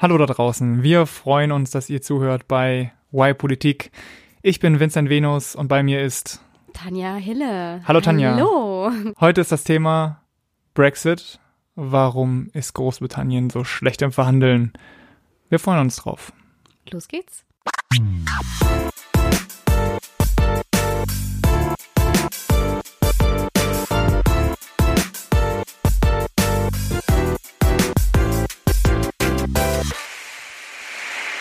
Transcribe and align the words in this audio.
Hallo 0.00 0.16
da 0.16 0.24
draußen. 0.24 0.82
Wir 0.82 1.04
freuen 1.04 1.52
uns, 1.52 1.72
dass 1.72 1.90
ihr 1.90 2.00
zuhört 2.00 2.48
bei 2.48 2.90
Why 3.10 3.34
Politik. 3.34 3.90
Ich 4.40 4.58
bin 4.58 4.80
Vincent 4.80 5.10
Venus 5.10 5.54
und 5.54 5.68
bei 5.68 5.82
mir 5.82 6.00
ist 6.00 6.40
Tanja 6.72 7.16
Hille. 7.16 7.82
Hallo 7.84 8.00
Tanja. 8.00 8.34
Hallo. 8.34 8.90
Heute 9.20 9.42
ist 9.42 9.52
das 9.52 9.62
Thema 9.62 10.22
Brexit. 10.72 11.38
Warum 11.74 12.48
ist 12.54 12.72
Großbritannien 12.72 13.50
so 13.50 13.62
schlecht 13.62 14.00
im 14.00 14.10
Verhandeln? 14.10 14.72
Wir 15.50 15.58
freuen 15.58 15.80
uns 15.80 15.96
drauf. 15.96 16.32
Los 16.90 17.06
geht's. 17.06 17.44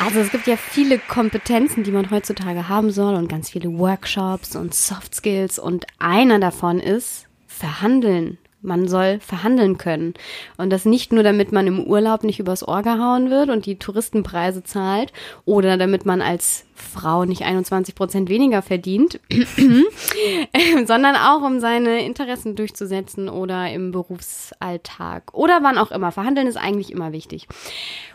Also 0.10 0.21
es 0.21 0.32
gibt 0.32 0.47
ja 0.47 0.57
viele 0.57 0.97
Kompetenzen, 0.97 1.83
die 1.83 1.92
man 1.92 2.10
heutzutage 2.10 2.68
haben 2.68 2.89
soll 2.89 3.14
und 3.14 3.29
ganz 3.29 3.52
viele 3.52 3.78
Workshops 3.78 4.56
und 4.56 4.74
Soft 4.74 5.14
Skills 5.14 5.60
und 5.60 5.86
einer 6.00 6.39
davon 6.39 6.79
ist 6.79 7.28
Verhandeln. 7.46 8.39
Man 8.61 8.88
soll 8.88 9.19
verhandeln 9.19 9.78
können. 9.78 10.16
Und 10.57 10.71
das 10.71 10.83
nicht 10.83 11.14
nur, 11.14 11.21
damit 11.21 11.52
man 11.52 11.68
im 11.68 11.83
Urlaub 11.83 12.24
nicht 12.24 12.39
übers 12.39 12.68
Ohr 12.68 12.82
gehauen 12.82 13.30
wird 13.30 13.50
und 13.50 13.68
die 13.68 13.78
Touristenpreise 13.78 14.64
zahlt 14.64 15.14
oder 15.46 15.78
damit 15.78 16.07
man 16.07 16.24
als 16.24 16.66
Frau 16.74 17.25
nicht 17.25 17.44
21 17.44 17.94
Prozent 17.94 18.30
weniger 18.30 18.64
verdient, 18.64 19.19
sondern 20.86 21.16
auch, 21.18 21.44
um 21.44 21.60
seine 21.60 22.04
Interessen 22.04 22.55
durchzusetzen 22.55 23.30
oder 23.30 23.71
im 23.71 23.91
Berufsalltag 23.91 25.33
oder 25.33 25.60
wann 25.61 25.78
auch 25.78 25.91
immer. 25.91 26.11
Verhandeln 26.11 26.47
ist 26.47 26.57
eigentlich 26.57 26.91
immer 26.91 27.11
wichtig. 27.11 27.47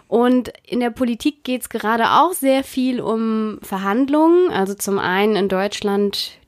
Und 0.09 0.53
in 0.65 0.81
der 0.81 0.91
Politik 0.91 1.45
geht 1.45 1.63
es 1.63 1.69
gerade 1.69 2.11
auch 2.11 2.33
sehr 2.33 2.63
viel 2.63 3.01
um 3.01 3.59
Verhandlungen. 3.63 4.51
Also 4.51 4.75
zum 4.75 4.99
einen 4.99 5.37
in 5.37 5.49
Deutschland 5.49 6.39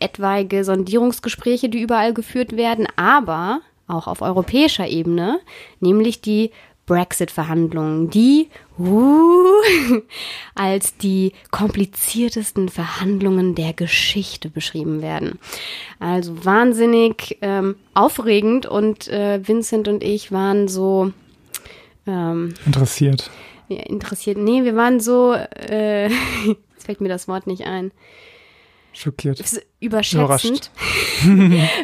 etwaige 0.00 0.64
Sondierungsgespräche, 0.64 1.68
die 1.68 1.80
überall 1.80 2.14
geführt 2.14 2.56
werden, 2.56 2.86
aber 2.96 3.60
auch 3.86 4.06
auf 4.06 4.22
europäischer 4.22 4.88
Ebene, 4.88 5.40
nämlich 5.80 6.20
die 6.20 6.50
Brexit-Verhandlungen, 6.86 8.10
die 8.10 8.50
uh, 8.78 9.44
als 10.54 10.96
die 10.98 11.32
kompliziertesten 11.50 12.68
Verhandlungen 12.68 13.54
der 13.54 13.72
Geschichte 13.72 14.50
beschrieben 14.50 15.00
werden. 15.00 15.38
Also 15.98 16.44
wahnsinnig 16.44 17.38
ähm, 17.40 17.76
aufregend 17.94 18.66
und 18.66 19.08
äh, 19.08 19.46
Vincent 19.46 19.88
und 19.88 20.04
ich 20.04 20.30
waren 20.30 20.68
so 20.68 21.12
ähm, 22.06 22.54
interessiert. 22.66 23.30
Ja, 23.68 23.82
interessiert. 23.82 24.38
Nee, 24.38 24.64
wir 24.64 24.76
waren 24.76 25.00
so, 25.00 25.32
äh, 25.34 26.08
jetzt 26.74 26.84
fällt 26.84 27.00
mir 27.00 27.08
das 27.08 27.28
Wort 27.28 27.46
nicht 27.46 27.66
ein 27.66 27.92
schockiert. 28.92 29.42
Überschätzend. 29.80 30.70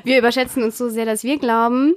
wir 0.05 0.19
überschätzen 0.19 0.63
uns 0.63 0.79
so 0.79 0.89
sehr, 0.89 1.05
dass 1.05 1.25
wir 1.25 1.39
glauben, 1.39 1.95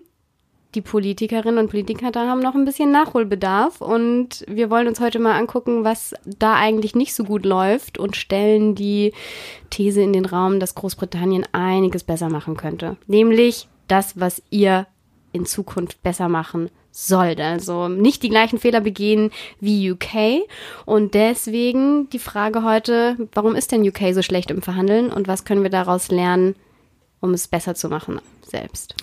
die 0.76 0.82
Politikerinnen 0.82 1.60
und 1.60 1.70
Politiker 1.70 2.12
da 2.12 2.28
haben 2.28 2.40
noch 2.40 2.56
ein 2.56 2.66
bisschen 2.66 2.92
Nachholbedarf 2.92 3.80
und 3.80 4.44
wir 4.48 4.72
wollen 4.72 4.88
uns 4.88 5.00
heute 5.00 5.20
mal 5.20 5.38
angucken, 5.38 5.84
was 5.84 6.16
da 6.26 6.56
eigentlich 6.56 6.96
nicht 6.96 7.14
so 7.14 7.24
gut 7.24 7.46
läuft 7.46 8.00
und 8.00 8.16
stellen 8.16 8.74
die 8.74 9.14
These 9.70 10.02
in 10.02 10.14
den 10.14 10.26
Raum, 10.26 10.60
dass 10.60 10.76
Großbritannien 10.76 11.46
einiges 11.52 12.04
besser 12.04 12.30
machen 12.30 12.58
könnte. 12.58 12.98
Nämlich 13.06 13.68
das, 13.88 14.20
was 14.20 14.42
ihr 14.50 14.88
in 15.32 15.46
Zukunft 15.46 16.02
besser 16.02 16.28
machen 16.28 16.70
sollt. 16.94 17.42
Also 17.42 17.88
nicht 17.90 18.24
die 18.24 18.30
gleichen 18.30 18.60
Fehler 18.60 18.80
begehen 18.80 19.32
wie 19.60 19.92
UK. 19.92 20.48
Und 20.86 21.14
deswegen 21.14 22.10
die 22.10 22.20
Frage 22.20 22.64
heute, 22.64 23.18
warum 23.34 23.56
ist 23.56 23.72
denn 23.72 23.88
UK 23.88 24.14
so 24.14 24.22
schlecht 24.22 24.52
im 24.52 24.62
Verhandeln 24.62 25.12
und 25.12 25.28
was 25.28 25.44
können 25.44 25.64
wir 25.64 25.70
daraus 25.70 26.10
lernen, 26.10 26.56
um 27.20 27.34
es 27.34 27.48
besser 27.48 27.76
zu 27.76 27.90
machen 27.90 28.22
selbst? 28.42 28.96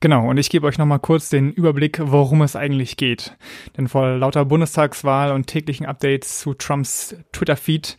Genau, 0.00 0.28
und 0.28 0.38
ich 0.38 0.50
gebe 0.50 0.66
euch 0.66 0.78
nochmal 0.78 1.00
kurz 1.00 1.28
den 1.28 1.52
Überblick, 1.52 2.00
worum 2.00 2.42
es 2.42 2.54
eigentlich 2.54 2.96
geht. 2.96 3.36
Denn 3.76 3.88
vor 3.88 4.16
lauter 4.16 4.44
Bundestagswahl 4.44 5.32
und 5.32 5.46
täglichen 5.46 5.86
Updates 5.86 6.38
zu 6.38 6.54
Trumps 6.54 7.16
Twitter-Feed 7.32 7.96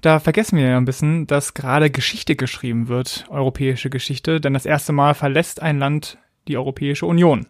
da 0.00 0.18
vergessen 0.18 0.56
wir 0.56 0.66
ja 0.66 0.78
ein 0.78 0.86
bisschen, 0.86 1.26
dass 1.26 1.52
gerade 1.52 1.90
Geschichte 1.90 2.34
geschrieben 2.34 2.88
wird, 2.88 3.26
europäische 3.28 3.90
Geschichte, 3.90 4.40
denn 4.40 4.54
das 4.54 4.64
erste 4.64 4.92
Mal 4.92 5.14
verlässt 5.14 5.60
ein 5.60 5.78
Land 5.78 6.18
die 6.48 6.56
Europäische 6.56 7.06
Union. 7.06 7.46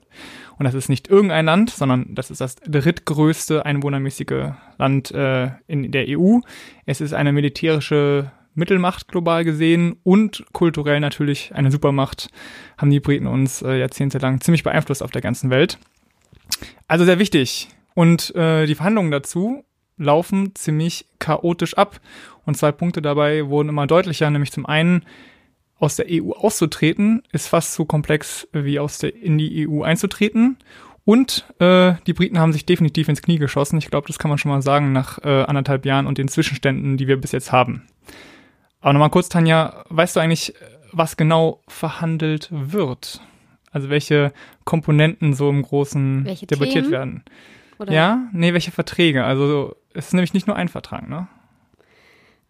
Und 0.60 0.64
das 0.64 0.74
ist 0.74 0.90
nicht 0.90 1.08
irgendein 1.08 1.46
Land, 1.46 1.70
sondern 1.70 2.14
das 2.14 2.30
ist 2.30 2.42
das 2.42 2.56
drittgrößte 2.56 3.64
einwohnermäßige 3.64 4.52
Land 4.76 5.10
äh, 5.10 5.52
in 5.66 5.90
der 5.90 6.04
EU. 6.06 6.40
Es 6.84 7.00
ist 7.00 7.14
eine 7.14 7.32
militärische 7.32 8.30
Mittelmacht 8.52 9.08
global 9.08 9.42
gesehen 9.42 9.96
und 10.02 10.44
kulturell 10.52 11.00
natürlich 11.00 11.54
eine 11.54 11.70
Supermacht, 11.70 12.28
haben 12.76 12.90
die 12.90 13.00
Briten 13.00 13.26
uns 13.26 13.62
äh, 13.62 13.78
jahrzehntelang 13.78 14.42
ziemlich 14.42 14.62
beeinflusst 14.62 15.02
auf 15.02 15.12
der 15.12 15.22
ganzen 15.22 15.48
Welt. 15.48 15.78
Also 16.86 17.06
sehr 17.06 17.18
wichtig. 17.18 17.68
Und 17.94 18.34
äh, 18.34 18.66
die 18.66 18.74
Verhandlungen 18.74 19.12
dazu 19.12 19.64
laufen 19.96 20.54
ziemlich 20.54 21.06
chaotisch 21.18 21.72
ab. 21.72 22.02
Und 22.44 22.58
zwei 22.58 22.70
Punkte 22.70 23.00
dabei 23.00 23.46
wurden 23.46 23.70
immer 23.70 23.86
deutlicher, 23.86 24.28
nämlich 24.28 24.52
zum 24.52 24.66
einen 24.66 25.06
aus 25.80 25.96
der 25.96 26.06
EU 26.08 26.32
auszutreten, 26.32 27.22
ist 27.32 27.48
fast 27.48 27.74
so 27.74 27.84
komplex 27.84 28.46
wie 28.52 28.78
aus 28.78 28.98
der 28.98 29.14
in 29.16 29.38
die 29.38 29.66
EU 29.68 29.82
einzutreten. 29.82 30.58
Und 31.04 31.46
äh, 31.58 31.94
die 32.06 32.12
Briten 32.12 32.38
haben 32.38 32.52
sich 32.52 32.66
definitiv 32.66 33.08
ins 33.08 33.22
Knie 33.22 33.38
geschossen. 33.38 33.78
Ich 33.78 33.90
glaube, 33.90 34.06
das 34.06 34.18
kann 34.18 34.28
man 34.28 34.38
schon 34.38 34.52
mal 34.52 34.62
sagen 34.62 34.92
nach 34.92 35.18
äh, 35.24 35.42
anderthalb 35.42 35.86
Jahren 35.86 36.06
und 36.06 36.18
den 36.18 36.28
Zwischenständen, 36.28 36.98
die 36.98 37.08
wir 37.08 37.20
bis 37.20 37.32
jetzt 37.32 37.50
haben. 37.50 37.86
Aber 38.80 38.92
nochmal 38.92 39.10
kurz, 39.10 39.28
Tanja, 39.28 39.84
weißt 39.88 40.16
du 40.16 40.20
eigentlich, 40.20 40.54
was 40.92 41.16
genau 41.16 41.62
verhandelt 41.68 42.48
wird? 42.50 43.20
Also 43.72 43.88
welche 43.88 44.32
Komponenten 44.64 45.32
so 45.32 45.48
im 45.48 45.62
Großen 45.62 46.24
welche 46.24 46.46
debattiert 46.46 46.84
Themen? 46.84 46.92
werden? 46.92 47.24
Oder? 47.78 47.92
Ja, 47.92 48.28
nee, 48.32 48.52
welche 48.52 48.70
Verträge? 48.70 49.24
Also 49.24 49.76
es 49.94 50.08
ist 50.08 50.12
nämlich 50.12 50.34
nicht 50.34 50.46
nur 50.46 50.56
ein 50.56 50.68
Vertrag, 50.68 51.08
ne? 51.08 51.28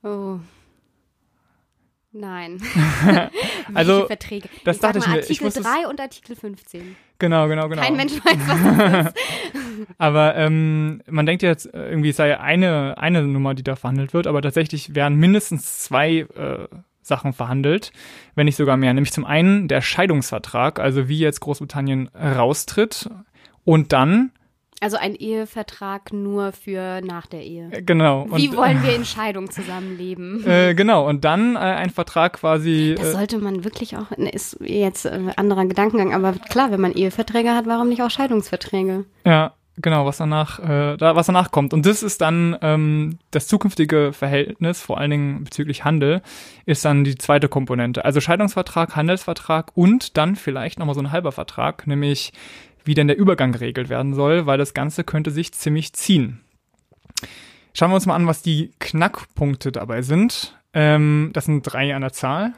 Oh, 0.03 0.39
Nein. 2.13 2.61
also, 3.75 4.07
Verträge? 4.07 4.49
Das 4.65 4.77
ich 4.77 4.83
dachte 4.83 4.99
ich 4.99 5.07
mir. 5.07 5.15
Artikel 5.15 5.49
ich 5.49 5.55
3 5.55 5.87
und 5.89 6.01
Artikel 6.01 6.37
15. 6.37 6.97
Genau, 7.19 7.49
genau, 7.49 7.69
genau. 7.69 7.83
Kein 7.83 7.97
Mensch 7.97 8.13
weiß, 8.15 8.37
was 8.47 8.63
das 8.63 9.07
ist. 9.07 9.17
aber 9.99 10.37
ähm, 10.37 11.03
man 11.07 11.27
denkt 11.27 11.43
jetzt 11.43 11.67
irgendwie, 11.73 12.09
es 12.11 12.17
sei 12.17 12.39
eine, 12.41 12.97
eine 12.99 13.23
Nummer, 13.23 13.55
die 13.55 13.63
da 13.63 13.77
verhandelt 13.77 14.15
wird, 14.15 14.27
aber 14.27 14.43
tatsächlich 14.43 14.95
werden 14.95 15.19
mindestens 15.19 15.81
zwei 15.81 16.21
äh, 16.35 16.67
Sachen 17.03 17.33
verhandelt, 17.33 17.93
wenn 18.35 18.47
nicht 18.47 18.57
sogar 18.57 18.77
mehr. 18.77 18.93
Nämlich 18.95 19.13
zum 19.13 19.25
einen 19.25 19.69
der 19.69 19.83
Scheidungsvertrag, 19.83 20.81
also 20.81 21.09
wie 21.09 21.19
jetzt 21.19 21.41
Großbritannien 21.41 22.09
raustritt 22.09 23.11
und 23.65 23.93
dann 23.93 24.33
also 24.81 24.97
ein 24.97 25.15
Ehevertrag 25.15 26.13
nur 26.13 26.53
für 26.53 27.03
nach 27.03 27.27
der 27.27 27.43
Ehe. 27.43 27.69
Äh, 27.71 27.83
genau. 27.83 28.27
Wie 28.33 28.49
und, 28.49 28.57
wollen 28.57 28.83
wir 28.83 28.97
in 28.97 29.05
Scheidung 29.05 29.51
zusammenleben? 29.51 30.45
Äh, 30.51 30.75
genau, 30.75 31.07
und 31.09 31.25
dann 31.25 31.55
äh, 31.55 31.59
ein 31.59 31.91
Vertrag 31.91 32.35
quasi. 32.35 32.95
Das 32.97 33.09
äh, 33.09 33.13
sollte 33.13 33.39
man 33.39 33.63
wirklich 33.63 33.97
auch, 33.97 34.11
ne, 34.17 34.31
ist 34.31 34.59
jetzt 34.61 35.07
ein 35.07 35.29
äh, 35.29 35.33
anderer 35.37 35.67
Gedankengang, 35.67 36.15
aber 36.15 36.33
klar, 36.33 36.73
wenn 36.73 36.81
man 36.81 36.93
Eheverträge 36.93 37.51
hat, 37.51 37.67
warum 37.67 37.89
nicht 37.89 38.03
auch 38.03 38.11
Scheidungsverträge? 38.11 39.05
Ja, 39.25 39.53
genau, 39.77 40.07
was 40.07 40.17
danach, 40.17 40.59
äh, 40.59 40.97
da, 40.97 41.15
was 41.15 41.27
danach 41.27 41.51
kommt. 41.51 41.73
Und 41.73 41.87
das 41.87 42.03
ist 42.03 42.21
dann 42.21 42.57
ähm, 42.63 43.19
das 43.31 43.47
zukünftige 43.47 44.13
Verhältnis, 44.13 44.81
vor 44.81 44.99
allen 44.99 45.11
Dingen 45.11 45.45
bezüglich 45.45 45.85
Handel, 45.85 46.23
ist 46.67 46.85
dann 46.85 47.05
die 47.05 47.17
zweite 47.17 47.49
Komponente. 47.49 48.05
Also 48.05 48.21
Scheidungsvertrag, 48.21 48.97
Handelsvertrag 48.97 49.71
und 49.75 50.17
dann 50.17 50.37
vielleicht 50.37 50.79
nochmal 50.79 50.95
so 50.95 51.03
ein 51.03 51.13
halber 51.13 51.33
Vertrag, 51.33 51.87
nämlich 51.87 52.33
wie 52.85 52.95
denn 52.95 53.09
der 53.09 53.19
Übergang 53.19 53.53
geregelt 53.53 53.89
werden 53.89 54.15
soll, 54.15 54.47
weil 54.47 54.59
das 54.59 54.75
Ganze 54.75 55.05
könnte 55.05 55.31
sich 55.31 55.53
ziemlich 55.53 55.93
ziehen. 55.93 56.41
Schauen 57.73 57.91
wir 57.91 57.95
uns 57.95 58.07
mal 58.07 58.17
an, 58.17 58.27
was 58.27 58.43
die 58.43 58.73
Knackpunkte 58.79 59.73
dabei 59.73 60.03
sind. 60.03 60.59
Ähm, 60.73 61.31
das 61.33 61.45
sind 61.45 61.63
drei 61.63 61.95
an 61.95 62.03
der 62.03 62.13
Zahl. 62.13 62.53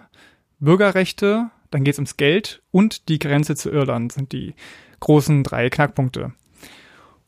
Bürgerrechte, 0.59 1.51
dann 1.71 1.85
geht 1.85 1.95
es 1.95 1.99
ums 1.99 2.17
Geld 2.17 2.63
und 2.71 3.09
die 3.09 3.19
Grenze 3.19 3.57
zu 3.57 3.71
Irland 3.71 4.13
sind 4.13 4.33
die 4.33 4.55
großen 5.01 5.43
drei 5.43 5.71
Knackpunkte. 5.71 6.33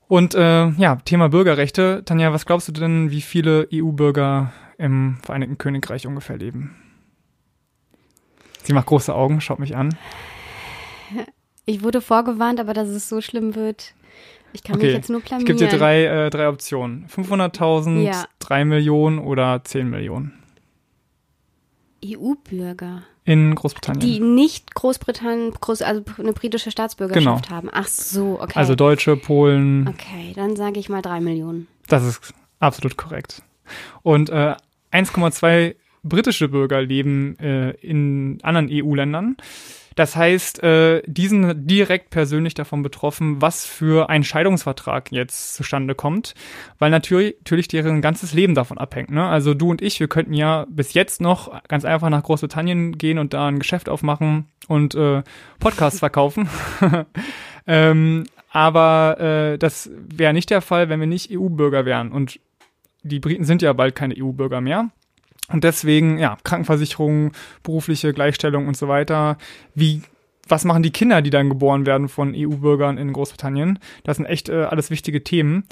Und 0.06 0.34
äh, 0.34 0.68
ja, 0.68 0.96
Thema 1.04 1.28
Bürgerrechte. 1.28 2.02
Tanja, 2.04 2.32
was 2.32 2.46
glaubst 2.46 2.68
du 2.68 2.72
denn, 2.72 3.10
wie 3.10 3.22
viele 3.22 3.68
EU-Bürger 3.72 4.52
im 4.78 5.18
Vereinigten 5.22 5.58
Königreich 5.58 6.06
ungefähr 6.06 6.36
leben? 6.36 6.76
Sie 8.62 8.72
macht 8.72 8.86
große 8.86 9.14
Augen, 9.14 9.40
schaut 9.40 9.58
mich 9.58 9.76
an. 9.76 9.96
Ich 11.66 11.82
wurde 11.82 12.00
vorgewarnt, 12.00 12.60
aber 12.60 12.74
dass 12.74 12.88
es 12.88 13.08
so 13.08 13.20
schlimm 13.20 13.54
wird, 13.54 13.94
ich 14.52 14.62
kann 14.62 14.76
okay. 14.76 14.86
mich 14.86 14.94
jetzt 14.94 15.10
nur 15.10 15.20
blamieren. 15.20 15.40
Ich 15.50 15.58
gebe 15.58 15.70
dir 15.70 15.76
drei, 15.76 16.04
äh, 16.04 16.30
drei 16.30 16.48
Optionen. 16.48 17.06
500.000, 17.08 18.02
ja. 18.02 18.24
3 18.38 18.64
Millionen 18.64 19.18
oder 19.18 19.62
10 19.64 19.90
Millionen. 19.90 20.32
EU-Bürger. 22.04 23.02
In 23.24 23.54
Großbritannien. 23.54 24.00
Die 24.00 24.20
nicht 24.20 24.74
Großbritannien, 24.74 25.52
Groß, 25.52 25.82
also 25.82 26.02
eine 26.18 26.34
britische 26.34 26.70
Staatsbürgerschaft 26.70 27.46
genau. 27.46 27.56
haben. 27.56 27.70
Ach 27.72 27.88
so, 27.88 28.38
okay. 28.40 28.52
Also 28.54 28.74
Deutsche, 28.74 29.16
Polen. 29.16 29.88
Okay, 29.88 30.32
dann 30.36 30.56
sage 30.56 30.78
ich 30.78 30.88
mal 30.88 31.02
3 31.02 31.20
Millionen. 31.20 31.66
Das 31.88 32.04
ist 32.04 32.34
absolut 32.60 32.96
korrekt. 32.96 33.42
Und 34.02 34.28
äh, 34.28 34.54
1,2 34.92 35.74
britische 36.02 36.48
Bürger 36.48 36.82
leben 36.82 37.38
äh, 37.38 37.70
in 37.70 38.38
anderen 38.42 38.68
EU-Ländern. 38.70 39.36
Das 39.94 40.16
heißt, 40.16 40.62
äh, 40.62 41.02
die 41.06 41.28
sind 41.28 41.68
direkt 41.68 42.10
persönlich 42.10 42.54
davon 42.54 42.82
betroffen, 42.82 43.40
was 43.40 43.64
für 43.64 44.08
ein 44.10 44.24
Scheidungsvertrag 44.24 45.12
jetzt 45.12 45.54
zustande 45.54 45.94
kommt, 45.94 46.34
weil 46.78 46.90
natürlich, 46.90 47.36
natürlich 47.40 47.68
deren 47.68 48.02
ganzes 48.02 48.32
Leben 48.32 48.54
davon 48.54 48.78
abhängt. 48.78 49.10
Ne? 49.10 49.24
Also 49.26 49.54
du 49.54 49.70
und 49.70 49.82
ich, 49.82 50.00
wir 50.00 50.08
könnten 50.08 50.34
ja 50.34 50.66
bis 50.68 50.94
jetzt 50.94 51.20
noch 51.20 51.62
ganz 51.68 51.84
einfach 51.84 52.10
nach 52.10 52.22
Großbritannien 52.22 52.98
gehen 52.98 53.18
und 53.18 53.34
da 53.34 53.48
ein 53.48 53.58
Geschäft 53.58 53.88
aufmachen 53.88 54.46
und 54.68 54.94
äh, 54.94 55.22
Podcasts 55.60 56.00
verkaufen. 56.00 56.48
ähm, 57.66 58.24
aber 58.50 59.20
äh, 59.20 59.58
das 59.58 59.90
wäre 59.94 60.32
nicht 60.32 60.50
der 60.50 60.60
Fall, 60.60 60.88
wenn 60.88 61.00
wir 61.00 61.06
nicht 61.06 61.30
EU-Bürger 61.32 61.84
wären. 61.84 62.12
Und 62.12 62.38
die 63.02 63.20
Briten 63.20 63.44
sind 63.44 63.62
ja 63.62 63.72
bald 63.72 63.94
keine 63.94 64.14
EU-Bürger 64.16 64.60
mehr. 64.60 64.90
Und 65.48 65.64
deswegen, 65.64 66.18
ja, 66.18 66.38
Krankenversicherung, 66.42 67.32
berufliche 67.62 68.12
Gleichstellung 68.12 68.66
und 68.66 68.76
so 68.76 68.88
weiter. 68.88 69.36
Wie, 69.74 70.02
was 70.48 70.64
machen 70.64 70.82
die 70.82 70.90
Kinder, 70.90 71.20
die 71.20 71.30
dann 71.30 71.50
geboren 71.50 71.84
werden 71.84 72.08
von 72.08 72.34
EU-Bürgern 72.34 72.96
in 72.96 73.12
Großbritannien? 73.12 73.78
Das 74.04 74.16
sind 74.16 74.26
echt 74.26 74.48
äh, 74.48 74.64
alles 74.64 74.90
wichtige 74.90 75.22
Themen. 75.22 75.64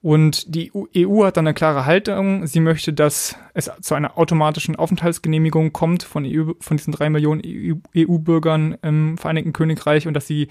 Und 0.00 0.54
die 0.54 0.70
EU 0.72 0.84
e 0.94 1.26
hat 1.26 1.36
dann 1.36 1.46
eine 1.46 1.54
klare 1.54 1.86
Haltung. 1.86 2.46
Sie 2.46 2.60
möchte, 2.60 2.92
dass 2.92 3.36
es 3.54 3.70
zu 3.80 3.94
einer 3.94 4.16
automatischen 4.16 4.76
Aufenthaltsgenehmigung 4.76 5.72
kommt 5.72 6.04
von, 6.04 6.24
EU, 6.24 6.52
von 6.60 6.76
diesen 6.76 6.92
drei 6.92 7.10
Millionen 7.10 7.42
EU-Bürgern 7.96 8.76
im 8.82 9.18
Vereinigten 9.18 9.52
Königreich 9.52 10.06
und 10.06 10.14
dass 10.14 10.26
sie 10.28 10.48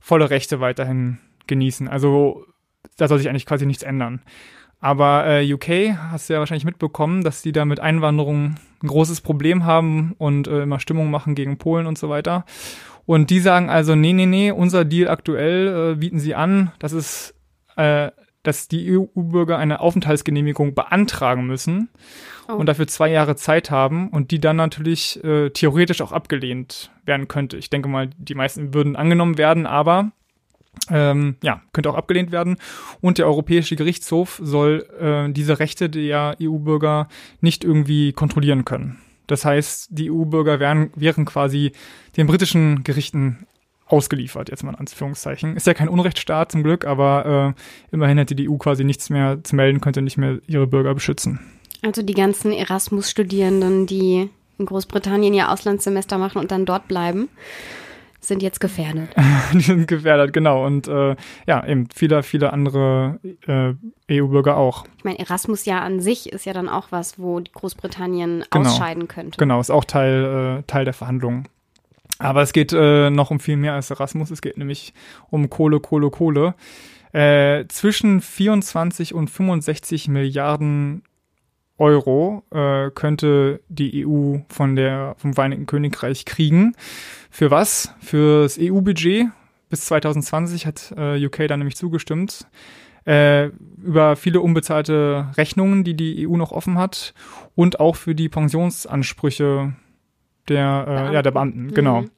volle 0.00 0.28
Rechte 0.28 0.60
weiterhin 0.60 1.18
genießen. 1.46 1.88
Also 1.88 2.44
da 2.98 3.08
soll 3.08 3.18
sich 3.18 3.28
eigentlich 3.28 3.46
quasi 3.46 3.64
nichts 3.64 3.82
ändern. 3.82 4.20
Aber 4.80 5.26
äh, 5.26 5.52
UK 5.52 5.96
hast 6.10 6.28
du 6.28 6.34
ja 6.34 6.38
wahrscheinlich 6.38 6.64
mitbekommen, 6.64 7.24
dass 7.24 7.42
die 7.42 7.52
da 7.52 7.64
mit 7.64 7.80
Einwanderung 7.80 8.54
ein 8.82 8.86
großes 8.86 9.20
Problem 9.22 9.64
haben 9.64 10.14
und 10.18 10.46
äh, 10.46 10.62
immer 10.62 10.78
Stimmung 10.78 11.10
machen 11.10 11.34
gegen 11.34 11.58
Polen 11.58 11.86
und 11.86 11.98
so 11.98 12.08
weiter. 12.08 12.44
Und 13.04 13.30
die 13.30 13.40
sagen 13.40 13.70
also, 13.70 13.96
nee, 13.96 14.12
nee, 14.12 14.26
nee, 14.26 14.50
unser 14.50 14.84
Deal 14.84 15.08
aktuell 15.08 15.92
äh, 15.92 15.96
bieten 15.96 16.20
sie 16.20 16.34
an, 16.34 16.72
dass 16.78 16.92
es, 16.92 17.34
äh, 17.76 18.10
dass 18.42 18.68
die 18.68 18.96
EU-Bürger 18.96 19.58
eine 19.58 19.80
Aufenthaltsgenehmigung 19.80 20.74
beantragen 20.74 21.46
müssen 21.46 21.88
oh. 22.48 22.52
und 22.52 22.66
dafür 22.66 22.86
zwei 22.86 23.10
Jahre 23.10 23.34
Zeit 23.34 23.70
haben 23.70 24.10
und 24.10 24.30
die 24.30 24.40
dann 24.40 24.56
natürlich 24.56 25.22
äh, 25.24 25.50
theoretisch 25.50 26.02
auch 26.02 26.12
abgelehnt 26.12 26.92
werden 27.04 27.26
könnte. 27.26 27.56
Ich 27.56 27.70
denke 27.70 27.88
mal, 27.88 28.10
die 28.16 28.34
meisten 28.34 28.74
würden 28.74 28.94
angenommen 28.94 29.38
werden, 29.38 29.66
aber 29.66 30.12
ähm, 30.90 31.36
ja, 31.42 31.62
könnte 31.72 31.90
auch 31.90 31.96
abgelehnt 31.96 32.32
werden. 32.32 32.56
Und 33.00 33.18
der 33.18 33.26
Europäische 33.26 33.76
Gerichtshof 33.76 34.40
soll 34.42 34.86
äh, 35.00 35.32
diese 35.32 35.58
Rechte 35.58 35.90
der 35.90 36.36
EU-Bürger 36.42 37.08
nicht 37.40 37.64
irgendwie 37.64 38.12
kontrollieren 38.12 38.64
können. 38.64 38.98
Das 39.26 39.44
heißt, 39.44 39.88
die 39.90 40.10
EU-Bürger 40.10 40.58
wären, 40.58 40.90
wären 40.94 41.24
quasi 41.24 41.72
den 42.16 42.26
britischen 42.26 42.82
Gerichten 42.82 43.46
ausgeliefert, 43.86 44.50
jetzt 44.50 44.64
mal 44.64 44.70
in 44.70 44.76
Anführungszeichen. 44.76 45.56
Ist 45.56 45.66
ja 45.66 45.74
kein 45.74 45.88
Unrechtsstaat 45.88 46.52
zum 46.52 46.62
Glück, 46.62 46.86
aber 46.86 47.54
äh, 47.56 47.94
immerhin 47.94 48.18
hätte 48.18 48.34
die 48.34 48.48
EU 48.48 48.56
quasi 48.56 48.84
nichts 48.84 49.10
mehr 49.10 49.42
zu 49.42 49.56
melden, 49.56 49.80
könnte 49.80 50.02
nicht 50.02 50.18
mehr 50.18 50.38
ihre 50.46 50.66
Bürger 50.66 50.94
beschützen. 50.94 51.40
Also 51.82 52.02
die 52.02 52.14
ganzen 52.14 52.52
Erasmus-Studierenden, 52.52 53.86
die 53.86 54.28
in 54.58 54.66
Großbritannien 54.66 55.32
ihr 55.34 55.50
Auslandssemester 55.50 56.18
machen 56.18 56.38
und 56.40 56.50
dann 56.50 56.66
dort 56.66 56.88
bleiben, 56.88 57.28
sind 58.20 58.42
jetzt 58.42 58.60
gefährdet. 58.60 59.10
die 59.52 59.60
sind 59.60 59.86
gefährdet, 59.88 60.32
genau. 60.32 60.64
Und 60.66 60.88
äh, 60.88 61.16
ja, 61.46 61.66
eben 61.66 61.88
viele, 61.94 62.22
viele 62.22 62.52
andere 62.52 63.20
äh, 63.46 63.74
EU-Bürger 64.20 64.56
auch. 64.56 64.86
Ich 64.98 65.04
meine, 65.04 65.18
Erasmus 65.18 65.64
ja 65.64 65.80
an 65.80 66.00
sich 66.00 66.32
ist 66.32 66.44
ja 66.44 66.52
dann 66.52 66.68
auch 66.68 66.88
was, 66.90 67.18
wo 67.18 67.40
Großbritannien 67.40 68.44
genau. 68.50 68.68
ausscheiden 68.68 69.08
könnte. 69.08 69.38
Genau, 69.38 69.60
ist 69.60 69.70
auch 69.70 69.84
Teil, 69.84 70.58
äh, 70.58 70.62
Teil 70.66 70.84
der 70.84 70.94
Verhandlungen. 70.94 71.48
Aber 72.18 72.42
es 72.42 72.52
geht 72.52 72.72
äh, 72.72 73.10
noch 73.10 73.30
um 73.30 73.38
viel 73.38 73.56
mehr 73.56 73.74
als 73.74 73.90
Erasmus. 73.90 74.30
Es 74.30 74.42
geht 74.42 74.58
nämlich 74.58 74.92
um 75.30 75.48
Kohle, 75.48 75.80
Kohle, 75.80 76.10
Kohle. 76.10 76.54
Äh, 77.12 77.66
zwischen 77.68 78.20
24 78.20 79.14
und 79.14 79.30
65 79.30 80.08
Milliarden 80.08 81.02
Euro 81.78 82.42
äh, 82.50 82.90
könnte 82.90 83.60
die 83.68 84.04
EU 84.04 84.38
von 84.48 84.74
der, 84.74 85.14
vom 85.16 85.34
Vereinigten 85.34 85.66
Königreich 85.66 86.24
kriegen. 86.24 86.74
Für 87.30 87.50
was? 87.50 87.94
Fürs 88.00 88.58
EU-Budget. 88.60 89.28
Bis 89.68 89.84
2020 89.86 90.66
hat 90.66 90.94
äh, 90.96 91.24
UK 91.24 91.46
dann 91.48 91.60
nämlich 91.60 91.76
zugestimmt. 91.76 92.46
Äh, 93.04 93.50
über 93.82 94.16
viele 94.16 94.40
unbezahlte 94.40 95.28
Rechnungen, 95.36 95.84
die 95.84 95.94
die 95.94 96.28
EU 96.28 96.36
noch 96.36 96.52
offen 96.52 96.78
hat 96.78 97.14
und 97.54 97.80
auch 97.80 97.96
für 97.96 98.14
die 98.14 98.28
Pensionsansprüche 98.28 99.74
der, 100.48 100.84
äh, 101.10 101.14
ja, 101.14 101.22
der 101.22 101.30
Beamten, 101.30 101.72
genau. 101.72 102.02
Mhm. 102.02 102.10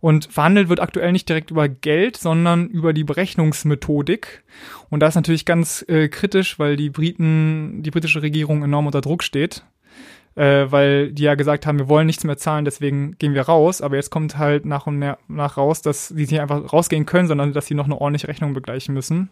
Und 0.00 0.26
verhandelt 0.26 0.68
wird 0.68 0.78
aktuell 0.78 1.10
nicht 1.10 1.28
direkt 1.28 1.50
über 1.50 1.68
Geld, 1.68 2.16
sondern 2.16 2.68
über 2.68 2.92
die 2.92 3.02
Berechnungsmethodik. 3.02 4.44
Und 4.90 5.00
das 5.00 5.10
ist 5.10 5.16
natürlich 5.16 5.44
ganz 5.44 5.84
äh, 5.88 6.08
kritisch, 6.08 6.58
weil 6.60 6.76
die 6.76 6.90
Briten, 6.90 7.82
die 7.82 7.90
britische 7.90 8.22
Regierung 8.22 8.62
enorm 8.62 8.86
unter 8.86 9.00
Druck 9.00 9.24
steht. 9.24 9.64
Äh, 10.34 10.70
weil 10.70 11.10
die 11.10 11.24
ja 11.24 11.34
gesagt 11.34 11.66
haben, 11.66 11.78
wir 11.78 11.88
wollen 11.88 12.06
nichts 12.06 12.22
mehr 12.22 12.36
zahlen, 12.36 12.64
deswegen 12.64 13.18
gehen 13.18 13.34
wir 13.34 13.42
raus. 13.42 13.80
Aber 13.80 13.96
jetzt 13.96 14.10
kommt 14.10 14.38
halt 14.38 14.66
nach 14.66 14.86
und 14.86 15.02
nach 15.26 15.56
raus, 15.56 15.82
dass 15.82 16.08
sie 16.08 16.22
nicht 16.22 16.40
einfach 16.40 16.72
rausgehen 16.72 17.06
können, 17.06 17.26
sondern 17.26 17.52
dass 17.52 17.66
sie 17.66 17.74
noch 17.74 17.86
eine 17.86 18.00
ordentliche 18.00 18.28
Rechnung 18.28 18.54
begleichen 18.54 18.94
müssen. 18.94 19.30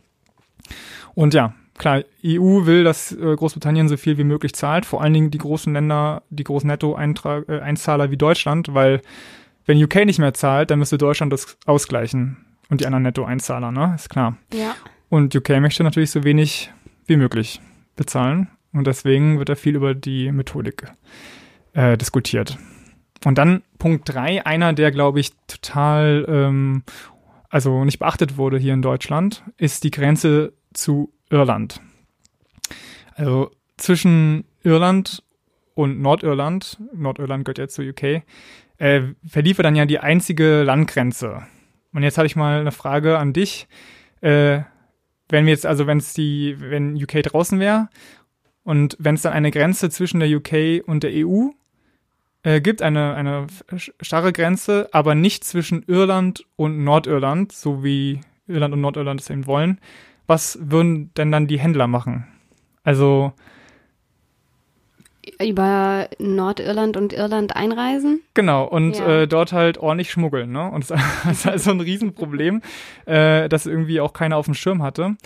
Und 1.14 1.32
ja, 1.32 1.54
klar, 1.78 2.02
EU 2.24 2.66
will, 2.66 2.82
dass 2.82 3.12
äh, 3.12 3.36
Großbritannien 3.36 3.88
so 3.88 3.96
viel 3.96 4.18
wie 4.18 4.24
möglich 4.24 4.54
zahlt, 4.54 4.84
vor 4.84 5.02
allen 5.02 5.12
Dingen 5.12 5.30
die 5.30 5.38
großen 5.38 5.72
Länder, 5.72 6.22
die 6.30 6.44
großen 6.44 6.68
Netto-Einzahler 6.68 8.04
äh, 8.04 8.10
wie 8.10 8.16
Deutschland, 8.16 8.74
weil 8.74 9.00
wenn 9.64 9.82
UK 9.82 10.06
nicht 10.06 10.18
mehr 10.18 10.34
zahlt, 10.34 10.70
dann 10.70 10.78
müsste 10.78 10.98
Deutschland 10.98 11.32
das 11.32 11.56
ausgleichen 11.66 12.36
und 12.68 12.80
die 12.80 12.86
anderen 12.86 13.04
Netto-Einzahler, 13.04 13.70
ne? 13.70 13.92
Ist 13.94 14.10
klar. 14.10 14.36
Ja. 14.52 14.74
Und 15.08 15.34
UK 15.34 15.60
möchte 15.60 15.84
natürlich 15.84 16.10
so 16.10 16.24
wenig 16.24 16.72
wie 17.06 17.16
möglich 17.16 17.60
bezahlen 17.94 18.48
und 18.76 18.86
deswegen 18.86 19.38
wird 19.38 19.48
da 19.48 19.54
viel 19.54 19.76
über 19.76 19.94
die 19.94 20.30
Methodik 20.32 20.84
äh, 21.72 21.96
diskutiert. 21.96 22.58
Und 23.24 23.38
dann 23.38 23.62
Punkt 23.78 24.08
drei, 24.08 24.44
einer, 24.44 24.72
der 24.72 24.90
glaube 24.90 25.20
ich 25.20 25.32
total, 25.46 26.24
ähm, 26.28 26.84
also 27.48 27.84
nicht 27.84 27.98
beachtet 27.98 28.36
wurde 28.36 28.58
hier 28.58 28.74
in 28.74 28.82
Deutschland, 28.82 29.42
ist 29.56 29.84
die 29.84 29.90
Grenze 29.90 30.52
zu 30.72 31.12
Irland. 31.30 31.80
Also 33.14 33.50
zwischen 33.76 34.44
Irland 34.62 35.22
und 35.74 36.00
Nordirland, 36.00 36.80
Nordirland 36.92 37.44
gehört 37.44 37.58
ja 37.58 37.68
zu 37.68 37.82
UK, 37.82 38.22
äh, 38.78 39.02
verliefe 39.26 39.62
dann 39.62 39.76
ja 39.76 39.86
die 39.86 39.98
einzige 39.98 40.62
Landgrenze. 40.62 41.42
Und 41.92 42.02
jetzt 42.02 42.18
habe 42.18 42.26
ich 42.26 42.36
mal 42.36 42.60
eine 42.60 42.72
Frage 42.72 43.18
an 43.18 43.32
dich. 43.32 43.68
Äh, 44.20 44.60
wenn 45.28 45.46
wir 45.46 45.52
jetzt, 45.52 45.66
also 45.66 45.86
wenn 45.86 45.98
es 45.98 46.12
die, 46.12 46.56
wenn 46.58 46.94
UK 46.94 47.22
draußen 47.22 47.58
wäre 47.58 47.88
und 48.66 48.96
wenn 48.98 49.14
es 49.14 49.22
dann 49.22 49.32
eine 49.32 49.52
Grenze 49.52 49.90
zwischen 49.90 50.18
der 50.18 50.28
UK 50.28 50.82
und 50.84 51.04
der 51.04 51.12
EU 51.14 51.50
äh, 52.42 52.60
gibt, 52.60 52.82
eine, 52.82 53.14
eine 53.14 53.46
starre 54.00 54.32
Grenze, 54.32 54.88
aber 54.90 55.14
nicht 55.14 55.44
zwischen 55.44 55.84
Irland 55.86 56.44
und 56.56 56.82
Nordirland, 56.82 57.52
so 57.52 57.84
wie 57.84 58.22
Irland 58.48 58.74
und 58.74 58.80
Nordirland 58.80 59.20
es 59.20 59.30
eben 59.30 59.46
wollen, 59.46 59.80
was 60.26 60.58
würden 60.60 61.14
denn 61.14 61.30
dann 61.30 61.46
die 61.46 61.60
Händler 61.60 61.86
machen? 61.86 62.26
Also 62.82 63.32
über 65.40 66.08
Nordirland 66.18 66.96
und 66.96 67.12
Irland 67.12 67.54
einreisen. 67.54 68.20
Genau, 68.34 68.64
und 68.64 68.98
ja. 68.98 69.22
äh, 69.22 69.28
dort 69.28 69.52
halt 69.52 69.78
ordentlich 69.78 70.10
schmuggeln. 70.10 70.50
Ne? 70.50 70.68
Und 70.68 70.90
das 70.90 71.00
ist 71.30 71.46
halt 71.46 71.60
so 71.60 71.70
ein 71.70 71.80
Riesenproblem, 71.80 72.62
äh, 73.04 73.48
das 73.48 73.66
irgendwie 73.66 74.00
auch 74.00 74.12
keiner 74.12 74.36
auf 74.36 74.46
dem 74.46 74.54
Schirm 74.54 74.82
hatte. 74.82 75.16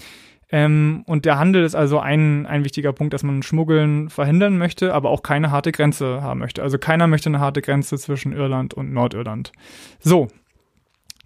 Ähm, 0.52 1.04
und 1.06 1.24
der 1.24 1.38
Handel 1.38 1.64
ist 1.64 1.74
also 1.74 2.00
ein, 2.00 2.46
ein 2.46 2.64
wichtiger 2.64 2.92
Punkt, 2.92 3.14
dass 3.14 3.22
man 3.22 3.42
Schmuggeln 3.42 4.10
verhindern 4.10 4.58
möchte, 4.58 4.94
aber 4.94 5.10
auch 5.10 5.22
keine 5.22 5.50
harte 5.50 5.72
Grenze 5.72 6.22
haben 6.22 6.40
möchte. 6.40 6.62
Also 6.62 6.78
keiner 6.78 7.06
möchte 7.06 7.28
eine 7.28 7.40
harte 7.40 7.62
Grenze 7.62 7.96
zwischen 7.98 8.32
Irland 8.32 8.74
und 8.74 8.92
Nordirland. 8.92 9.52
So. 10.00 10.28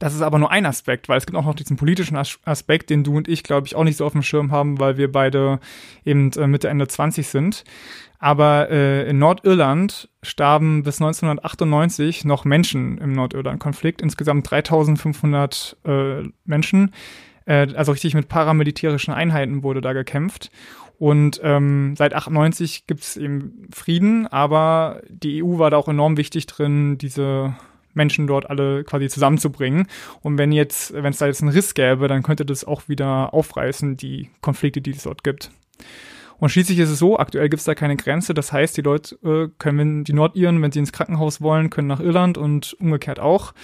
Das 0.01 0.13
ist 0.13 0.23
aber 0.23 0.41
nur 0.41 0.51
ein 0.51 0.67
Aspekt, 0.67 1.09
weil 1.09 1.19
es 1.19 1.25
gibt 1.25 1.39
auch 1.39 1.45
noch 1.45 1.55
diesen 1.55 1.77
politischen 1.77 2.17
Aspekt, 2.17 2.91
den 2.91 3.05
du 3.05 3.17
und 3.17 3.29
ich, 3.29 3.45
glaube 3.45 3.67
ich, 3.69 3.77
auch 3.77 3.85
nicht 3.85 3.97
so 3.97 4.05
auf 4.05 4.13
dem 4.13 4.23
Schirm 4.23 4.51
haben, 4.51 4.81
weil 4.81 4.97
wir 4.97 5.11
beide 5.11 5.61
eben 6.05 6.33
äh, 6.33 6.49
Mitte, 6.49 6.69
Ende 6.69 6.89
20 6.89 7.27
sind. 7.29 7.65
Aber 8.19 8.71
äh, 8.71 9.09
in 9.09 9.19
Nordirland 9.19 10.09
starben 10.23 10.83
bis 10.83 11.01
1998 11.01 12.25
noch 12.25 12.45
Menschen 12.45 12.99
im 12.99 13.13
Nordirland-Konflikt, 13.13 14.03
insgesamt 14.03 14.51
3500 14.51 15.77
äh, 15.85 16.23
Menschen. 16.45 16.93
Äh, 17.47 17.69
also 17.75 17.93
richtig 17.93 18.15
mit 18.15 18.29
paramilitärischen 18.29 19.15
Einheiten 19.15 19.63
wurde 19.63 19.81
da 19.81 19.93
gekämpft. 19.93 20.51
Und 20.99 21.41
ähm, 21.43 21.95
seit 21.97 22.15
98 22.15 22.87
gibt 22.87 23.03
es 23.03 23.17
eben 23.17 23.69
Frieden, 23.73 24.27
aber 24.29 25.03
die 25.09 25.43
EU 25.43 25.59
war 25.59 25.71
da 25.71 25.77
auch 25.77 25.89
enorm 25.89 26.17
wichtig 26.17 26.47
drin, 26.47 26.99
diese 26.99 27.55
Menschen 27.95 28.27
dort 28.27 28.49
alle 28.49 28.85
quasi 28.85 29.09
zusammenzubringen. 29.09 29.87
Und 30.23 30.39
wenn 30.39 30.53
jetzt, 30.53 30.93
wenn 30.95 31.13
es 31.13 31.19
da 31.19 31.27
jetzt 31.27 31.43
einen 31.43 31.53
Riss 31.53 31.75
gäbe, 31.75 32.09
dann 32.09 32.23
könnte 32.23 32.45
das 32.45 32.65
auch 32.65 32.89
wieder 32.89 33.35
aufreißen, 33.35 33.97
die 33.97 34.31
Konflikte, 34.41 34.81
die 34.81 34.93
es 34.93 35.05
dort 35.05 35.25
gibt. 35.25 35.51
Und 36.39 36.49
schließlich 36.49 36.79
ist 36.79 36.91
es 36.91 36.99
so, 36.99 37.19
aktuell 37.19 37.49
gibt 37.49 37.61
es 37.61 37.65
da 37.65 37.75
keine 37.75 37.97
Grenze. 37.97 38.35
Das 38.35 38.53
heißt, 38.53 38.77
die 38.77 38.83
Leute 38.83 39.15
äh, 39.25 39.49
können, 39.59 39.79
wenn 39.79 40.05
die 40.05 40.13
Nordiren, 40.13 40.61
wenn 40.63 40.73
sie 40.73 40.81
ins 40.81 40.93
Krankenhaus 40.93 41.41
wollen, 41.41 41.71
können 41.71 41.89
nach 41.89 42.01
Irland 42.01 42.37
und 42.37 42.75
umgekehrt 42.81 43.21
auch. 43.21 43.55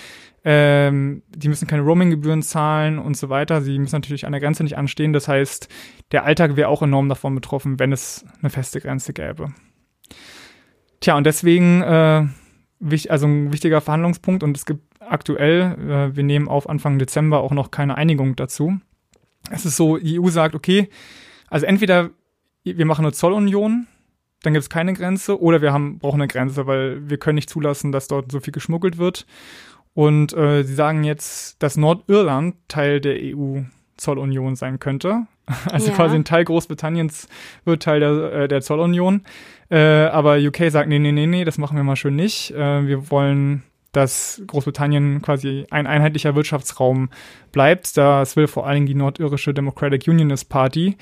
Ähm, 0.43 1.23
die 1.29 1.49
müssen 1.49 1.69
keine 1.69 1.83
Roaming-Gebühren 1.83 2.43
zahlen 2.43 2.99
und 2.99 3.17
so 3.17 3.29
weiter. 3.29 3.61
Sie 3.61 3.79
müssen 3.79 3.97
natürlich 3.97 4.27
an 4.27 4.33
der 4.33 4.41
Grenze 4.41 4.63
nicht 4.63 4.79
anstehen. 4.79 5.13
Das 5.13 5.29
heißt, 5.29 5.69
der 6.13 6.25
Alltag 6.25 6.57
wäre 6.57 6.69
auch 6.69 6.83
enorm 6.83 7.09
davon 7.09 7.35
betroffen, 7.35 7.79
wenn 7.79 7.93
es 7.93 8.25
eine 8.41 8.51
feste 8.51 8.81
Grenze 8.81 9.13
gäbe. 9.13 9.53
Tja, 11.01 11.17
und 11.17 11.25
deswegen, 11.25 11.83
äh, 11.83 12.27
also 13.09 13.27
ein 13.27 13.53
wichtiger 13.53 13.81
Verhandlungspunkt 13.81 14.43
und 14.43 14.57
es 14.57 14.67
gibt 14.67 14.83
aktuell, 15.01 15.77
äh, 15.79 16.17
wir 16.17 16.23
nehmen 16.23 16.49
auf 16.49 16.69
Anfang 16.69 16.99
Dezember 16.99 17.41
auch 17.41 17.53
noch 17.53 17.71
keine 17.71 17.97
Einigung 17.97 18.37
dazu. 18.37 18.79
Es 19.51 19.65
ist 19.65 19.77
so, 19.77 19.97
die 19.97 20.21
EU 20.21 20.29
sagt, 20.29 20.55
okay, 20.55 20.89
also 21.49 21.67
entweder 21.67 22.11
wir 22.65 22.87
machen 22.87 23.05
eine 23.05 23.13
Zollunion, 23.13 23.87
dann 24.43 24.53
gibt 24.53 24.63
es 24.63 24.71
keine 24.71 24.93
Grenze, 24.93 25.41
oder 25.41 25.61
wir 25.61 25.73
haben, 25.73 25.99
brauchen 25.99 26.21
eine 26.21 26.29
Grenze, 26.29 26.67
weil 26.67 27.09
wir 27.09 27.19
können 27.19 27.37
nicht 27.37 27.51
zulassen, 27.51 27.93
dass 27.93 28.09
dort 28.09 28.31
so 28.31 28.41
viel 28.41 28.53
geschmuggelt 28.53 28.99
wird. 28.99 29.27
Und 29.95 30.33
äh, 30.33 30.63
sie 30.63 30.75
sagen 30.75 31.05
jetzt, 31.05 31.63
dass 31.63 31.77
Nordirland 31.77 32.57
Teil 32.69 33.01
der 33.01 33.17
EU-Zollunion 33.17 34.57
sein 34.57 34.79
könnte. 34.79 35.27
Also 35.67 35.89
ja. 35.89 35.97
quasi 35.97 36.15
ein 36.15 36.25
Teil 36.25 36.45
Großbritanniens 36.45 37.27
wird 37.65 37.83
Teil 37.83 37.99
der, 37.99 38.33
äh, 38.33 38.47
der 38.47 38.61
Zollunion. 38.61 39.23
Äh, 39.69 39.79
aber 39.79 40.37
UK 40.37 40.71
sagt, 40.71 40.89
nee, 40.89 41.01
nee, 41.01 41.11
nee, 41.11 41.27
nee, 41.27 41.45
das 41.45 41.59
machen 41.59 41.77
wir 41.77 41.83
mal 41.83 41.97
schön 41.97 42.15
nicht. 42.15 42.53
Äh, 42.53 42.87
wir 42.87 43.11
wollen, 43.11 43.65
dass 43.91 44.41
Großbritannien 44.47 45.23
quasi 45.23 45.67
ein 45.71 45.89
einheitlicher 45.89 46.37
Wirtschaftsraum 46.37 47.11
bleibt. 47.51 47.97
Das 47.97 48.37
will 48.37 48.47
vor 48.47 48.65
allen 48.65 48.77
Dingen 48.77 48.87
die 48.87 48.95
nordirische 48.95 49.53
Democratic 49.53 50.07
Unionist 50.07 50.49
Party. 50.49 50.97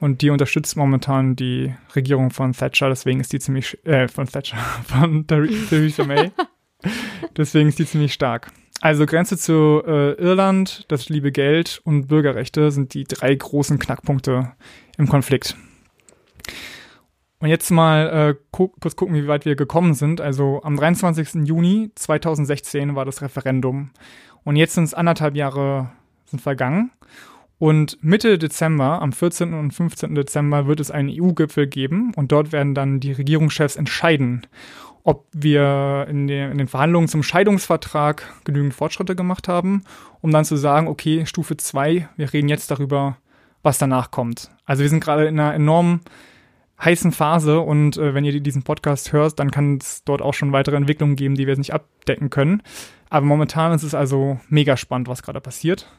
Und 0.00 0.22
die 0.22 0.30
unterstützt 0.30 0.76
momentan 0.76 1.34
die 1.34 1.74
Regierung 1.96 2.30
von 2.30 2.52
Thatcher, 2.52 2.88
deswegen 2.88 3.18
ist 3.18 3.32
die 3.32 3.40
ziemlich, 3.40 3.84
äh, 3.84 4.06
von 4.06 4.28
Thatcher, 4.28 4.56
von 4.86 5.26
Theresa 5.26 6.04
May. 6.04 6.30
Deswegen 7.36 7.68
ist 7.68 7.78
die 7.78 7.86
ziemlich 7.86 8.12
stark. 8.12 8.50
Also 8.80 9.06
Grenze 9.06 9.36
zu 9.36 9.82
äh, 9.84 10.12
Irland, 10.12 10.84
das 10.88 11.08
liebe 11.08 11.32
Geld 11.32 11.80
und 11.84 12.06
Bürgerrechte 12.06 12.70
sind 12.70 12.94
die 12.94 13.04
drei 13.04 13.34
großen 13.34 13.78
Knackpunkte 13.78 14.52
im 14.96 15.08
Konflikt. 15.08 15.56
Und 17.40 17.48
jetzt 17.48 17.70
mal 17.70 18.30
äh, 18.30 18.34
gu 18.52 18.68
kurz 18.80 18.96
gucken, 18.96 19.14
wie 19.14 19.28
weit 19.28 19.44
wir 19.44 19.56
gekommen 19.56 19.94
sind. 19.94 20.20
Also 20.20 20.60
am 20.62 20.76
23. 20.76 21.46
Juni 21.46 21.90
2016 21.94 22.94
war 22.94 23.04
das 23.04 23.22
Referendum. 23.22 23.90
Und 24.44 24.56
jetzt 24.56 24.74
sind 24.74 24.84
es 24.84 24.94
anderthalb 24.94 25.36
Jahre 25.36 25.90
sind 26.26 26.40
vergangen. 26.40 26.90
Und 27.58 27.98
Mitte 28.02 28.38
Dezember, 28.38 29.02
am 29.02 29.12
14. 29.12 29.52
und 29.52 29.72
15. 29.72 30.14
Dezember, 30.14 30.66
wird 30.66 30.78
es 30.78 30.92
einen 30.92 31.10
EU-Gipfel 31.10 31.66
geben 31.66 32.12
und 32.14 32.30
dort 32.30 32.52
werden 32.52 32.74
dann 32.74 33.00
die 33.00 33.12
Regierungschefs 33.12 33.74
entscheiden, 33.74 34.46
ob 35.08 35.24
wir 35.32 36.06
in, 36.10 36.26
den, 36.26 36.50
in 36.50 36.58
den 36.58 36.68
Verhandlungen 36.68 37.08
zum 37.08 37.22
Scheidungsvertrag 37.22 38.30
genügend 38.44 38.74
Fortschritte 38.74 39.16
gemacht 39.16 39.48
haben, 39.48 39.84
um 40.20 40.30
dann 40.32 40.44
zu 40.44 40.56
sagen, 40.56 40.86
okay, 40.86 41.24
Stufe 41.24 41.56
2, 41.56 42.06
wir 42.18 42.32
reden 42.34 42.50
jetzt 42.50 42.70
darüber, 42.70 43.16
was 43.62 43.78
danach 43.78 44.10
kommt. 44.10 44.50
Also 44.66 44.82
wir 44.82 44.90
sind 44.90 45.02
gerade 45.02 45.24
in 45.24 45.40
einer 45.40 45.54
enormen 45.54 46.00
heißen 46.84 47.12
Phase 47.12 47.60
und 47.60 47.96
äh, 47.96 48.12
wenn 48.12 48.26
ihr 48.26 48.38
diesen 48.38 48.64
Podcast 48.64 49.14
hört, 49.14 49.40
dann 49.40 49.50
kann 49.50 49.78
es 49.78 50.04
dort 50.04 50.20
auch 50.20 50.34
schon 50.34 50.52
weitere 50.52 50.76
Entwicklungen 50.76 51.16
geben, 51.16 51.36
die 51.36 51.46
wir 51.46 51.52
jetzt 51.52 51.58
nicht 51.58 51.72
abdecken 51.72 52.28
können. 52.28 52.62
Aber 53.08 53.24
momentan 53.24 53.72
ist 53.72 53.84
es 53.84 53.94
also 53.94 54.38
mega 54.50 54.76
spannend, 54.76 55.08
was 55.08 55.22
gerade 55.22 55.40
passiert. 55.40 55.90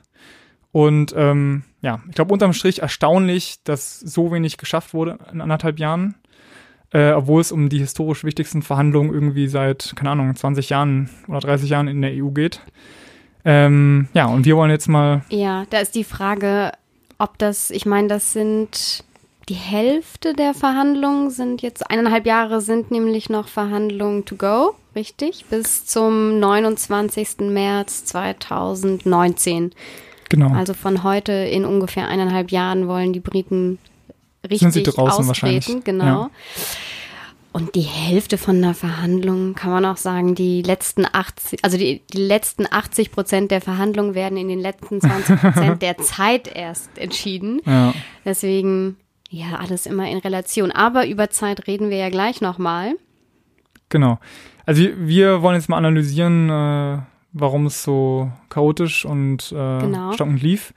Und 0.71 1.15
ähm, 1.17 1.63
ja, 1.81 1.99
ich 2.07 2.13
glaube 2.13 2.31
unterm 2.31 2.53
Strich 2.53 2.83
erstaunlich, 2.83 3.63
dass 3.63 3.99
so 3.99 4.31
wenig 4.31 4.57
geschafft 4.57 4.93
wurde 4.93 5.17
in 5.33 5.41
anderthalb 5.41 5.79
Jahren 5.79 6.13
äh, 6.91 7.11
obwohl 7.11 7.41
es 7.41 7.51
um 7.51 7.69
die 7.69 7.79
historisch 7.79 8.23
wichtigsten 8.23 8.61
Verhandlungen 8.61 9.13
irgendwie 9.13 9.47
seit, 9.47 9.93
keine 9.95 10.11
Ahnung, 10.11 10.35
20 10.35 10.69
Jahren 10.69 11.09
oder 11.27 11.39
30 11.39 11.69
Jahren 11.69 11.87
in 11.87 12.01
der 12.01 12.11
EU 12.13 12.29
geht. 12.29 12.61
Ähm, 13.45 14.07
ja, 14.13 14.25
und 14.25 14.45
wir 14.45 14.57
wollen 14.57 14.71
jetzt 14.71 14.87
mal. 14.87 15.21
Ja, 15.29 15.65
da 15.69 15.79
ist 15.79 15.95
die 15.95 16.03
Frage, 16.03 16.71
ob 17.17 17.37
das, 17.37 17.69
ich 17.69 17.85
meine, 17.85 18.07
das 18.07 18.33
sind 18.33 19.03
die 19.49 19.55
Hälfte 19.55 20.33
der 20.33 20.53
Verhandlungen 20.53 21.31
sind 21.31 21.63
jetzt, 21.63 21.89
eineinhalb 21.89 22.27
Jahre 22.27 22.61
sind 22.61 22.91
nämlich 22.91 23.29
noch 23.29 23.47
Verhandlungen 23.47 24.23
to 24.25 24.35
go, 24.35 24.75
richtig? 24.95 25.45
Bis 25.49 25.85
zum 25.87 26.39
29. 26.39 27.39
März 27.49 28.05
2019. 28.05 29.71
Genau. 30.29 30.53
Also 30.53 30.75
von 30.75 31.03
heute 31.03 31.31
in 31.31 31.65
ungefähr 31.65 32.07
eineinhalb 32.07 32.51
Jahren 32.51 32.87
wollen 32.87 33.11
die 33.11 33.19
Briten 33.19 33.79
richtig 34.47 34.83
draußen 34.83 35.27
wahrscheinlich. 35.27 35.83
genau. 35.83 36.05
Ja. 36.05 36.29
Und 37.51 37.73
die 37.73 37.81
Hälfte 37.81 38.37
von 38.37 38.57
einer 38.57 38.75
Verhandlung 38.75 39.55
kann 39.55 39.71
man 39.71 39.83
auch 39.85 39.97
sagen, 39.97 40.35
die 40.35 40.61
letzten 40.61 41.05
80, 41.11 41.63
also 41.63 41.77
die, 41.77 42.01
die 42.13 42.21
letzten 42.21 42.67
80 42.69 43.11
Prozent 43.11 43.49
der 43.49 43.59
Verhandlungen 43.59 44.13
werden 44.13 44.37
in 44.37 44.47
den 44.47 44.59
letzten 44.59 45.01
20 45.01 45.41
Prozent 45.41 45.81
der 45.81 45.97
Zeit 45.97 46.47
erst 46.47 46.95
entschieden. 46.99 47.59
Ja. 47.65 47.93
Deswegen, 48.23 48.97
ja, 49.31 49.55
alles 49.57 49.87
immer 49.87 50.07
in 50.07 50.19
Relation. 50.19 50.71
Aber 50.71 51.07
über 51.07 51.31
Zeit 51.31 51.65
reden 51.65 51.89
wir 51.89 51.97
ja 51.97 52.09
gleich 52.09 52.39
nochmal. 52.39 52.93
Genau. 53.89 54.19
Also 54.67 54.83
wir 54.97 55.41
wollen 55.41 55.55
jetzt 55.55 55.69
mal 55.69 55.77
analysieren, 55.77 56.49
äh, 56.51 56.99
warum 57.33 57.65
es 57.65 57.83
so 57.83 58.31
chaotisch 58.49 59.05
und 59.05 59.51
äh, 59.51 59.79
genau. 59.79 60.11
stockend 60.13 60.43
lief, 60.43 60.75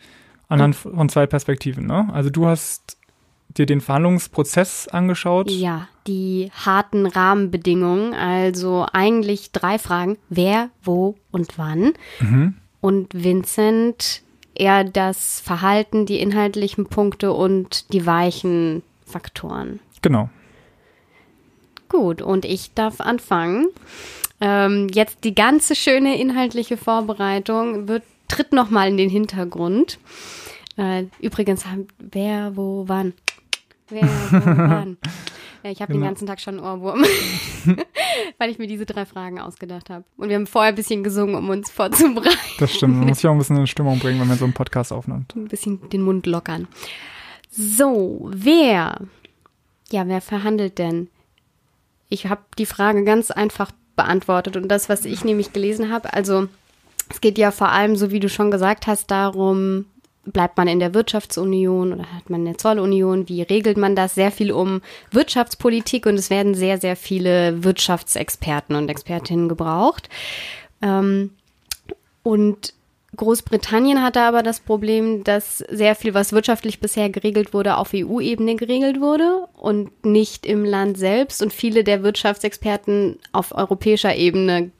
anhand 0.48 0.76
von 0.76 1.10
zwei 1.10 1.26
Perspektiven. 1.26 1.86
Ne? 1.86 2.08
Also 2.14 2.30
du 2.30 2.46
hast 2.46 2.96
dir 3.58 3.66
den 3.66 3.80
Verhandlungsprozess 3.80 4.88
angeschaut? 4.88 5.50
Ja, 5.50 5.88
die 6.06 6.50
harten 6.54 7.06
Rahmenbedingungen. 7.06 8.14
Also 8.14 8.86
eigentlich 8.92 9.52
drei 9.52 9.78
Fragen. 9.78 10.18
Wer, 10.28 10.70
wo 10.82 11.16
und 11.30 11.58
wann. 11.58 11.92
Mhm. 12.20 12.54
Und 12.80 13.08
Vincent 13.14 14.22
eher 14.54 14.84
das 14.84 15.40
Verhalten, 15.40 16.06
die 16.06 16.20
inhaltlichen 16.20 16.86
Punkte 16.86 17.32
und 17.32 17.92
die 17.92 18.06
weichen 18.06 18.82
Faktoren. 19.04 19.80
Genau. 20.02 20.30
Gut, 21.88 22.22
und 22.22 22.44
ich 22.44 22.72
darf 22.74 23.00
anfangen. 23.00 23.66
Ähm, 24.40 24.88
jetzt 24.92 25.24
die 25.24 25.34
ganze 25.34 25.74
schöne 25.74 26.18
inhaltliche 26.18 26.76
Vorbereitung 26.76 27.86
wird, 27.86 28.02
tritt 28.28 28.52
nochmal 28.52 28.88
in 28.88 28.96
den 28.96 29.10
Hintergrund. 29.10 29.98
Äh, 30.76 31.04
übrigens, 31.20 31.64
wer, 31.98 32.56
wo, 32.56 32.84
wann. 32.88 33.12
Wer? 33.92 34.96
Ja, 35.64 35.70
ich 35.70 35.80
habe 35.80 35.92
genau. 35.92 36.06
den 36.06 36.10
ganzen 36.10 36.26
Tag 36.26 36.40
schon 36.40 36.58
einen 36.58 36.66
Ohrwurm, 36.66 37.04
weil 38.38 38.50
ich 38.50 38.58
mir 38.58 38.66
diese 38.66 38.84
drei 38.84 39.06
Fragen 39.06 39.38
ausgedacht 39.38 39.90
habe. 39.90 40.04
Und 40.16 40.28
wir 40.28 40.34
haben 40.34 40.48
vorher 40.48 40.72
ein 40.72 40.74
bisschen 40.74 41.04
gesungen, 41.04 41.36
um 41.36 41.48
uns 41.50 41.70
vorzubereiten. 41.70 42.36
Das 42.58 42.74
stimmt. 42.74 42.96
Man 42.96 43.06
muss 43.06 43.22
ja 43.22 43.30
auch 43.30 43.34
ein 43.34 43.38
bisschen 43.38 43.58
in 43.58 43.68
Stimmung 43.68 44.00
bringen, 44.00 44.20
wenn 44.20 44.26
man 44.26 44.38
so 44.38 44.44
einen 44.44 44.54
Podcast 44.54 44.92
aufnimmt. 44.92 45.36
Ein 45.36 45.46
bisschen 45.46 45.88
den 45.90 46.02
Mund 46.02 46.26
lockern. 46.26 46.66
So, 47.48 48.28
wer? 48.34 49.02
Ja, 49.90 50.08
wer 50.08 50.20
verhandelt 50.20 50.78
denn? 50.78 51.06
Ich 52.08 52.26
habe 52.26 52.42
die 52.58 52.66
Frage 52.66 53.04
ganz 53.04 53.30
einfach 53.30 53.70
beantwortet 53.94 54.56
und 54.56 54.66
das, 54.66 54.88
was 54.88 55.04
ich 55.04 55.24
nämlich 55.24 55.52
gelesen 55.52 55.92
habe, 55.92 56.12
also 56.12 56.48
es 57.08 57.20
geht 57.20 57.38
ja 57.38 57.52
vor 57.52 57.68
allem, 57.68 57.94
so 57.94 58.10
wie 58.10 58.20
du 58.20 58.28
schon 58.28 58.50
gesagt 58.50 58.88
hast, 58.88 59.12
darum, 59.12 59.84
bleibt 60.24 60.56
man 60.56 60.68
in 60.68 60.78
der 60.78 60.94
Wirtschaftsunion 60.94 61.92
oder 61.92 62.12
hat 62.12 62.30
man 62.30 62.42
eine 62.42 62.56
Zollunion? 62.56 63.28
Wie 63.28 63.42
regelt 63.42 63.76
man 63.76 63.96
das? 63.96 64.14
Sehr 64.14 64.30
viel 64.30 64.52
um 64.52 64.80
Wirtschaftspolitik 65.10 66.06
und 66.06 66.14
es 66.14 66.30
werden 66.30 66.54
sehr, 66.54 66.78
sehr 66.78 66.96
viele 66.96 67.64
Wirtschaftsexperten 67.64 68.76
und 68.76 68.88
Expertinnen 68.88 69.48
gebraucht. 69.48 70.08
Ähm, 70.80 71.30
und 72.22 72.74
Großbritannien 73.14 74.02
hatte 74.02 74.22
aber 74.22 74.42
das 74.42 74.60
Problem, 74.60 75.22
dass 75.22 75.58
sehr 75.58 75.94
viel, 75.94 76.14
was 76.14 76.32
wirtschaftlich 76.32 76.80
bisher 76.80 77.10
geregelt 77.10 77.52
wurde, 77.52 77.76
auf 77.76 77.90
EU-Ebene 77.94 78.54
geregelt 78.56 79.00
wurde 79.00 79.48
und 79.54 80.04
nicht 80.04 80.46
im 80.46 80.64
Land 80.64 80.96
selbst. 80.96 81.42
Und 81.42 81.52
viele 81.52 81.84
der 81.84 82.02
Wirtschaftsexperten 82.02 83.18
auf 83.32 83.54
europäischer 83.54 84.14
Ebene 84.14 84.70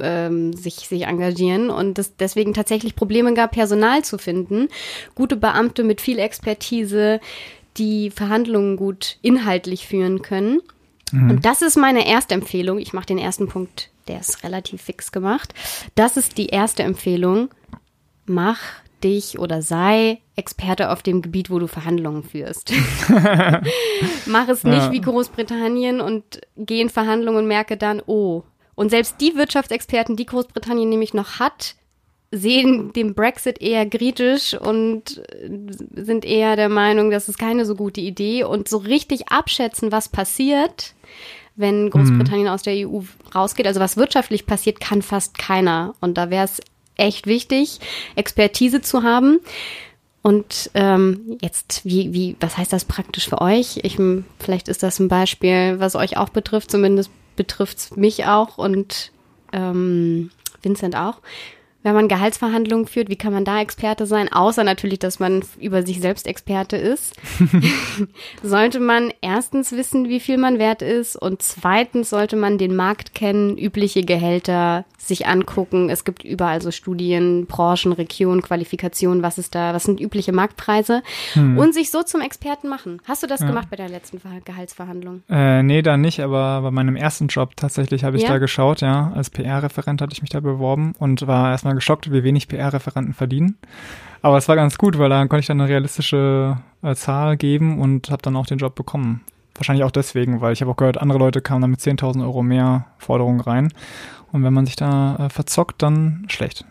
ähm, 0.00 0.52
sich, 0.52 0.74
sich 0.88 1.06
engagieren 1.06 1.70
und 1.70 1.98
es 1.98 2.16
deswegen 2.16 2.54
tatsächlich 2.54 2.94
Probleme 2.94 3.34
gab, 3.34 3.52
Personal 3.52 4.04
zu 4.04 4.18
finden. 4.18 4.68
Gute 5.14 5.36
Beamte 5.36 5.84
mit 5.84 6.00
viel 6.00 6.18
Expertise, 6.18 7.20
die 7.76 8.10
Verhandlungen 8.10 8.76
gut 8.76 9.18
inhaltlich 9.22 9.86
führen 9.86 10.22
können. 10.22 10.60
Mhm. 11.10 11.30
Und 11.30 11.44
das 11.44 11.62
ist 11.62 11.76
meine 11.76 12.06
erste 12.06 12.34
Empfehlung. 12.34 12.78
Ich 12.78 12.92
mache 12.92 13.06
den 13.06 13.18
ersten 13.18 13.48
Punkt, 13.48 13.90
der 14.08 14.20
ist 14.20 14.42
relativ 14.42 14.82
fix 14.82 15.12
gemacht. 15.12 15.54
Das 15.94 16.16
ist 16.16 16.38
die 16.38 16.46
erste 16.46 16.82
Empfehlung. 16.82 17.50
Mach 18.26 18.58
dich 19.02 19.38
oder 19.38 19.62
sei 19.62 20.20
Experte 20.36 20.90
auf 20.90 21.02
dem 21.02 21.22
Gebiet, 21.22 21.50
wo 21.50 21.58
du 21.58 21.66
Verhandlungen 21.66 22.22
führst. 22.22 22.72
Mach 24.26 24.48
es 24.48 24.64
nicht 24.64 24.84
ja. 24.84 24.92
wie 24.92 25.00
Großbritannien 25.00 26.00
und 26.00 26.40
geh 26.56 26.80
in 26.80 26.88
Verhandlungen 26.88 27.40
und 27.40 27.48
merke 27.48 27.76
dann, 27.76 28.02
oh, 28.06 28.44
und 28.74 28.90
selbst 28.90 29.20
die 29.20 29.36
Wirtschaftsexperten, 29.36 30.16
die 30.16 30.26
Großbritannien 30.26 30.88
nämlich 30.88 31.14
noch 31.14 31.38
hat, 31.38 31.74
sehen 32.30 32.92
den 32.94 33.14
Brexit 33.14 33.60
eher 33.60 33.88
kritisch 33.88 34.54
und 34.54 35.22
sind 35.94 36.24
eher 36.24 36.56
der 36.56 36.70
Meinung, 36.70 37.10
das 37.10 37.28
ist 37.28 37.38
keine 37.38 37.66
so 37.66 37.74
gute 37.74 38.00
Idee. 38.00 38.44
Und 38.44 38.68
so 38.68 38.78
richtig 38.78 39.28
abschätzen, 39.28 39.92
was 39.92 40.08
passiert, 40.08 40.94
wenn 41.56 41.90
Großbritannien 41.90 42.46
mhm. 42.46 42.52
aus 42.52 42.62
der 42.62 42.88
EU 42.88 43.00
rausgeht, 43.34 43.66
also 43.66 43.80
was 43.80 43.98
wirtschaftlich 43.98 44.46
passiert, 44.46 44.80
kann 44.80 45.02
fast 45.02 45.36
keiner. 45.36 45.94
Und 46.00 46.16
da 46.16 46.30
wäre 46.30 46.46
es 46.46 46.62
echt 46.96 47.26
wichtig, 47.26 47.80
Expertise 48.16 48.80
zu 48.80 49.02
haben. 49.02 49.40
Und 50.22 50.70
ähm, 50.72 51.36
jetzt, 51.42 51.84
wie, 51.84 52.14
wie, 52.14 52.36
was 52.40 52.56
heißt 52.56 52.72
das 52.72 52.86
praktisch 52.86 53.28
für 53.28 53.42
euch? 53.42 53.80
Ich, 53.82 53.98
vielleicht 54.38 54.68
ist 54.68 54.82
das 54.82 54.98
ein 55.00 55.08
Beispiel, 55.08 55.80
was 55.80 55.96
euch 55.96 56.16
auch 56.16 56.30
betrifft, 56.30 56.70
zumindest 56.70 57.10
betrifft 57.42 57.96
mich 57.96 58.24
auch 58.26 58.56
und 58.56 59.10
ähm, 59.52 60.30
Vincent 60.62 60.94
auch 60.94 61.16
wenn 61.82 61.94
man 61.94 62.08
Gehaltsverhandlungen 62.08 62.86
führt, 62.86 63.08
wie 63.08 63.16
kann 63.16 63.32
man 63.32 63.44
da 63.44 63.60
Experte 63.60 64.06
sein? 64.06 64.32
Außer 64.32 64.64
natürlich, 64.64 64.98
dass 64.98 65.18
man 65.18 65.42
über 65.58 65.82
sich 65.82 66.00
selbst 66.00 66.26
Experte 66.26 66.76
ist. 66.76 67.14
sollte 68.42 68.80
man 68.80 69.12
erstens 69.20 69.72
wissen, 69.72 70.08
wie 70.08 70.20
viel 70.20 70.38
man 70.38 70.58
wert 70.58 70.82
ist 70.82 71.16
und 71.16 71.42
zweitens 71.42 72.10
sollte 72.10 72.36
man 72.36 72.58
den 72.58 72.76
Markt 72.76 73.14
kennen, 73.14 73.58
übliche 73.58 74.02
Gehälter 74.02 74.84
sich 74.98 75.26
angucken. 75.26 75.90
Es 75.90 76.04
gibt 76.04 76.24
überall 76.24 76.62
so 76.62 76.70
Studien, 76.70 77.46
Branchen, 77.46 77.92
Regionen, 77.92 78.42
Qualifikationen, 78.42 79.22
was 79.22 79.38
ist 79.38 79.54
da, 79.54 79.74
was 79.74 79.84
sind 79.84 80.00
übliche 80.00 80.32
Marktpreise 80.32 81.02
hm. 81.32 81.58
und 81.58 81.74
sich 81.74 81.90
so 81.90 82.02
zum 82.02 82.20
Experten 82.20 82.68
machen. 82.68 83.00
Hast 83.06 83.22
du 83.22 83.26
das 83.26 83.40
ja. 83.40 83.48
gemacht 83.48 83.68
bei 83.70 83.76
der 83.76 83.88
letzten 83.88 84.20
Gehaltsverhandlung? 84.44 85.22
Äh, 85.28 85.62
nee, 85.62 85.82
da 85.82 85.96
nicht, 85.96 86.20
aber 86.20 86.62
bei 86.62 86.70
meinem 86.70 86.96
ersten 86.96 87.26
Job 87.26 87.56
tatsächlich 87.56 88.04
habe 88.04 88.16
ich 88.16 88.22
ja? 88.22 88.28
da 88.28 88.38
geschaut, 88.38 88.80
ja. 88.80 89.12
Als 89.14 89.30
PR-Referent 89.30 90.00
hatte 90.00 90.12
ich 90.12 90.22
mich 90.22 90.30
da 90.30 90.40
beworben 90.40 90.94
und 90.98 91.26
war 91.26 91.50
erstmal 91.50 91.71
erstmal 91.72 91.74
geschockt, 91.74 92.12
wie 92.12 92.24
wenig 92.24 92.48
PR-Referenten 92.48 93.14
verdienen. 93.14 93.58
Aber 94.20 94.36
es 94.36 94.48
war 94.48 94.56
ganz 94.56 94.78
gut, 94.78 94.98
weil 94.98 95.10
da 95.10 95.20
konnte 95.20 95.40
ich 95.40 95.46
dann 95.46 95.60
eine 95.60 95.68
realistische 95.68 96.58
äh, 96.82 96.94
Zahl 96.94 97.36
geben 97.36 97.80
und 97.80 98.10
habe 98.10 98.22
dann 98.22 98.36
auch 98.36 98.46
den 98.46 98.58
Job 98.58 98.74
bekommen. 98.74 99.22
Wahrscheinlich 99.54 99.84
auch 99.84 99.90
deswegen, 99.90 100.40
weil 100.40 100.52
ich 100.52 100.60
habe 100.60 100.70
auch 100.70 100.76
gehört, 100.76 100.98
andere 100.98 101.18
Leute 101.18 101.42
kamen 101.42 101.62
dann 101.62 101.70
mit 101.70 101.80
10.000 101.80 102.22
Euro 102.22 102.42
mehr 102.42 102.86
Forderungen 102.98 103.40
rein. 103.40 103.72
Und 104.32 104.44
wenn 104.44 104.52
man 104.52 104.66
sich 104.66 104.76
da 104.76 105.16
äh, 105.16 105.28
verzockt, 105.28 105.82
dann 105.82 106.24
schlecht. 106.28 106.64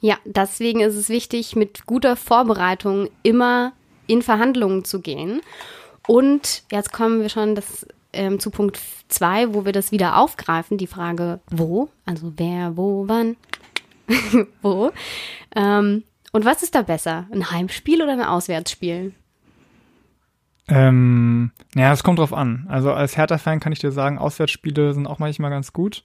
Ja, 0.00 0.16
deswegen 0.24 0.80
ist 0.80 0.94
es 0.94 1.08
wichtig, 1.08 1.56
mit 1.56 1.86
guter 1.86 2.16
Vorbereitung 2.16 3.08
immer 3.22 3.72
in 4.06 4.22
Verhandlungen 4.22 4.84
zu 4.84 5.00
gehen. 5.00 5.40
Und 6.06 6.62
jetzt 6.72 6.92
kommen 6.92 7.20
wir 7.20 7.28
schon 7.28 7.54
das, 7.54 7.86
ähm, 8.12 8.40
zu 8.40 8.50
Punkt 8.50 8.80
2, 9.08 9.52
wo 9.54 9.64
wir 9.64 9.72
das 9.72 9.92
wieder 9.92 10.16
aufgreifen, 10.16 10.78
die 10.78 10.86
Frage, 10.86 11.40
wo, 11.50 11.88
also 12.06 12.32
wer, 12.36 12.76
wo, 12.76 13.04
wann. 13.06 13.36
wo. 14.62 14.90
Ähm, 15.54 16.04
und 16.32 16.44
was 16.44 16.62
ist 16.62 16.74
da 16.74 16.82
besser? 16.82 17.26
Ein 17.32 17.50
Heimspiel 17.50 18.02
oder 18.02 18.12
ein 18.12 18.22
Auswärtsspiel? 18.22 19.12
Ähm, 20.68 21.50
naja, 21.74 21.92
es 21.92 22.02
kommt 22.02 22.18
drauf 22.18 22.34
an. 22.34 22.66
Also 22.68 22.92
als 22.92 23.16
Hertha-Fan 23.16 23.60
kann 23.60 23.72
ich 23.72 23.78
dir 23.78 23.90
sagen, 23.90 24.18
Auswärtsspiele 24.18 24.92
sind 24.92 25.06
auch 25.06 25.18
manchmal 25.18 25.50
ganz 25.50 25.72
gut. 25.72 26.02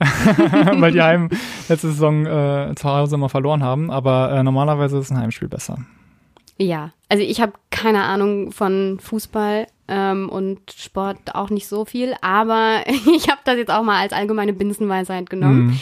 weil 0.00 0.92
die 0.92 1.02
Heim 1.02 1.28
letzte 1.68 1.88
Saison 1.88 2.24
äh, 2.24 2.74
zu 2.74 2.88
Hause 2.88 3.16
immer 3.16 3.28
verloren 3.28 3.62
haben. 3.62 3.90
Aber 3.90 4.32
äh, 4.32 4.42
normalerweise 4.42 4.98
ist 4.98 5.10
ein 5.10 5.18
Heimspiel 5.18 5.48
besser. 5.48 5.78
Ja, 6.56 6.92
also 7.08 7.22
ich 7.22 7.40
habe 7.40 7.52
keine 7.70 8.04
Ahnung 8.04 8.52
von 8.52 8.98
Fußball 9.00 9.66
ähm, 9.88 10.28
und 10.28 10.58
Sport 10.72 11.34
auch 11.34 11.50
nicht 11.50 11.66
so 11.66 11.84
viel, 11.84 12.14
aber 12.22 12.82
ich 13.14 13.28
habe 13.28 13.40
das 13.44 13.56
jetzt 13.56 13.70
auch 13.70 13.82
mal 13.82 14.00
als 14.00 14.12
allgemeine 14.12 14.52
Binsenweisheit 14.52 15.28
genommen. 15.28 15.68
Mm. 15.68 15.80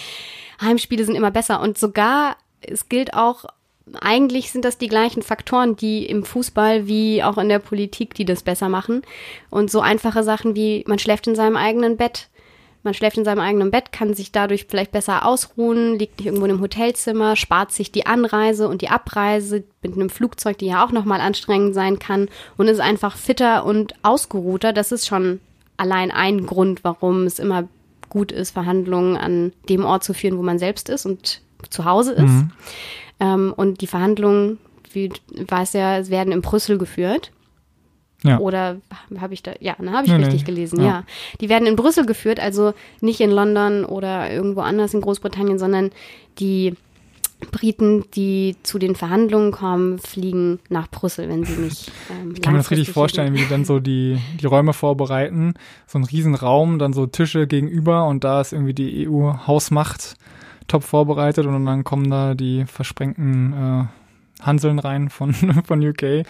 Heimspiele 0.61 1.05
sind 1.05 1.15
immer 1.15 1.31
besser. 1.31 1.61
Und 1.61 1.79
sogar, 1.79 2.37
es 2.61 2.89
gilt 2.89 3.15
auch, 3.15 3.45
eigentlich 4.01 4.53
sind 4.53 4.65
das 4.65 4.79
die 4.79 4.89
gleichen 4.89 5.23
Faktoren, 5.23 5.77
die 5.77 6.07
im 6.07 6.25
Fußball 6.25 6.87
wie 6.87 7.23
auch 7.23 7.39
in 7.39 7.49
der 7.49 7.59
Politik, 7.59 8.15
die 8.15 8.25
das 8.25 8.43
besser 8.43 8.69
machen. 8.69 9.03
Und 9.51 9.71
so 9.71 9.81
einfache 9.81 10.23
Sachen 10.23 10.55
wie, 10.55 10.85
man 10.87 10.99
schläft 10.99 11.27
in 11.27 11.35
seinem 11.35 11.57
eigenen 11.57 11.97
Bett. 11.97 12.29
Man 12.85 12.95
schläft 12.95 13.19
in 13.19 13.25
seinem 13.25 13.41
eigenen 13.41 13.71
Bett, 13.71 13.91
kann 13.93 14.15
sich 14.15 14.31
dadurch 14.31 14.67
vielleicht 14.69 14.93
besser 14.93 15.27
ausruhen, 15.27 15.99
liegt 15.99 16.19
nicht 16.19 16.27
irgendwo 16.27 16.45
einem 16.45 16.61
Hotelzimmer, 16.61 17.35
spart 17.35 17.73
sich 17.73 17.91
die 17.91 18.07
Anreise 18.07 18.69
und 18.69 18.83
die 18.83 18.89
Abreise 18.89 19.65
mit 19.83 19.95
einem 19.95 20.11
Flugzeug, 20.11 20.59
die 20.59 20.67
ja 20.67 20.85
auch 20.85 20.93
nochmal 20.93 21.21
anstrengend 21.21 21.75
sein 21.75 21.99
kann 21.99 22.29
und 22.57 22.69
ist 22.69 22.81
einfach 22.81 23.17
fitter 23.17 23.65
und 23.65 23.95
ausgeruhter. 24.03 24.73
Das 24.73 24.93
ist 24.93 25.07
schon 25.07 25.41
allein 25.77 26.11
ein 26.11 26.47
Grund, 26.47 26.85
warum 26.85 27.25
es 27.25 27.41
immer 27.41 27.69
gut 28.09 28.33
ist, 28.33 28.51
Verhandlungen 28.51 29.17
an 29.17 29.53
dem 29.69 29.85
Ort 29.85 30.05
zu 30.05 30.15
führen, 30.15 30.39
wo 30.39 30.43
man 30.43 30.59
selbst 30.59 30.89
ist 30.89 31.07
und 31.07 31.43
zu 31.71 31.85
Hause 31.85 32.13
ist. 32.13 32.23
Mhm. 32.23 32.51
Ähm, 33.21 33.55
und 33.57 33.81
die 33.81 33.87
Verhandlungen, 33.87 34.59
wie 34.93 35.11
weiß 35.47 35.73
ja, 35.75 36.09
werden 36.09 36.33
in 36.33 36.43
Brüssel 36.43 36.79
geführt. 36.79 37.33
Ja. 38.25 38.39
Oder 38.41 38.79
habe 39.21 39.35
ich 39.35 39.45
da, 39.45 39.53
ja, 39.61 39.77
ne, 39.79 39.93
habe 39.93 40.07
ich 40.07 40.13
nee, 40.13 40.19
richtig 40.19 40.41
nee. 40.41 40.47
gelesen, 40.47 40.81
ja. 40.81 40.87
ja. 40.87 41.05
Die 41.41 41.49
werden 41.49 41.69
in 41.69 41.77
Brüssel 41.77 42.05
geführt, 42.05 42.41
also 42.41 42.75
nicht 43.01 43.21
in 43.21 43.31
London 43.31 43.85
oder 43.85 44.33
irgendwo 44.33 44.61
anders 44.61 44.93
in 44.93 45.01
Großbritannien, 45.01 45.59
sondern 45.59 45.91
die 46.41 46.75
Briten, 47.51 48.05
die 48.15 48.57
zu 48.63 48.79
den 48.79 48.97
Verhandlungen 48.97 49.53
kommen, 49.53 49.99
fliegen 49.99 50.59
nach 50.69 50.89
Brüssel, 50.89 51.29
wenn 51.29 51.45
sie 51.45 51.61
nicht. 51.61 51.93
Ähm, 52.11 52.33
ich 52.35 52.43
kann 52.43 52.53
mir 52.53 52.59
das 52.59 52.71
richtig 52.71 52.91
vorstellen, 52.91 53.35
wie 53.35 53.39
die 53.39 53.49
dann 53.49 53.65
so 53.65 53.79
die, 53.79 54.19
die 54.41 54.47
Räume 54.47 54.73
vorbereiten. 54.73 55.55
So 55.87 55.99
ein 55.99 56.05
Riesenraum, 56.05 56.79
dann 56.79 56.93
so 56.93 57.07
Tische 57.07 57.47
gegenüber 57.47 58.07
und 58.07 58.25
da 58.25 58.41
ist 58.41 58.53
irgendwie 58.53 58.75
die 58.75 59.09
EU-Hausmacht 59.09 60.17
top 60.67 60.83
vorbereitet 60.83 61.47
und 61.47 61.65
dann 61.65 61.85
kommen 61.85 62.11
da 62.11 62.35
die 62.35 62.65
versprengten 62.67 63.53
äh, 63.53 64.45
Hanseln 64.45 64.79
rein 64.79 65.09
von, 65.09 65.35
von 65.65 65.87
UK. 65.87 66.27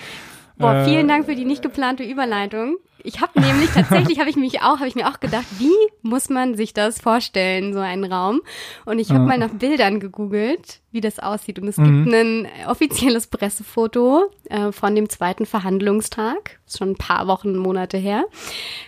Boah, 0.58 0.84
vielen 0.84 1.06
äh, 1.06 1.12
Dank 1.12 1.26
für 1.26 1.34
die 1.34 1.44
nicht 1.44 1.62
geplante 1.62 2.02
Überleitung. 2.02 2.78
Ich 3.04 3.20
habe 3.20 3.40
nämlich 3.40 3.70
tatsächlich 3.70 4.18
habe 4.18 4.28
ich 4.28 4.36
mich 4.36 4.60
auch 4.60 4.78
habe 4.78 4.88
ich 4.88 4.94
mir 4.94 5.08
auch 5.08 5.20
gedacht, 5.20 5.46
wie 5.58 5.72
muss 6.02 6.28
man 6.28 6.56
sich 6.56 6.74
das 6.74 7.00
vorstellen, 7.00 7.72
so 7.72 7.78
einen 7.78 8.04
Raum? 8.04 8.40
Und 8.84 8.98
ich 8.98 9.10
habe 9.10 9.20
ja. 9.20 9.26
mal 9.26 9.38
nach 9.38 9.50
Bildern 9.50 10.00
gegoogelt, 10.00 10.80
wie 10.90 11.00
das 11.00 11.18
aussieht. 11.20 11.58
Und 11.58 11.68
es 11.68 11.76
mhm. 11.76 12.04
gibt 12.04 12.14
ein 12.14 12.48
offizielles 12.66 13.28
Pressefoto 13.28 14.30
äh, 14.50 14.72
von 14.72 14.94
dem 14.94 15.08
zweiten 15.08 15.46
Verhandlungstag, 15.46 16.58
ist 16.66 16.78
schon 16.78 16.90
ein 16.90 16.96
paar 16.96 17.26
Wochen, 17.28 17.56
Monate 17.56 17.98
her. 17.98 18.24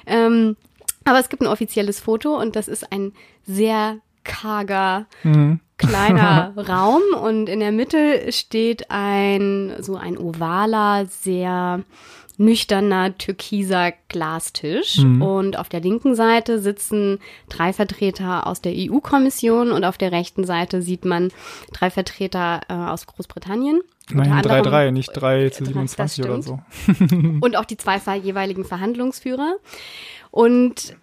Ähm, 0.06 0.56
aber 1.04 1.20
es 1.20 1.28
gibt 1.28 1.42
ein 1.42 1.48
offizielles 1.48 2.00
Foto 2.00 2.38
und 2.38 2.56
das 2.56 2.68
ist 2.68 2.92
ein 2.92 3.12
sehr 3.44 3.98
karger 4.24 5.06
mhm. 5.22 5.61
Kleiner 5.81 6.53
Raum 6.69 7.03
und 7.21 7.49
in 7.49 7.61
der 7.61 7.73
Mitte 7.73 8.31
steht 8.33 8.90
ein 8.90 9.75
so 9.81 9.97
ein 9.97 10.19
ovaler 10.19 11.07
sehr 11.07 11.83
nüchterner 12.40 13.16
türkiser 13.19 13.93
Glastisch. 14.09 14.99
Mhm. 14.99 15.21
Und 15.23 15.59
auf 15.59 15.69
der 15.69 15.81
linken 15.81 16.14
Seite 16.14 16.59
sitzen 16.59 17.19
drei 17.51 17.73
Vertreter 17.73 18.47
aus 18.47 18.62
der 18.62 18.73
EU-Kommission 18.75 19.71
und 19.73 19.85
auf 19.85 19.99
der 19.99 20.11
rechten 20.11 20.45
Seite 20.45 20.81
sieht 20.81 21.05
man 21.05 21.31
drei 21.73 21.90
Vertreter 21.90 22.62
äh, 22.69 22.73
aus 22.73 23.07
Großbritannien. 23.07 23.83
Immerhin 24.11 24.33
3-3, 24.33 24.90
nicht 24.90 25.11
3 25.12 25.51
zu 25.51 25.66
27 25.66 26.25
oder 26.25 26.43
so. 26.43 26.59
und 27.40 27.57
auch 27.57 27.66
die 27.66 27.77
zwei 27.77 27.99
jeweiligen 28.16 28.64
Verhandlungsführer. 28.64 29.57
Und 30.31 30.97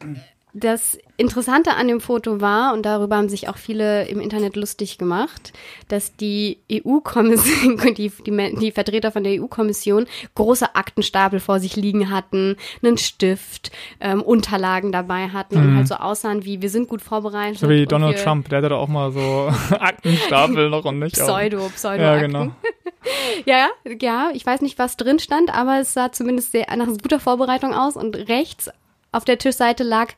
das 0.60 0.98
Interessante 1.18 1.74
an 1.76 1.88
dem 1.88 2.02
Foto 2.02 2.42
war, 2.42 2.74
und 2.74 2.86
darüber 2.86 3.18
haben 3.18 3.30
sich 3.30 3.50
auch 3.50 3.58
viele 3.58 4.08
im 4.08 4.20
Internet 4.20 4.56
lustig 4.56 4.98
gemacht, 4.98 5.54
dass 5.88 6.16
die 6.16 6.60
EU-Kommission, 6.72 7.78
die, 7.96 8.12
die, 8.26 8.56
die, 8.56 8.72
Vertreter 8.72 9.12
von 9.12 9.24
der 9.24 9.42
EU-Kommission 9.42 10.06
große 10.36 10.76
Aktenstapel 10.76 11.40
vor 11.40 11.60
sich 11.60 11.76
liegen 11.76 12.12
hatten, 12.12 12.56
einen 12.84 12.98
Stift, 12.98 13.72
ähm, 14.00 14.22
Unterlagen 14.22 14.92
dabei 14.92 15.30
hatten 15.30 15.60
mhm. 15.60 15.68
und 15.68 15.76
halt 15.78 15.88
so 15.88 15.96
aussahen 15.96 16.46
wie, 16.46 16.62
wir 16.62 16.70
sind 16.70 16.88
gut 16.88 17.02
vorbereitet. 17.02 17.60
So 17.60 17.70
wie 17.70 17.86
Donald 17.86 18.22
Trump, 18.24 18.50
der 18.50 18.60
hatte 18.60 18.70
doch 18.70 18.80
auch 18.80 18.88
mal 18.88 19.12
so 19.12 19.50
Aktenstapel 19.80 20.70
noch 20.70 20.86
und 20.86 21.00
nicht. 21.00 21.14
Pseudo, 21.14 21.70
Pseudo. 21.76 22.04
Ja, 22.04 22.18
genau. 22.20 22.52
ja, 23.46 23.70
ja, 24.02 24.30
ich 24.34 24.46
weiß 24.46 24.62
nicht, 24.62 24.78
was 24.80 24.98
drin 24.98 25.20
stand, 25.20 25.54
aber 25.54 25.80
es 25.80 25.94
sah 25.94 26.12
zumindest 26.12 26.52
sehr 26.52 26.68
nach 26.76 26.88
guter 26.88 27.20
Vorbereitung 27.20 27.74
aus 27.74 27.96
und 27.96 28.16
rechts 28.16 28.70
auf 29.12 29.26
der 29.26 29.38
Tischseite 29.38 29.84
lag 29.84 30.14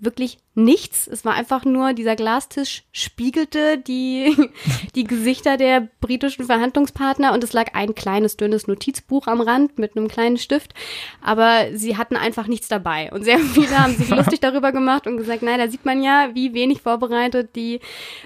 wirklich 0.00 0.38
nichts. 0.54 1.06
Es 1.06 1.24
war 1.24 1.34
einfach 1.34 1.64
nur, 1.64 1.92
dieser 1.92 2.16
Glastisch 2.16 2.84
spiegelte 2.92 3.78
die, 3.78 4.34
die 4.94 5.04
Gesichter 5.04 5.56
der 5.56 5.88
britischen 6.00 6.46
Verhandlungspartner 6.46 7.32
und 7.32 7.42
es 7.42 7.52
lag 7.52 7.74
ein 7.74 7.94
kleines, 7.94 8.36
dünnes 8.36 8.66
Notizbuch 8.66 9.26
am 9.26 9.40
Rand 9.40 9.78
mit 9.78 9.96
einem 9.96 10.08
kleinen 10.08 10.38
Stift. 10.38 10.74
Aber 11.22 11.66
sie 11.74 11.96
hatten 11.96 12.16
einfach 12.16 12.46
nichts 12.46 12.68
dabei. 12.68 13.10
Und 13.12 13.24
sehr 13.24 13.38
viele 13.54 13.78
haben 13.78 13.94
sich 13.94 14.08
lustig 14.08 14.40
darüber 14.40 14.72
gemacht 14.72 15.06
und 15.06 15.16
gesagt, 15.16 15.42
nein, 15.42 15.58
da 15.58 15.68
sieht 15.68 15.84
man 15.84 16.02
ja, 16.02 16.30
wie 16.34 16.54
wenig 16.54 16.82
vorbereitet 16.82 17.56
die 17.56 17.80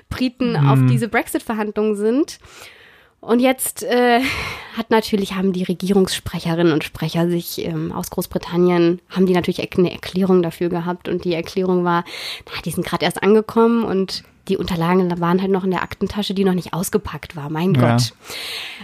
Briten 0.08 0.52
mhm. 0.52 0.68
auf 0.68 0.78
diese 0.88 1.08
Brexit-Verhandlungen 1.08 1.96
sind. 1.96 2.38
Und 3.20 3.40
jetzt 3.40 3.82
äh, 3.82 4.20
hat 4.76 4.90
natürlich, 4.90 5.34
haben 5.34 5.52
die 5.52 5.64
Regierungssprecherinnen 5.64 6.72
und 6.72 6.84
Sprecher 6.84 7.28
sich 7.28 7.64
ähm, 7.64 7.90
aus 7.92 8.10
Großbritannien, 8.10 9.00
haben 9.10 9.26
die 9.26 9.32
natürlich 9.34 9.60
eine 9.76 9.90
Erklärung 9.92 10.40
dafür 10.42 10.68
gehabt. 10.68 11.08
Und 11.08 11.24
die 11.24 11.34
Erklärung 11.34 11.84
war, 11.84 12.04
na, 12.46 12.60
die 12.64 12.70
sind 12.70 12.86
gerade 12.86 13.04
erst 13.04 13.22
angekommen 13.22 13.84
und 13.84 14.22
die 14.46 14.56
Unterlagen 14.56 15.20
waren 15.20 15.42
halt 15.42 15.50
noch 15.50 15.64
in 15.64 15.72
der 15.72 15.82
Aktentasche, 15.82 16.32
die 16.32 16.44
noch 16.44 16.54
nicht 16.54 16.72
ausgepackt 16.72 17.36
war. 17.36 17.50
Mein 17.50 17.74
Ja. 17.74 17.96
Gott. 17.96 18.12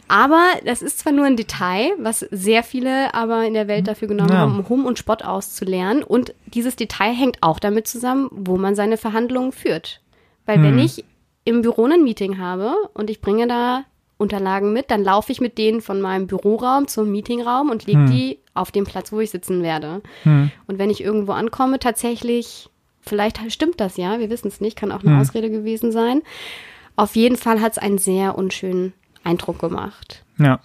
Aber 0.09 0.43
das 0.67 0.83
ist 0.83 0.99
zwar 0.99 1.13
nur 1.13 1.25
ein 1.25 1.37
Detail, 1.37 1.93
was 1.99 2.21
sehr 2.31 2.63
viele 2.63 3.15
aber 3.15 3.45
in 3.47 3.55
der 3.55 3.69
Welt 3.69 3.89
dafür 3.89 4.09
genommen 4.09 4.33
Ja. 4.33 4.39
haben, 4.41 4.59
um 4.59 4.69
Hum 4.69 4.85
und 4.85 4.99
Spott 4.99 5.23
auszulernen. 5.25 6.03
Und 6.03 6.35
dieses 6.47 6.77
Detail 6.77 7.15
hängt 7.15 7.39
auch 7.43 7.61
damit 7.61 7.87
zusammen, 7.87 8.29
wo 8.33 8.59
man 8.59 8.75
seine 8.75 8.97
Verhandlungen 8.99 9.53
führt. 9.53 10.01
Weil 10.45 10.61
wenn 10.63 10.77
Hm. 10.79 10.85
ich 10.85 11.05
im 11.45 11.63
Büro 11.63 11.85
ein 11.85 12.03
Meeting 12.03 12.37
habe 12.39 12.75
und 12.93 13.09
ich 13.09 13.21
bringe 13.23 13.47
da 13.47 13.85
Unterlagen 14.17 14.73
mit, 14.73 14.91
dann 14.91 15.03
laufe 15.03 15.33
ich 15.33 15.41
mit 15.41 15.59
denen 15.59 15.81
von 15.81 16.01
meinem 16.01 16.27
Büroraum 16.27 16.87
zum 16.87 17.11
Meetingraum 17.11 17.71
und 17.71 17.87
lege 17.87 18.05
die 18.07 18.39
auf 18.55 18.71
den 18.71 18.85
Platz, 18.85 19.13
wo 19.13 19.21
ich 19.21 19.31
sitzen 19.31 19.63
werde. 19.63 20.03
Hm. 20.23 20.51
Und 20.67 20.79
wenn 20.79 20.91
ich 20.91 21.03
irgendwo 21.03 21.33
ankomme, 21.33 21.79
tatsächlich, 21.81 22.71
vielleicht 23.01 23.41
stimmt 23.53 23.81
das 23.81 23.97
ja, 23.97 24.21
wir 24.21 24.31
wissen 24.31 24.49
es 24.49 24.61
nicht, 24.61 24.77
kann 24.77 24.93
auch 24.93 25.03
eine 25.03 25.13
Hm. 25.13 25.21
Ausrede 25.21 25.51
gewesen 25.51 25.91
sein. 25.91 26.23
Auf 26.97 27.17
jeden 27.17 27.37
Fall 27.37 27.61
hat 27.61 27.73
es 27.73 27.79
einen 27.79 27.99
sehr 27.99 28.39
unschönen 28.39 28.93
Eindruck 29.25 29.59
gemacht. 29.59 30.25
Ja. 30.39 30.61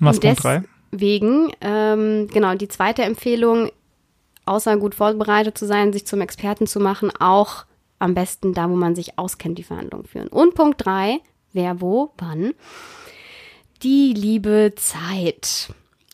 Was 0.00 0.18
Und 0.18 0.24
3? 0.24 0.64
Deswegen, 0.92 1.52
ähm, 1.60 2.26
genau, 2.32 2.54
die 2.54 2.68
zweite 2.68 3.02
Empfehlung, 3.02 3.70
außer 4.46 4.76
gut 4.78 4.96
vorbereitet 4.96 5.56
zu 5.56 5.66
sein, 5.66 5.92
sich 5.92 6.06
zum 6.06 6.20
Experten 6.20 6.66
zu 6.66 6.80
machen, 6.80 7.12
auch 7.20 7.64
am 8.00 8.14
besten 8.14 8.54
da, 8.54 8.68
wo 8.68 8.74
man 8.74 8.96
sich 8.96 9.18
auskennt, 9.18 9.58
die 9.58 9.62
Verhandlungen 9.62 10.06
führen. 10.06 10.28
Und 10.28 10.54
Punkt 10.54 10.84
drei, 10.84 11.20
wer, 11.52 11.80
wo, 11.80 12.12
wann. 12.18 12.52
Die 13.82 14.12
liebe 14.12 14.72
Zeit. 14.76 15.72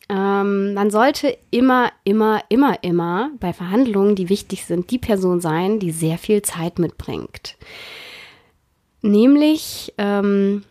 Ähm, 0.09 0.75
man 0.75 0.91
sollte 0.91 1.37
immer, 1.51 1.91
immer, 2.05 2.43
immer, 2.49 2.83
immer 2.83 3.31
bei 3.41 3.53
Verhandlungen, 3.53 4.15
die 4.15 4.29
wichtig 4.29 4.65
sind, 4.65 4.91
die 4.91 4.99
Person 4.99 5.41
sein, 5.41 5.81
die 5.81 5.91
sehr 5.91 6.17
viel 6.19 6.43
Zeit 6.43 6.79
mitbringt. 6.79 7.57
Nämlich 9.03 9.93
ähm, 9.99 10.63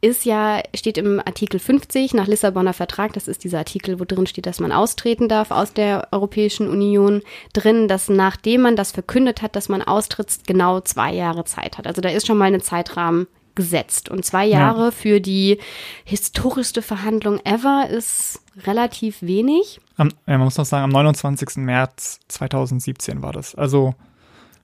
ist 0.00 0.24
ja, 0.24 0.62
steht 0.74 0.98
im 0.98 1.20
Artikel 1.20 1.58
50 1.58 2.14
nach 2.14 2.26
Lissabonner 2.26 2.72
Vertrag, 2.72 3.14
das 3.14 3.28
ist 3.28 3.44
dieser 3.44 3.58
Artikel, 3.58 3.98
wo 3.98 4.04
drin 4.04 4.26
steht, 4.26 4.46
dass 4.46 4.60
man 4.60 4.72
austreten 4.72 5.28
darf 5.28 5.50
aus 5.50 5.72
der 5.72 6.08
Europäischen 6.12 6.68
Union, 6.68 7.22
drin, 7.52 7.88
dass 7.88 8.08
nachdem 8.08 8.60
man 8.60 8.76
das 8.76 8.92
verkündet 8.92 9.42
hat, 9.42 9.56
dass 9.56 9.68
man 9.68 9.82
austritt, 9.82 10.28
genau 10.46 10.80
zwei 10.80 11.12
Jahre 11.12 11.44
Zeit 11.44 11.78
hat. 11.78 11.86
Also 11.86 12.00
da 12.00 12.10
ist 12.10 12.26
schon 12.26 12.38
mal 12.38 12.52
ein 12.52 12.60
Zeitrahmen 12.60 13.26
gesetzt. 13.58 14.08
Und 14.08 14.24
zwei 14.24 14.46
Ja. 14.46 14.60
Jahre 14.60 14.92
für 14.92 15.20
die 15.20 15.58
historischste 16.04 16.80
Verhandlung 16.80 17.40
ever 17.44 17.88
ist 17.90 18.40
relativ 18.66 19.20
wenig. 19.20 19.80
Am, 19.96 20.08
ja, 20.26 20.38
man 20.38 20.44
muss 20.44 20.56
noch 20.56 20.64
sagen, 20.64 20.84
am 20.84 20.90
29. 20.90 21.56
März 21.56 22.20
2017 22.28 23.20
war 23.20 23.32
das. 23.32 23.54
Also 23.56 23.94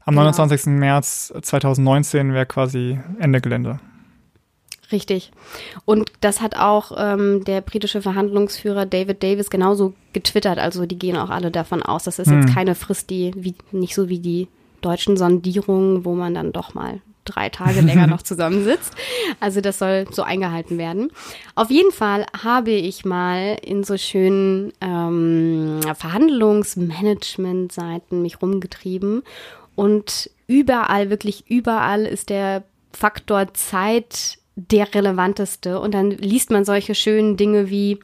am 0.07 0.15
Genau. 0.15 0.23
29. 0.31 0.67
März 0.67 1.33
2019 1.43 2.33
wäre 2.33 2.47
quasi 2.47 2.99
Ende 3.19 3.41
Gelände. 3.41 3.81
Richtig. 4.93 5.33
Und 5.87 6.13
das 6.21 6.41
hat 6.41 6.57
auch 6.57 6.93
ähm, 6.97 7.43
der 7.45 7.63
britische 7.63 8.01
Verhandlungsführer 8.03 8.87
David 8.87 9.23
Davis 9.23 9.51
genauso 9.51 9.95
getwittert. 10.13 10.59
Also 10.59 10.87
die 10.87 10.99
gehen 10.99 11.17
auch 11.17 11.31
alle 11.31 11.51
davon 11.51 11.83
aus, 11.83 12.05
das 12.05 12.19
ist 12.19 12.29
Hm. 12.31 12.43
jetzt 12.43 12.55
keine 12.55 12.75
Frist, 12.75 13.11
die 13.11 13.33
wie, 13.37 13.55
nicht 13.73 13.95
so 13.95 14.09
wie 14.09 14.21
die 14.21 14.47
deutschen 14.83 15.17
Sondierungen, 15.17 16.05
wo 16.05 16.15
man 16.15 16.35
dann 16.35 16.53
doch 16.53 16.75
mal 16.75 17.01
drei 17.25 17.49
Tage 17.49 17.81
länger 17.81 18.07
noch 18.15 18.23
zusammensitzt. 18.23 18.95
Also 19.41 19.61
das 19.61 19.79
soll 19.79 20.07
so 20.11 20.23
eingehalten 20.23 20.79
werden. 20.79 21.11
Auf 21.55 21.71
jeden 21.71 21.93
Fall 21.93 22.27
habe 22.43 22.73
ich 22.73 23.05
mal 23.05 23.59
in 23.63 23.85
so 23.85 23.97
schönen 23.97 24.73
ähm, 24.81 25.81
Verhandlungsmanagement-Seiten 25.95 28.23
mich 28.23 28.41
rumgetrieben 28.41 29.23
und 29.75 30.31
überall, 30.47 31.11
wirklich 31.11 31.45
überall 31.49 32.07
ist 32.07 32.31
der 32.31 32.63
Faktor 32.93 33.53
Zeit 33.55 34.39
der 34.57 34.95
relevanteste. 34.95 35.81
Und 35.81 35.95
dann 35.95 36.11
liest 36.11 36.51
man 36.51 36.65
solche 36.65 36.95
schönen 36.95 37.37
Dinge 37.37 37.71
wie, 37.71 37.99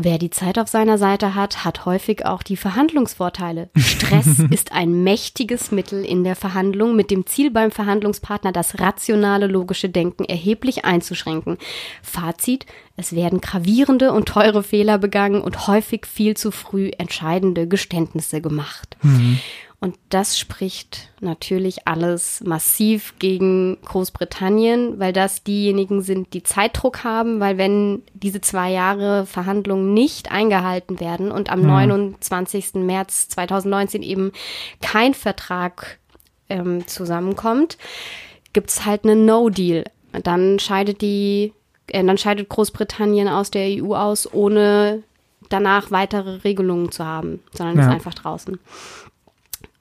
wer 0.00 0.16
die 0.16 0.30
Zeit 0.30 0.58
auf 0.58 0.68
seiner 0.68 0.96
Seite 0.96 1.34
hat, 1.34 1.64
hat 1.64 1.84
häufig 1.84 2.24
auch 2.24 2.42
die 2.42 2.56
Verhandlungsvorteile. 2.56 3.68
Stress 3.76 4.38
ist 4.50 4.72
ein 4.72 5.02
mächtiges 5.02 5.72
Mittel 5.72 6.04
in 6.04 6.22
der 6.22 6.36
Verhandlung 6.36 6.94
mit 6.94 7.10
dem 7.10 7.26
Ziel 7.26 7.50
beim 7.50 7.72
Verhandlungspartner, 7.72 8.52
das 8.52 8.78
rationale, 8.78 9.48
logische 9.48 9.88
Denken 9.88 10.24
erheblich 10.24 10.84
einzuschränken. 10.84 11.58
Fazit, 12.02 12.64
es 12.96 13.12
werden 13.12 13.40
gravierende 13.40 14.12
und 14.12 14.26
teure 14.26 14.62
Fehler 14.62 14.98
begangen 14.98 15.42
und 15.42 15.66
häufig 15.66 16.06
viel 16.06 16.36
zu 16.36 16.52
früh 16.52 16.90
entscheidende 16.96 17.66
Geständnisse 17.66 18.40
gemacht. 18.40 18.96
Und 19.80 19.96
das 20.08 20.36
spricht 20.36 21.08
natürlich 21.20 21.86
alles 21.86 22.40
massiv 22.44 23.14
gegen 23.20 23.78
Großbritannien, 23.84 24.98
weil 24.98 25.12
das 25.12 25.44
diejenigen 25.44 26.02
sind, 26.02 26.34
die 26.34 26.42
Zeitdruck 26.42 27.04
haben, 27.04 27.38
weil 27.38 27.58
wenn 27.58 28.02
diese 28.12 28.40
zwei 28.40 28.72
Jahre 28.72 29.24
Verhandlungen 29.24 29.94
nicht 29.94 30.32
eingehalten 30.32 30.98
werden 30.98 31.30
und 31.30 31.50
am 31.50 31.62
29. 31.62 32.74
März 32.74 33.28
2019 33.28 34.02
eben 34.02 34.32
kein 34.82 35.14
Vertrag 35.14 35.98
ähm, 36.48 36.84
zusammenkommt, 36.88 37.78
gibt's 38.52 38.84
halt 38.84 39.04
einen 39.04 39.26
No-Deal. 39.26 39.84
Dann 40.24 40.58
scheidet 40.58 41.02
die, 41.02 41.52
äh, 41.86 42.02
dann 42.02 42.18
scheidet 42.18 42.48
Großbritannien 42.48 43.28
aus 43.28 43.52
der 43.52 43.68
EU 43.80 43.94
aus, 43.94 44.32
ohne 44.32 45.04
danach 45.50 45.92
weitere 45.92 46.36
Regelungen 46.42 46.90
zu 46.90 47.04
haben, 47.04 47.40
sondern 47.52 47.76
Ja. 47.76 47.82
ist 47.84 47.88
einfach 47.94 48.14
draußen. 48.14 48.58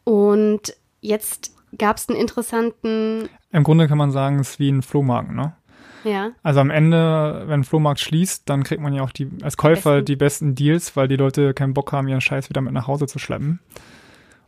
Und 0.08 0.74
jetzt 1.02 1.52
gab 1.78 1.98
es 1.98 2.08
einen 2.08 2.17
interessanten, 2.17 3.28
Im 3.52 3.63
Grunde 3.63 3.89
kann 3.89 3.98
man 3.98 4.12
sagen, 4.12 4.39
es 4.39 4.52
ist 4.52 4.60
wie 4.60 4.70
ein 4.70 4.82
Flohmarkt, 4.82 5.34
ne? 5.34 5.52
ja, 6.06 6.32
Also 6.43 6.62
am 6.62 6.70
Ende, 6.70 7.43
wenn 7.48 7.60
ein 7.60 7.63
Flohmarkt 7.65 8.00
schließt, 8.00 8.50
dann 8.50 8.63
kriegt 8.63 8.82
man 8.82 8.93
ja 8.93 9.04
auch 9.04 9.12
die, 9.12 9.28
als 9.41 9.58
Käufer 9.58 9.96
Besten. 9.96 10.06
die 10.06 10.15
besten 10.15 10.56
Deals, 10.56 10.96
weil 10.96 11.10
die 11.10 11.17
Leute 11.17 11.54
keinen 11.54 11.74
Bock 11.74 11.91
haben, 11.91 12.08
ihren 12.08 12.22
Scheiß 12.22 12.50
wieder 12.50 12.62
mit 12.62 12.72
nach 12.72 12.88
Hause 12.88 13.06
zu 13.08 13.20
schleppen. 13.20 13.60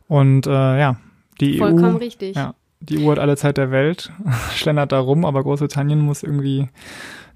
Und 0.08 0.46
äh, 0.46 0.50
ja, 0.80 0.96
die 1.42 1.58
vollkommen 1.58 1.96
EU, 1.96 1.98
richtig. 1.98 2.36
ja, 2.36 2.54
die 2.80 3.04
EU 3.04 3.10
hat 3.10 3.18
alle 3.18 3.36
Zeit 3.36 3.56
der 3.56 3.70
Welt, 3.70 4.10
schlendert 4.54 4.92
da 4.92 4.98
rum, 5.00 5.24
aber 5.24 5.42
Großbritannien 5.42 6.00
muss 6.00 6.22
irgendwie 6.22 6.68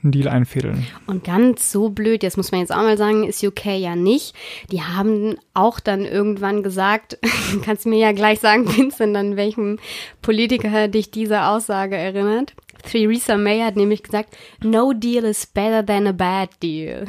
einen 0.02 0.12
Deal 0.12 0.28
einfädeln. 0.28 0.86
Und 1.06 1.24
ganz 1.24 1.72
so 1.72 1.88
blöd, 1.88 2.22
jetzt 2.22 2.36
muss 2.36 2.52
man 2.52 2.60
jetzt 2.60 2.72
auch 2.72 2.82
mal 2.82 2.98
sagen, 2.98 3.24
ist 3.24 3.42
UK 3.42 3.66
ja 3.78 3.96
nicht. 3.96 4.34
Die 4.70 4.82
haben 4.82 5.36
auch 5.54 5.80
dann 5.80 6.04
irgendwann 6.04 6.62
gesagt, 6.62 7.18
kannst 7.64 7.86
mir 7.86 7.98
ja 7.98 8.12
gleich 8.12 8.40
sagen, 8.40 8.66
Vincent, 8.76 9.16
an 9.16 9.36
welchem 9.36 9.78
Politiker 10.22 10.88
dich 10.88 11.10
diese 11.10 11.44
Aussage 11.44 11.96
erinnert. 11.96 12.54
Theresa 12.90 13.38
May 13.38 13.60
hat 13.60 13.76
nämlich 13.76 14.02
gesagt, 14.02 14.36
no 14.62 14.92
deal 14.92 15.24
is 15.24 15.46
better 15.46 15.84
than 15.84 16.06
a 16.06 16.12
bad 16.12 16.50
deal. 16.62 17.06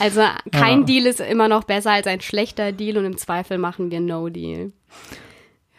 also 0.00 0.20
kein 0.52 0.80
Ja. 0.80 0.84
Deal 0.84 1.06
ist 1.06 1.20
immer 1.20 1.48
noch 1.48 1.64
besser 1.64 1.92
als 1.92 2.08
ein 2.08 2.20
schlechter 2.20 2.72
Deal 2.72 2.98
und 2.98 3.04
im 3.04 3.16
Zweifel 3.16 3.56
machen 3.56 3.90
wir 3.90 4.00
no 4.00 4.28
deal. 4.28 4.72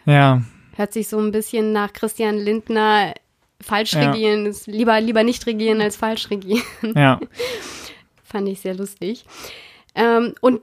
Ja, 0.06 0.42
Hört 0.78 0.94
sich 0.94 1.08
so 1.08 1.18
ein 1.18 1.32
bisschen 1.32 1.72
nach 1.74 1.92
Christian 1.92 2.38
Lindner 2.38 3.14
falsch 3.60 3.94
Ja. 3.94 4.12
regieren, 4.12 4.46
ist 4.46 4.68
lieber, 4.68 5.02
lieber 5.02 5.24
nicht 5.24 5.46
regieren 5.48 5.82
als 5.82 5.96
falsch 5.96 6.30
regieren. 6.30 6.62
ja, 6.96 7.20
Fand 8.24 8.48
ich 8.48 8.60
sehr 8.62 8.76
lustig. 8.76 9.26
Ähm, 9.96 10.36
und 10.42 10.62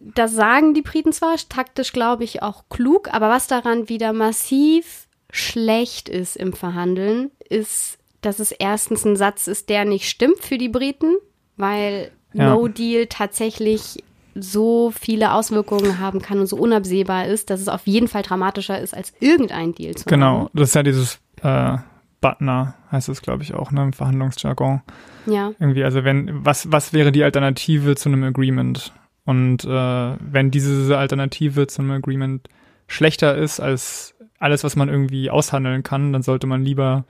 das 0.00 0.32
sagen 0.32 0.74
die 0.74 0.82
Briten 0.82 1.12
zwar, 1.12 1.34
taktisch 1.48 1.92
glaube 1.92 2.22
ich 2.22 2.42
auch 2.42 2.64
klug, 2.68 3.12
aber 3.12 3.28
was 3.30 3.48
daran 3.48 3.88
wieder 3.88 4.12
massiv 4.12 5.08
schlecht 5.30 6.08
ist 6.08 6.36
im 6.36 6.52
Verhandeln, 6.52 7.30
ist, 7.48 7.98
dass 8.20 8.38
es 8.38 8.52
erstens 8.52 9.04
ein 9.04 9.16
Satz 9.16 9.46
ist, 9.48 9.68
der 9.68 9.84
nicht 9.84 10.08
stimmt 10.08 10.38
für 10.40 10.58
die 10.58 10.68
Briten, 10.68 11.16
weil 11.56 12.12
Ja. 12.34 12.54
No 12.54 12.68
Deal 12.68 13.06
tatsächlich 13.06 14.04
so 14.40 14.90
viele 14.90 15.32
Auswirkungen 15.32 15.98
haben 15.98 16.20
kann 16.20 16.38
und 16.38 16.46
so 16.46 16.56
unabsehbar 16.56 17.26
ist, 17.26 17.50
dass 17.50 17.60
es 17.60 17.68
auf 17.68 17.86
jeden 17.86 18.08
Fall 18.08 18.22
dramatischer 18.22 18.80
ist, 18.80 18.94
als 18.94 19.12
irgendein 19.20 19.74
Deal 19.74 19.94
zu 19.94 20.06
haben. 20.06 20.10
genau. 20.10 20.50
Das 20.52 20.68
ist 20.68 20.74
ja 20.74 20.82
dieses 20.82 21.20
äh, 21.42 21.76
Butner, 22.20 22.74
heißt 22.90 23.08
es, 23.08 23.22
glaube 23.22 23.42
ich, 23.42 23.54
auch, 23.54 23.70
ne, 23.70 23.82
im 23.82 23.92
Verhandlungsjargon. 23.92 24.82
Ja, 25.26 25.52
Irgendwie, 25.58 25.84
also 25.84 26.04
wenn, 26.04 26.44
was, 26.44 26.70
was 26.72 26.92
wäre 26.92 27.12
die 27.12 27.22
Alternative 27.22 27.96
zu 27.96 28.08
einem 28.08 28.24
Agreement? 28.24 28.92
Und 29.24 29.64
äh, 29.64 29.68
wenn 29.68 30.50
diese 30.50 30.96
Alternative 30.96 31.66
zu 31.66 31.82
einem 31.82 31.92
Agreement 31.92 32.48
schlechter 32.86 33.36
ist 33.36 33.60
als 33.60 34.14
alles, 34.38 34.64
was 34.64 34.74
man 34.74 34.88
irgendwie 34.88 35.30
aushandeln 35.30 35.82
kann, 35.82 36.12
dann 36.12 36.22
sollte 36.22 36.46
man 36.46 36.64
lieber 36.64 37.04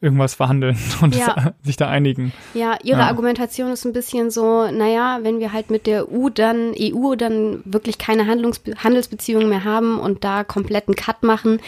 irgendwas 0.00 0.34
verhandeln 0.34 0.76
und 1.02 1.14
Ja. 1.16 1.54
sich 1.62 1.76
da 1.76 1.88
einigen. 1.88 2.32
Ja, 2.54 2.78
ihre 2.82 3.00
Ja. 3.00 3.06
Argumentation 3.08 3.72
ist 3.72 3.84
ein 3.84 3.92
bisschen 3.92 4.30
so, 4.30 4.70
naja, 4.70 5.18
wenn 5.22 5.40
wir 5.40 5.52
halt 5.52 5.70
mit 5.70 5.86
der 5.86 6.10
EU 6.12 6.28
dann, 6.28 6.72
EU 6.78 7.14
dann 7.16 7.62
wirklich 7.64 7.98
keine 7.98 8.26
Handlungs 8.26 8.60
Handelsbeziehungen 8.82 9.48
mehr 9.48 9.64
haben 9.64 9.98
und 9.98 10.24
da 10.24 10.44
kompletten 10.44 10.94
Cut 10.94 11.22
machen, 11.22 11.60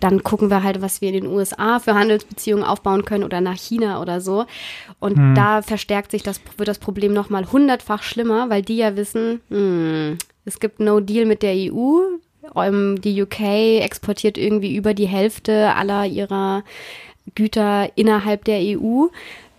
dann 0.00 0.22
gucken 0.22 0.48
wir 0.50 0.62
halt, 0.62 0.80
was 0.80 1.00
wir 1.00 1.08
in 1.08 1.24
den 1.24 1.26
USA 1.26 1.80
für 1.80 1.94
Handelsbeziehungen 1.94 2.64
aufbauen 2.64 3.04
können 3.04 3.24
oder 3.24 3.40
nach 3.40 3.56
China 3.56 4.00
oder 4.00 4.20
so. 4.20 4.46
Und 5.00 5.16
hm. 5.16 5.34
da 5.34 5.62
verstärkt 5.62 6.12
sich 6.12 6.22
das, 6.22 6.40
wird 6.56 6.68
das 6.68 6.78
Problem 6.78 7.12
nochmal 7.12 7.50
hundertfach 7.50 8.02
schlimmer, 8.02 8.48
weil 8.48 8.62
die 8.62 8.76
ja 8.76 8.96
wissen, 8.96 9.40
hm, 9.48 10.18
es 10.44 10.60
gibt 10.60 10.80
No 10.80 11.00
Deal 11.00 11.26
mit 11.26 11.42
der 11.42 11.54
EU. 11.54 11.98
Ähm, 12.56 13.00
die 13.02 13.20
UK 13.20 13.40
exportiert 13.82 14.38
irgendwie 14.38 14.74
über 14.74 14.94
die 14.94 15.08
Hälfte 15.08 15.74
aller 15.74 16.06
ihrer 16.06 16.62
Güter 17.34 17.90
innerhalb 17.96 18.44
der 18.44 18.60
EU 18.60 19.08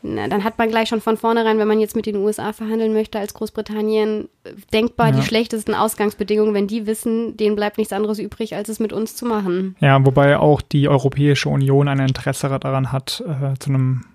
na, 0.02 0.28
dann 0.28 0.44
hat 0.44 0.58
man 0.58 0.70
gleich 0.70 0.88
schon 0.88 1.02
von 1.02 1.18
vornherein, 1.18 1.58
wenn 1.58 1.68
man 1.68 1.80
jetzt 1.80 1.96
mit 1.96 2.06
den 2.06 2.16
USA 2.16 2.54
verhandeln 2.54 2.94
möchte 2.94 3.20
als 3.20 3.34
Großbritannien, 3.34 4.30
denkbar 4.72 5.10
ja. 5.10 5.16
die 5.18 5.24
schlechtesten 5.24 5.74
Ausgangsbedingungen, 5.74 6.54
wenn 6.54 6.68
die 6.68 6.88
wissen, 6.88 7.36
denen 7.36 7.56
bleibt 7.56 7.78
nichts 7.78 7.92
anderes 7.92 8.18
übrig, 8.20 8.56
als 8.56 8.70
es 8.70 8.80
mit 8.80 8.94
uns 8.94 9.16
zu 9.16 9.26
machen. 9.26 9.76
Ja, 9.80 10.06
wobei 10.06 10.38
auch 10.38 10.62
die 10.62 10.88
Europäische 10.88 11.50
Union 11.50 11.88
ein 11.90 12.00
Interesse 12.00 12.48
daran 12.48 12.92
hat, 12.92 13.24
äh, 13.28 13.58
zu 13.60 13.70
einem 13.70 14.06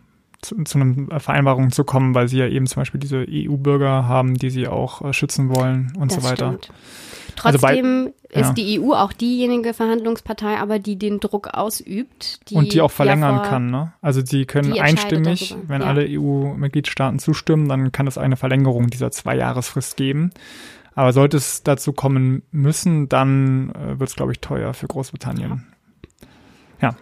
zu, 0.40 0.62
zu 0.64 0.78
einer 0.78 1.20
Vereinbarung 1.20 1.70
zu 1.70 1.84
kommen, 1.84 2.14
weil 2.14 2.28
sie 2.28 2.38
ja 2.38 2.46
eben 2.46 2.66
zum 2.66 2.82
Beispiel 2.82 3.00
diese 3.00 3.24
EU-Bürger 3.28 4.06
haben, 4.06 4.34
die 4.34 4.50
sie 4.50 4.68
auch 4.68 5.02
äh, 5.02 5.12
schützen 5.12 5.54
wollen 5.54 5.92
und 5.98 6.14
das 6.14 6.22
so 6.22 6.30
weiter. 6.30 6.58
Stimmt. 6.58 6.70
Trotzdem 7.36 7.64
also 7.64 8.12
bei, 8.30 8.38
ist 8.40 8.46
ja. 8.48 8.52
die 8.52 8.80
EU 8.80 8.92
auch 8.92 9.12
diejenige 9.12 9.74
Verhandlungspartei, 9.74 10.58
aber 10.58 10.78
die 10.78 10.96
den 10.96 11.20
Druck 11.20 11.48
ausübt. 11.48 12.48
Die 12.50 12.54
und 12.54 12.72
die 12.72 12.80
auch 12.80 12.90
verlängern 12.90 13.36
vor, 13.36 13.44
kann. 13.44 13.70
Ne? 13.70 13.92
Also 14.00 14.24
sie 14.24 14.44
können 14.44 14.78
einstimmig, 14.78 15.50
darüber. 15.50 15.68
wenn 15.68 15.82
ja. 15.82 15.88
alle 15.88 16.06
EU-Mitgliedstaaten 16.08 17.18
zustimmen, 17.18 17.68
dann 17.68 17.92
kann 17.92 18.06
es 18.06 18.18
eine 18.18 18.36
Verlängerung 18.36 18.88
dieser 18.88 19.10
Zwei-Jahresfrist 19.10 19.96
geben. 19.96 20.30
Aber 20.94 21.12
sollte 21.12 21.36
es 21.36 21.62
dazu 21.62 21.92
kommen 21.92 22.42
müssen, 22.52 23.08
dann 23.08 23.70
äh, 23.70 23.98
wird 23.98 24.10
es, 24.10 24.16
glaube 24.16 24.32
ich, 24.32 24.40
teuer 24.40 24.74
für 24.74 24.86
Großbritannien. 24.86 25.66
ja. 26.80 26.94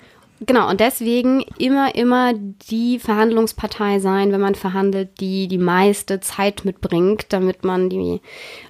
Genau, 0.47 0.69
und 0.71 0.81
deswegen 0.81 1.43
immer, 1.59 1.95
immer 1.95 2.33
die 2.35 2.99
Verhandlungspartei 2.99 4.01
sein, 4.01 4.33
wenn 4.33 4.41
man 4.41 4.55
verhandelt, 4.55 5.21
die 5.21 5.47
die 5.47 5.59
meiste 5.59 6.21
Zeit 6.21 6.65
mitbringt, 6.65 7.27
damit 7.33 7.65
man 7.65 7.89
die 7.89 8.21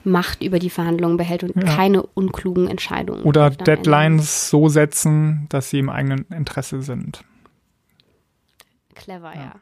Macht 0.05 0.43
über 0.43 0.59
die 0.59 0.71
Verhandlungen 0.71 1.17
behält 1.17 1.43
und 1.45 1.57
ja. 1.57 1.63
keine 1.63 2.03
unklugen 2.03 2.69
Entscheidungen. 2.69 3.23
Oder 3.23 3.51
Deadlines 3.51 4.51
so 4.51 4.69
setzen, 4.69 5.47
dass 5.49 5.71
sie 5.71 5.79
im 5.79 5.89
eigenen 5.89 6.27
Interesse 6.31 6.83
sind. 6.83 7.25
Clever, 8.95 9.35
ja. 9.35 9.43
ja. 9.43 9.61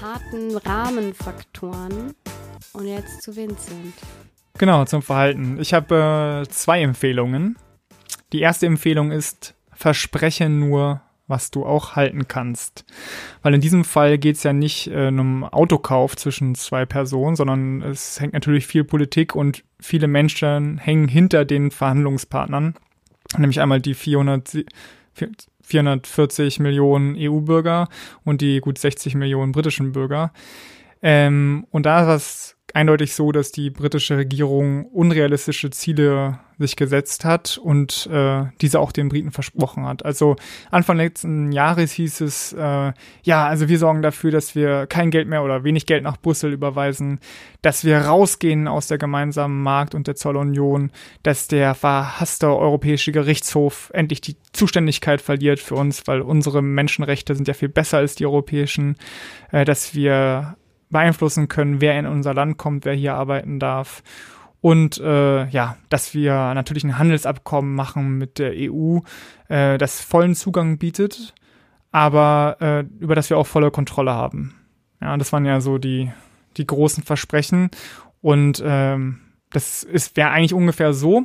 Harten 0.00 0.56
Rahmenfaktoren. 0.56 2.14
Und 2.72 2.86
jetzt 2.86 3.22
zu 3.22 3.34
Vincent. 3.36 3.94
Genau, 4.58 4.84
zum 4.84 5.02
Verhalten. 5.02 5.58
Ich 5.60 5.74
habe 5.74 6.44
äh, 6.44 6.48
zwei 6.48 6.82
Empfehlungen. 6.82 7.56
Die 8.32 8.40
erste 8.40 8.66
Empfehlung 8.66 9.10
ist, 9.10 9.54
verspreche 9.72 10.48
nur, 10.48 11.00
was 11.28 11.50
du 11.50 11.64
auch 11.64 11.94
halten 11.94 12.26
kannst. 12.26 12.84
Weil 13.42 13.54
in 13.54 13.60
diesem 13.60 13.84
Fall 13.84 14.18
geht 14.18 14.36
es 14.36 14.42
ja 14.42 14.52
nicht 14.52 14.88
äh, 14.88 15.08
um 15.08 15.44
Autokauf 15.44 16.16
zwischen 16.16 16.54
zwei 16.54 16.86
Personen, 16.86 17.36
sondern 17.36 17.82
es 17.82 18.20
hängt 18.20 18.32
natürlich 18.32 18.66
viel 18.66 18.84
Politik 18.84 19.34
und 19.34 19.64
viele 19.80 20.08
Menschen 20.08 20.78
hängen 20.78 21.08
hinter 21.08 21.44
den 21.44 21.70
Verhandlungspartnern. 21.70 22.74
Nämlich 23.36 23.60
einmal 23.60 23.80
die 23.80 23.94
400, 23.94 24.64
440 25.68 26.60
Millionen 26.60 27.14
EU-Bürger 27.16 27.88
und 28.24 28.40
die 28.40 28.60
gut 28.60 28.78
60 28.78 29.14
Millionen 29.14 29.52
britischen 29.52 29.92
Bürger. 29.92 30.32
Ähm, 31.02 31.66
und 31.70 31.86
da 31.86 32.14
ist 32.14 32.22
es 32.22 32.57
eindeutig 32.78 33.12
so, 33.12 33.32
dass 33.32 33.50
die 33.50 33.70
britische 33.70 34.16
Regierung 34.16 34.86
unrealistische 34.86 35.70
Ziele 35.70 36.38
sich 36.58 36.76
gesetzt 36.76 37.24
hat 37.24 37.58
und 37.58 38.08
äh, 38.12 38.44
diese 38.60 38.78
auch 38.78 38.92
den 38.92 39.08
Briten 39.08 39.32
versprochen 39.32 39.84
hat. 39.84 40.04
Also 40.04 40.36
Anfang 40.70 40.96
letzten 40.96 41.50
Jahres 41.50 41.90
hieß 41.92 42.20
es, 42.20 42.52
äh, 42.52 42.92
ja, 43.24 43.46
also 43.46 43.68
wir 43.68 43.78
sorgen 43.78 44.02
dafür, 44.02 44.30
dass 44.30 44.54
wir 44.54 44.86
kein 44.86 45.10
Geld 45.10 45.26
mehr 45.26 45.42
oder 45.42 45.64
wenig 45.64 45.86
Geld 45.86 46.04
nach 46.04 46.18
Brüssel 46.18 46.52
überweisen, 46.52 47.18
dass 47.62 47.84
wir 47.84 47.98
rausgehen 47.98 48.68
aus 48.68 48.86
der 48.86 48.98
gemeinsamen 48.98 49.60
Markt- 49.60 49.96
und 49.96 50.06
der 50.06 50.14
Zollunion, 50.14 50.92
dass 51.24 51.48
der 51.48 51.74
verhasste 51.74 52.46
Europäische 52.46 53.10
Gerichtshof 53.10 53.90
endlich 53.92 54.20
die 54.20 54.36
Zuständigkeit 54.52 55.20
verliert 55.20 55.58
für 55.58 55.74
uns, 55.74 56.06
weil 56.06 56.20
unsere 56.20 56.62
Menschenrechte 56.62 57.34
sind 57.34 57.48
ja 57.48 57.54
viel 57.54 57.70
besser 57.70 57.98
als 57.98 58.14
die 58.14 58.26
europäischen, 58.26 58.96
äh, 59.50 59.64
dass 59.64 59.96
wir 59.96 60.56
beeinflussen 60.90 61.48
können, 61.48 61.80
wer 61.80 61.98
in 61.98 62.06
unser 62.06 62.34
Land 62.34 62.56
kommt, 62.58 62.84
wer 62.84 62.94
hier 62.94 63.14
arbeiten 63.14 63.58
darf. 63.58 64.02
Und 64.60 64.98
äh, 64.98 65.46
ja, 65.48 65.76
dass 65.88 66.14
wir 66.14 66.32
natürlich 66.54 66.84
ein 66.84 66.98
Handelsabkommen 66.98 67.74
machen 67.74 68.18
mit 68.18 68.38
der 68.38 68.52
EU, 68.54 68.98
äh, 69.48 69.78
das 69.78 70.00
vollen 70.00 70.34
Zugang 70.34 70.78
bietet, 70.78 71.34
aber 71.92 72.56
äh, 72.60 72.80
über 73.02 73.14
das 73.14 73.30
wir 73.30 73.38
auch 73.38 73.46
volle 73.46 73.70
Kontrolle 73.70 74.12
haben. 74.12 74.54
Ja, 75.00 75.16
das 75.16 75.32
waren 75.32 75.44
ja 75.44 75.60
so 75.60 75.78
die, 75.78 76.10
die 76.56 76.66
großen 76.66 77.04
Versprechen. 77.04 77.70
Und 78.20 78.62
ähm, 78.66 79.20
das 79.50 79.86
wäre 80.14 80.30
eigentlich 80.30 80.54
ungefähr 80.54 80.92
so, 80.92 81.24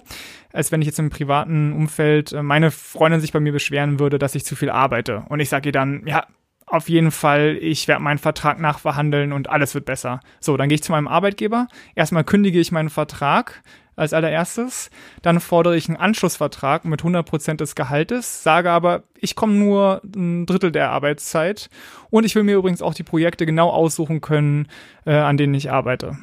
als 0.53 0.71
wenn 0.71 0.81
ich 0.81 0.85
jetzt 0.85 0.99
im 0.99 1.09
privaten 1.09 1.73
Umfeld 1.73 2.31
äh, 2.33 2.43
meine 2.43 2.71
Freundin 2.71 3.19
sich 3.19 3.33
bei 3.33 3.39
mir 3.39 3.51
beschweren 3.51 3.99
würde, 3.99 4.19
dass 4.19 4.35
ich 4.35 4.45
zu 4.45 4.55
viel 4.55 4.69
arbeite. 4.69 5.23
Und 5.29 5.39
ich 5.39 5.49
sage 5.49 5.69
ihr 5.69 5.73
dann, 5.73 6.03
ja, 6.05 6.25
auf 6.73 6.89
jeden 6.89 7.11
Fall, 7.11 7.55
ich 7.61 7.87
werde 7.87 8.01
meinen 8.01 8.17
Vertrag 8.17 8.59
nachverhandeln 8.59 9.31
und 9.31 9.47
alles 9.47 9.75
wird 9.75 9.85
besser. 9.85 10.21
So, 10.39 10.57
dann 10.57 10.69
gehe 10.69 10.75
ich 10.75 10.81
zu 10.81 10.91
meinem 10.91 11.07
Arbeitgeber. 11.07 11.67
Erstmal 11.93 12.23
kündige 12.23 12.59
ich 12.59 12.71
meinen 12.71 12.89
Vertrag 12.89 13.61
als 13.95 14.11
allererstes. 14.11 14.89
Dann 15.21 15.39
fordere 15.39 15.77
ich 15.77 15.87
einen 15.87 15.97
Anschlussvertrag 15.97 16.83
mit 16.85 17.03
100% 17.03 17.57
des 17.57 17.75
Gehaltes, 17.75 18.41
sage 18.41 18.71
aber, 18.71 19.03
ich 19.19 19.35
komme 19.35 19.53
nur 19.53 20.01
ein 20.15 20.47
Drittel 20.47 20.71
der 20.71 20.89
Arbeitszeit 20.89 21.69
und 22.09 22.25
ich 22.25 22.33
will 22.33 22.41
mir 22.41 22.55
übrigens 22.55 22.81
auch 22.81 22.95
die 22.95 23.03
Projekte 23.03 23.45
genau 23.45 23.69
aussuchen 23.69 24.19
können, 24.21 24.67
äh, 25.05 25.13
an 25.13 25.37
denen 25.37 25.53
ich 25.53 25.71
arbeite. 25.71 26.17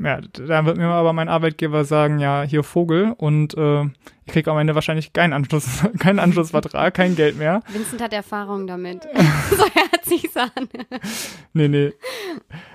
Ja, 0.00 0.20
da 0.20 0.64
wird 0.64 0.76
mir 0.76 0.86
aber 0.86 1.12
mein 1.12 1.28
Arbeitgeber 1.28 1.84
sagen, 1.84 2.20
ja, 2.20 2.42
hier 2.42 2.62
Vogel 2.62 3.14
und 3.16 3.56
äh, 3.56 3.82
ich 4.26 4.32
kriege 4.32 4.50
am 4.50 4.58
Ende 4.58 4.76
wahrscheinlich 4.76 5.12
keinen 5.12 5.32
Anschluss, 5.32 5.82
keinen 5.98 6.20
Anschlussvertrag, 6.20 6.94
kein 6.94 7.16
Geld 7.16 7.36
mehr. 7.36 7.62
Vincent 7.72 8.00
hat 8.00 8.12
Erfahrung 8.12 8.68
damit. 8.68 9.02
so 9.50 9.64
hört 9.64 10.04
sich's 10.04 10.36
an. 10.36 10.68
nee, 11.52 11.66
nee. 11.66 11.92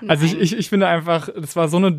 Also 0.08 0.26
ich, 0.26 0.38
ich, 0.38 0.58
ich 0.58 0.70
finde 0.70 0.88
einfach, 0.88 1.30
das 1.34 1.56
war 1.56 1.70
so 1.70 1.78
eine 1.78 1.98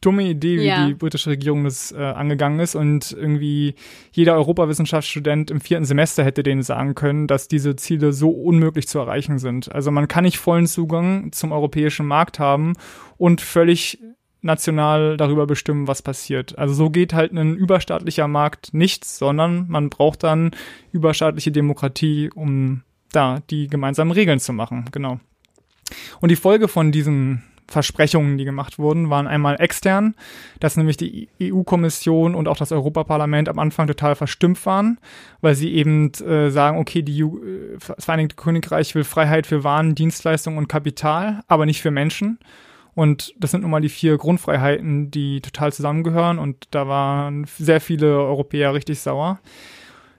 dumme 0.00 0.22
Idee, 0.22 0.58
wie 0.58 0.66
ja. 0.66 0.86
die 0.86 0.94
britische 0.94 1.30
Regierung 1.30 1.64
das 1.64 1.92
äh, 1.92 1.98
angegangen 1.98 2.60
ist. 2.60 2.74
Und 2.74 3.12
irgendwie 3.12 3.74
jeder 4.12 4.34
Europawissenschaftsstudent 4.34 5.50
im 5.50 5.60
vierten 5.60 5.84
Semester 5.84 6.24
hätte 6.24 6.42
denen 6.42 6.62
sagen 6.62 6.94
können, 6.94 7.26
dass 7.26 7.48
diese 7.48 7.76
Ziele 7.76 8.12
so 8.12 8.30
unmöglich 8.30 8.88
zu 8.88 8.98
erreichen 8.98 9.38
sind. 9.38 9.72
Also 9.72 9.90
man 9.90 10.08
kann 10.08 10.24
nicht 10.24 10.38
vollen 10.38 10.66
Zugang 10.66 11.32
zum 11.32 11.52
europäischen 11.52 12.06
Markt 12.06 12.38
haben 12.38 12.74
und 13.18 13.40
völlig 13.40 13.98
national 14.42 15.16
darüber 15.16 15.46
bestimmen, 15.46 15.88
was 15.88 16.02
passiert. 16.02 16.58
Also 16.58 16.74
so 16.74 16.90
geht 16.90 17.14
halt 17.14 17.32
ein 17.32 17.56
überstaatlicher 17.56 18.28
Markt 18.28 18.74
nichts, 18.74 19.18
sondern 19.18 19.66
man 19.68 19.88
braucht 19.88 20.22
dann 20.24 20.50
überstaatliche 20.92 21.52
Demokratie, 21.52 22.30
um 22.34 22.82
da 23.12 23.40
die 23.50 23.68
gemeinsamen 23.68 24.12
Regeln 24.12 24.40
zu 24.40 24.52
machen. 24.52 24.86
Genau. 24.92 25.20
Und 26.20 26.30
die 26.30 26.36
Folge 26.36 26.68
von 26.68 26.92
diesen 26.92 27.42
Versprechungen, 27.68 28.36
die 28.36 28.44
gemacht 28.44 28.78
wurden, 28.78 29.10
waren 29.10 29.26
einmal 29.26 29.60
extern, 29.60 30.14
dass 30.60 30.76
nämlich 30.76 30.96
die 30.96 31.28
EU-Kommission 31.40 32.34
und 32.34 32.46
auch 32.46 32.56
das 32.56 32.70
Europaparlament 32.70 33.48
am 33.48 33.58
Anfang 33.58 33.86
total 33.86 34.14
verstimmt 34.14 34.64
waren, 34.66 34.98
weil 35.40 35.54
sie 35.54 35.72
eben 35.72 36.12
äh, 36.14 36.50
sagen, 36.50 36.78
okay, 36.78 37.02
die 37.02 37.24
EU, 37.24 37.38
äh, 37.38 37.78
das 37.78 38.04
Vereinigte 38.04 38.36
Königreich 38.36 38.94
will 38.94 39.04
Freiheit 39.04 39.46
für 39.46 39.64
Waren, 39.64 39.94
Dienstleistungen 39.94 40.58
und 40.58 40.68
Kapital, 40.68 41.40
aber 41.48 41.66
nicht 41.66 41.80
für 41.80 41.90
Menschen. 41.90 42.38
Und 42.94 43.34
das 43.38 43.50
sind 43.50 43.62
nun 43.62 43.70
mal 43.70 43.80
die 43.80 43.88
vier 43.88 44.18
Grundfreiheiten, 44.18 45.10
die 45.10 45.40
total 45.40 45.72
zusammengehören. 45.72 46.38
Und 46.38 46.68
da 46.72 46.88
waren 46.88 47.46
sehr 47.58 47.80
viele 47.80 48.18
Europäer 48.18 48.74
richtig 48.74 49.00
sauer. 49.00 49.40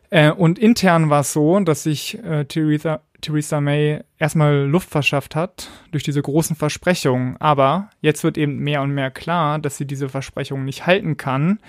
Äh, 0.10 0.32
und 0.32 0.60
intern 0.60 1.10
war 1.10 1.22
es 1.22 1.34
so, 1.34 1.60
dass 1.60 1.84
sich 1.84 2.24
äh, 2.24 2.46
Theresa, 2.46 3.02
Theresa 3.22 3.62
May 3.62 4.02
erstmal 4.18 4.66
Luft 4.66 4.90
verschafft 4.90 5.36
hat 5.36 5.70
durch 5.92 6.04
diese 6.04 6.22
großen 6.22 6.56
Versprechungen. 6.56 7.38
Aber 7.40 7.90
jetzt 8.02 8.24
wird 8.24 8.38
eben 8.38 8.58
mehr 8.58 8.82
und 8.82 8.92
mehr 8.92 9.12
klar, 9.12 9.60
dass 9.60 9.78
sie 9.78 9.86
diese 9.86 10.10
Versprechungen 10.10 10.66
nicht 10.66 10.88
halten 10.88 11.18
kann. 11.18 11.60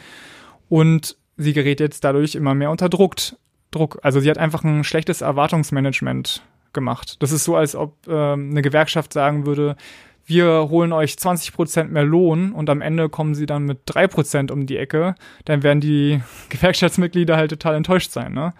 Und 0.71 1.17
sie 1.37 1.53
gerät 1.53 1.81
jetzt 1.81 2.05
dadurch 2.05 2.35
immer 2.35 2.55
mehr 2.55 2.71
unter 2.71 2.88
Druck. 2.88 3.17
Druck. 3.71 3.99
Also 4.03 4.21
sie 4.21 4.31
hat 4.31 4.38
einfach 4.38 4.64
ein 4.64 4.85
schlechtes 4.85 5.21
Erwartungsmanagement 5.21 6.43
gemacht. 6.73 7.17
Das 7.23 7.33
ist 7.33 7.45
so, 7.45 7.57
als 7.57 7.75
ob 7.75 8.07
äh, 8.07 8.33
eine 8.33 8.62
Gewerkschaft 8.62 9.12
sagen 9.12 9.47
würde, 9.47 9.77
wir 10.26 10.68
holen 10.70 10.92
euch 10.92 11.12
20% 11.12 11.84
mehr 11.84 12.04
Lohn 12.04 12.52
und 12.52 12.70
am 12.70 12.80
Ende 12.80 13.08
kommen 13.08 13.34
sie 13.34 13.46
dann 13.46 13.64
mit 13.64 13.88
3% 13.88 14.50
um 14.50 14.66
die 14.66 14.76
Ecke, 14.76 15.14
dann 15.44 15.62
werden 15.62 15.80
die 15.80 16.20
Gewerkschaftsmitglieder 16.48 17.37
halt 17.37 17.50
total 17.50 17.74
enttäuscht 17.76 18.10
sein, 18.10 18.32
ne? 18.32 18.54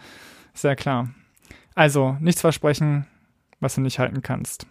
Sehr 0.53 0.77
klar. 0.77 1.11
Also, 1.75 2.17
nichts 2.21 2.41
versprechen, 2.41 3.07
was 3.61 3.75
du 3.75 3.81
nicht 3.81 3.99
halten 3.99 4.23
kannst. 4.23 4.67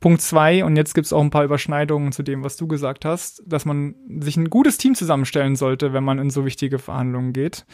Punkt 0.00 0.20
zwei, 0.20 0.62
und 0.64 0.76
jetzt 0.76 0.94
gibt 0.94 1.06
es 1.06 1.12
auch 1.12 1.22
ein 1.22 1.30
paar 1.30 1.44
Überschneidungen 1.44 2.12
zu 2.12 2.22
dem, 2.22 2.44
was 2.44 2.56
du 2.56 2.66
gesagt 2.66 3.04
hast, 3.04 3.42
dass 3.46 3.64
man 3.64 3.94
sich 4.20 4.36
ein 4.36 4.50
gutes 4.50 4.76
Team 4.76 4.94
zusammenstellen 4.94 5.56
sollte, 5.56 5.92
wenn 5.94 6.04
man 6.04 6.18
in 6.18 6.30
so 6.30 6.44
wichtige 6.44 6.78
Verhandlungen 6.78 7.32
geht. 7.32 7.64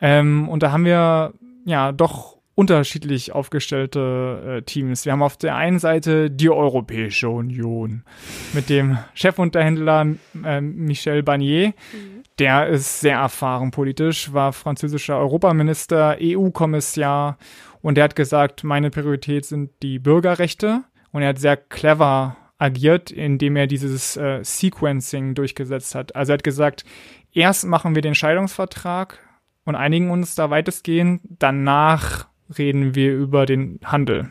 Ähm, 0.00 0.48
und 0.48 0.62
da 0.64 0.72
haben 0.72 0.84
wir 0.84 1.32
ja 1.64 1.92
doch 1.92 2.38
unterschiedlich 2.54 3.32
aufgestellte 3.32 4.58
äh, 4.58 4.62
Teams. 4.62 5.04
Wir 5.04 5.12
haben 5.12 5.22
auf 5.22 5.36
der 5.36 5.56
einen 5.56 5.78
Seite 5.78 6.30
die 6.30 6.50
Europäische 6.50 7.28
Union 7.28 8.04
mit 8.52 8.68
dem 8.68 8.98
Chefunterhändler 9.14 10.14
äh, 10.44 10.60
Michel 10.60 11.22
Barnier. 11.22 11.68
Mhm. 11.68 12.22
Der 12.38 12.66
ist 12.68 13.00
sehr 13.00 13.18
erfahren 13.18 13.70
politisch, 13.70 14.32
war 14.32 14.52
französischer 14.52 15.18
Europaminister, 15.18 16.16
EU-Kommissar 16.20 17.38
und 17.80 17.96
der 17.96 18.04
hat 18.04 18.16
gesagt, 18.16 18.64
meine 18.64 18.90
Priorität 18.90 19.44
sind 19.44 19.70
die 19.82 19.98
Bürgerrechte 19.98 20.82
und 21.12 21.22
er 21.22 21.28
hat 21.28 21.38
sehr 21.38 21.56
clever 21.56 22.36
agiert, 22.58 23.10
indem 23.10 23.56
er 23.56 23.66
dieses 23.66 24.16
äh, 24.16 24.40
Sequencing 24.42 25.34
durchgesetzt 25.34 25.94
hat. 25.94 26.16
Also 26.16 26.32
er 26.32 26.34
hat 26.34 26.44
gesagt, 26.44 26.84
erst 27.32 27.66
machen 27.66 27.94
wir 27.94 28.02
den 28.02 28.14
Scheidungsvertrag 28.14 29.18
und 29.64 29.76
einigen 29.76 30.10
uns 30.10 30.34
da 30.34 30.50
weitestgehend, 30.50 31.20
danach 31.24 32.26
reden 32.56 32.94
wir 32.94 33.14
über 33.14 33.46
den 33.46 33.80
Handel. 33.84 34.30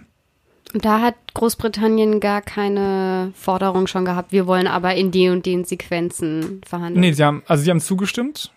Und 0.74 0.86
da 0.86 1.02
hat 1.02 1.16
Großbritannien 1.34 2.20
gar 2.20 2.42
keine 2.42 3.32
Forderung 3.36 3.88
schon 3.88 4.06
gehabt, 4.06 4.32
wir 4.32 4.48
wollen 4.48 4.68
aber 4.68 4.96
in 4.96 5.12
die 5.12 5.30
und 5.30 5.46
den 5.46 5.66
Sequenzen 5.66 6.62
verhandeln. 6.66 7.02
Nee, 7.02 7.12
sie 7.12 7.24
haben, 7.24 7.44
also 7.48 7.64
sie 7.64 7.70
haben 7.70 7.80
zugestimmt 7.80 8.52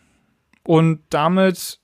und 0.64 1.00
damit 1.10 1.78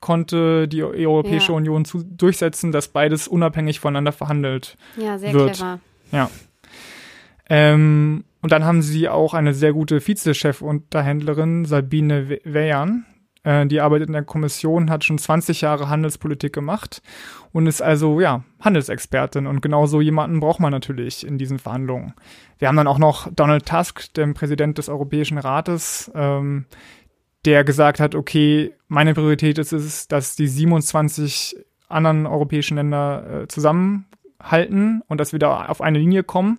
konnte 0.00 0.68
die 0.68 0.82
Europäische 0.82 1.52
ja. 1.52 1.56
Union 1.56 1.84
zu, 1.84 2.02
durchsetzen, 2.02 2.72
dass 2.72 2.88
beides 2.88 3.28
unabhängig 3.28 3.80
voneinander 3.80 4.12
verhandelt 4.12 4.76
ja, 4.96 5.18
sehr 5.18 5.32
wird. 5.32 5.56
Clever. 5.56 5.80
Ja. 6.12 6.30
Ähm, 7.48 8.24
und 8.40 8.52
dann 8.52 8.64
haben 8.64 8.82
sie 8.82 9.08
auch 9.08 9.34
eine 9.34 9.54
sehr 9.54 9.72
gute 9.72 10.00
Vize-Chef-Unterhändlerin, 10.00 11.64
Sabine 11.64 12.38
Weyan. 12.44 13.06
Äh, 13.44 13.66
die 13.66 13.80
arbeitet 13.80 14.08
in 14.08 14.12
der 14.12 14.24
Kommission, 14.24 14.90
hat 14.90 15.04
schon 15.04 15.18
20 15.18 15.60
Jahre 15.62 15.88
Handelspolitik 15.88 16.52
gemacht 16.52 17.02
und 17.52 17.66
ist 17.66 17.82
also, 17.82 18.20
ja, 18.20 18.44
Handelsexpertin. 18.60 19.46
Und 19.46 19.62
genau 19.62 19.86
so 19.86 20.00
jemanden 20.00 20.40
braucht 20.40 20.60
man 20.60 20.70
natürlich 20.70 21.26
in 21.26 21.38
diesen 21.38 21.58
Verhandlungen. 21.58 22.14
Wir 22.58 22.68
haben 22.68 22.76
dann 22.76 22.86
auch 22.86 22.98
noch 22.98 23.28
Donald 23.32 23.66
Tusk, 23.66 24.12
den 24.14 24.34
Präsident 24.34 24.78
des 24.78 24.88
Europäischen 24.88 25.38
Rates, 25.38 26.10
ähm, 26.14 26.66
der 27.44 27.64
gesagt 27.64 27.98
hat, 27.98 28.14
okay, 28.14 28.72
meine 28.86 29.14
Priorität 29.14 29.58
ist 29.58 29.72
es, 29.72 30.06
dass 30.06 30.36
die 30.36 30.46
27 30.46 31.56
anderen 31.88 32.26
europäischen 32.26 32.76
Länder 32.76 33.42
äh, 33.42 33.48
zusammenhalten 33.48 35.02
und 35.08 35.18
dass 35.18 35.32
wir 35.32 35.40
da 35.40 35.66
auf 35.66 35.80
eine 35.80 35.98
Linie 35.98 36.22
kommen. 36.22 36.58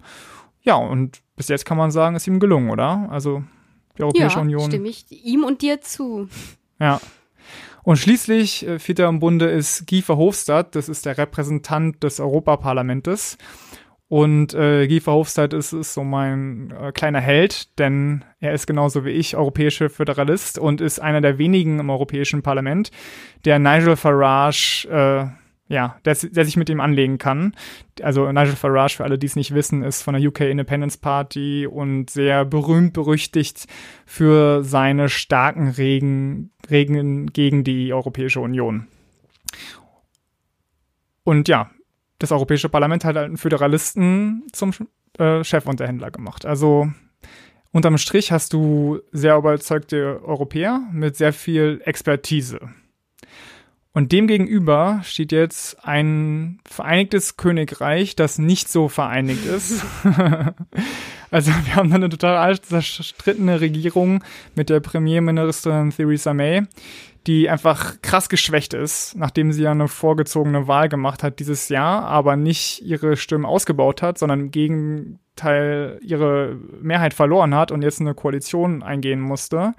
Ja, 0.61 0.75
und 0.75 1.21
bis 1.35 1.47
jetzt 1.47 1.65
kann 1.65 1.77
man 1.77 1.91
sagen, 1.91 2.15
ist 2.15 2.27
ihm 2.27 2.39
gelungen, 2.39 2.69
oder? 2.69 3.07
Also 3.09 3.43
die 3.97 4.03
Europäische 4.03 4.37
ja, 4.37 4.41
Union. 4.41 4.69
stimme 4.69 4.89
ich 4.89 5.05
ihm 5.09 5.43
und 5.43 5.61
dir 5.61 5.81
zu. 5.81 6.27
Ja. 6.83 6.99
Und 7.83 7.97
schließlich, 7.97 8.67
äh, 8.67 8.77
Vierter 8.77 9.07
im 9.07 9.19
Bunde 9.19 9.49
ist 9.49 9.87
Guy 9.87 10.01
Verhofstadt, 10.01 10.75
das 10.75 10.89
ist 10.89 11.05
der 11.05 11.17
Repräsentant 11.17 12.03
des 12.03 12.19
Europaparlamentes. 12.19 13.37
Und 14.09 14.53
äh, 14.53 14.87
Guy 14.87 14.99
Verhofstadt 14.99 15.53
ist, 15.53 15.71
ist 15.71 15.93
so 15.93 16.03
mein 16.03 16.71
äh, 16.71 16.91
kleiner 16.91 17.21
Held, 17.21 17.79
denn 17.79 18.25
er 18.41 18.53
ist 18.53 18.67
genauso 18.67 19.05
wie 19.05 19.11
ich 19.11 19.37
europäischer 19.37 19.89
Föderalist 19.89 20.59
und 20.59 20.81
ist 20.81 20.99
einer 20.99 21.21
der 21.21 21.37
wenigen 21.37 21.79
im 21.79 21.89
Europäischen 21.89 22.43
Parlament, 22.43 22.91
der 23.45 23.59
Nigel 23.59 23.95
Farage, 23.95 24.87
äh, 24.89 25.42
ja, 25.73 25.97
der, 26.05 26.15
der 26.15 26.45
sich 26.45 26.55
mit 26.55 26.69
ihm 26.69 26.79
anlegen 26.79 27.17
kann. 27.17 27.55
Also 28.01 28.31
Nigel 28.31 28.55
Farage, 28.55 28.97
für 28.97 29.03
alle, 29.03 29.17
die 29.17 29.25
es 29.25 29.35
nicht 29.35 29.53
wissen, 29.53 29.83
ist 29.83 30.03
von 30.03 30.13
der 30.13 30.25
UK 30.25 30.41
Independence 30.41 30.97
Party 30.97 31.67
und 31.67 32.09
sehr 32.11 32.45
berühmt 32.45 32.93
berüchtigt 32.93 33.65
für 34.05 34.63
seine 34.63 35.09
starken 35.09 35.69
Regen, 35.69 36.51
Regen 36.69 37.25
gegen 37.27 37.63
die 37.63 37.91
Europäische 37.91 38.39
Union. 38.39 38.87
Und 41.23 41.47
ja, 41.47 41.71
das 42.19 42.31
Europäische 42.31 42.69
Parlament 42.69 43.03
hat 43.03 43.15
halt 43.15 43.25
einen 43.25 43.37
Föderalisten 43.37 44.43
zum 44.51 44.73
äh, 45.17 45.43
Chefunterhändler 45.43 46.11
gemacht. 46.11 46.45
Also 46.45 46.91
unterm 47.71 47.97
Strich 47.97 48.31
hast 48.31 48.53
du 48.53 48.99
sehr 49.11 49.37
überzeugte 49.37 50.21
Europäer 50.23 50.81
mit 50.91 51.15
sehr 51.15 51.33
viel 51.33 51.81
Expertise. 51.83 52.59
Und 53.95 54.11
demgegenüber 54.11 55.01
steht 55.03 55.31
jetzt 55.31 55.85
ein 55.85 56.59
vereinigtes 56.65 57.37
Königreich, 57.37 58.15
das 58.15 58.39
nicht 58.39 58.67
so 58.69 58.89
vereinigt 58.89 59.45
ist. 59.45 59.85
also 61.31 61.51
wir 61.51 61.75
haben 61.75 61.93
eine 61.93 62.09
total 62.09 62.59
zerstrittene 62.59 63.61
Regierung 63.61 64.23
mit 64.55 64.71
der 64.71 64.79
Premierministerin 64.79 65.91
Theresa 65.91 66.33
May, 66.33 66.63
die 67.27 67.51
einfach 67.51 68.01
krass 68.01 68.29
geschwächt 68.29 68.73
ist, 68.73 69.15
nachdem 69.15 69.51
sie 69.51 69.61
ja 69.61 69.71
eine 69.71 69.87
vorgezogene 69.87 70.67
Wahl 70.67 70.89
gemacht 70.89 71.21
hat 71.21 71.37
dieses 71.37 71.69
Jahr, 71.69 72.05
aber 72.05 72.35
nicht 72.35 72.81
ihre 72.81 73.15
Stimmen 73.15 73.45
ausgebaut 73.45 74.01
hat, 74.01 74.17
sondern 74.17 74.39
im 74.39 74.51
Gegenteil 74.51 75.99
ihre 76.01 76.57
Mehrheit 76.81 77.13
verloren 77.13 77.53
hat 77.53 77.71
und 77.71 77.83
jetzt 77.83 78.01
eine 78.01 78.15
Koalition 78.15 78.81
eingehen 78.81 79.21
musste. 79.21 79.75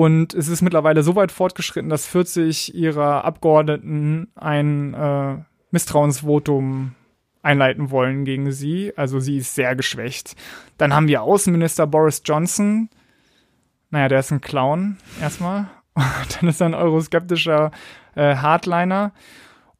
Und 0.00 0.32
es 0.32 0.48
ist 0.48 0.62
mittlerweile 0.62 1.02
so 1.02 1.14
weit 1.14 1.30
fortgeschritten, 1.30 1.90
dass 1.90 2.06
40 2.06 2.74
ihrer 2.74 3.22
Abgeordneten 3.22 4.28
ein 4.34 4.94
äh, 4.94 5.36
Misstrauensvotum 5.72 6.94
einleiten 7.42 7.90
wollen 7.90 8.24
gegen 8.24 8.50
sie. 8.50 8.94
Also 8.96 9.20
sie 9.20 9.36
ist 9.36 9.54
sehr 9.54 9.76
geschwächt. 9.76 10.36
Dann 10.78 10.94
haben 10.94 11.06
wir 11.06 11.20
Außenminister 11.20 11.86
Boris 11.86 12.22
Johnson. 12.24 12.88
Naja, 13.90 14.08
der 14.08 14.20
ist 14.20 14.30
ein 14.30 14.40
Clown 14.40 14.96
erstmal. 15.20 15.68
dann 15.94 16.48
ist 16.48 16.62
er 16.62 16.68
ein 16.68 16.74
euroskeptischer 16.74 17.70
äh, 18.14 18.36
Hardliner 18.36 19.12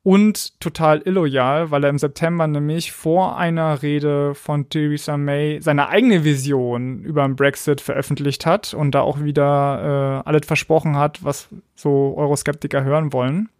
und 0.02 0.58
total 0.60 1.02
illoyal, 1.04 1.70
weil 1.70 1.84
er 1.84 1.90
im 1.90 1.98
September 1.98 2.46
nämlich 2.46 2.92
vor 2.92 3.36
einer 3.36 3.82
Rede 3.82 4.34
von 4.34 4.68
Theresa 4.70 5.18
May 5.18 5.60
seine 5.60 5.88
eigene 5.88 6.24
Vision 6.24 7.04
über 7.04 7.22
den 7.24 7.36
Brexit 7.36 7.82
veröffentlicht 7.82 8.46
hat 8.46 8.72
und 8.72 8.94
da 8.94 9.02
auch 9.02 9.20
wieder 9.20 10.22
äh, 10.24 10.28
alles 10.28 10.46
versprochen 10.46 10.96
hat, 10.96 11.22
was 11.22 11.48
so 11.74 12.14
Euroskeptiker 12.16 12.82
hören 12.82 13.12
wollen. 13.12 13.50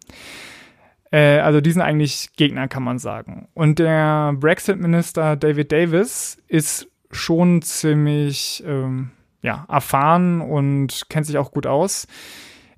Äh, 1.11 1.39
also 1.39 1.61
die 1.61 1.71
sind 1.71 1.83
eigentlich 1.83 2.31
Gegner, 2.35 2.67
kann 2.67 2.83
man 2.83 2.97
sagen. 2.97 3.47
Und 3.53 3.77
der 3.77 4.33
Brexit-Minister 4.33 5.35
David 5.35 5.71
Davis 5.71 6.41
ist 6.47 6.87
schon 7.11 7.61
ziemlich 7.61 8.63
ähm, 8.65 9.11
ja, 9.43 9.65
erfahren 9.69 10.41
und 10.41 11.07
kennt 11.09 11.27
sich 11.27 11.37
auch 11.37 11.51
gut 11.51 11.67
aus. 11.67 12.07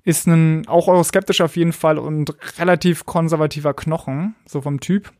Ist 0.04 0.26
ein 0.26 0.68
auch 0.68 0.88
euroskeptisch 0.88 1.40
auf 1.40 1.56
jeden 1.56 1.72
Fall 1.72 1.98
und 1.98 2.34
relativ 2.58 3.06
konservativer 3.06 3.72
Knochen, 3.74 4.34
so 4.46 4.60
vom 4.60 4.80
Typ. 4.80 5.10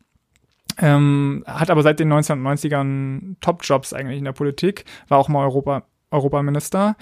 Ähm, 0.78 1.44
hat 1.46 1.70
aber 1.70 1.82
seit 1.82 2.00
den 2.00 2.12
1990ern 2.12 3.36
Top-Jobs 3.40 3.92
eigentlich 3.92 4.18
in 4.18 4.24
der 4.24 4.32
Politik, 4.32 4.84
war 5.08 5.18
auch 5.18 5.28
mal 5.28 5.44
Europa, 5.44 5.84
Europaminister. 6.10 6.96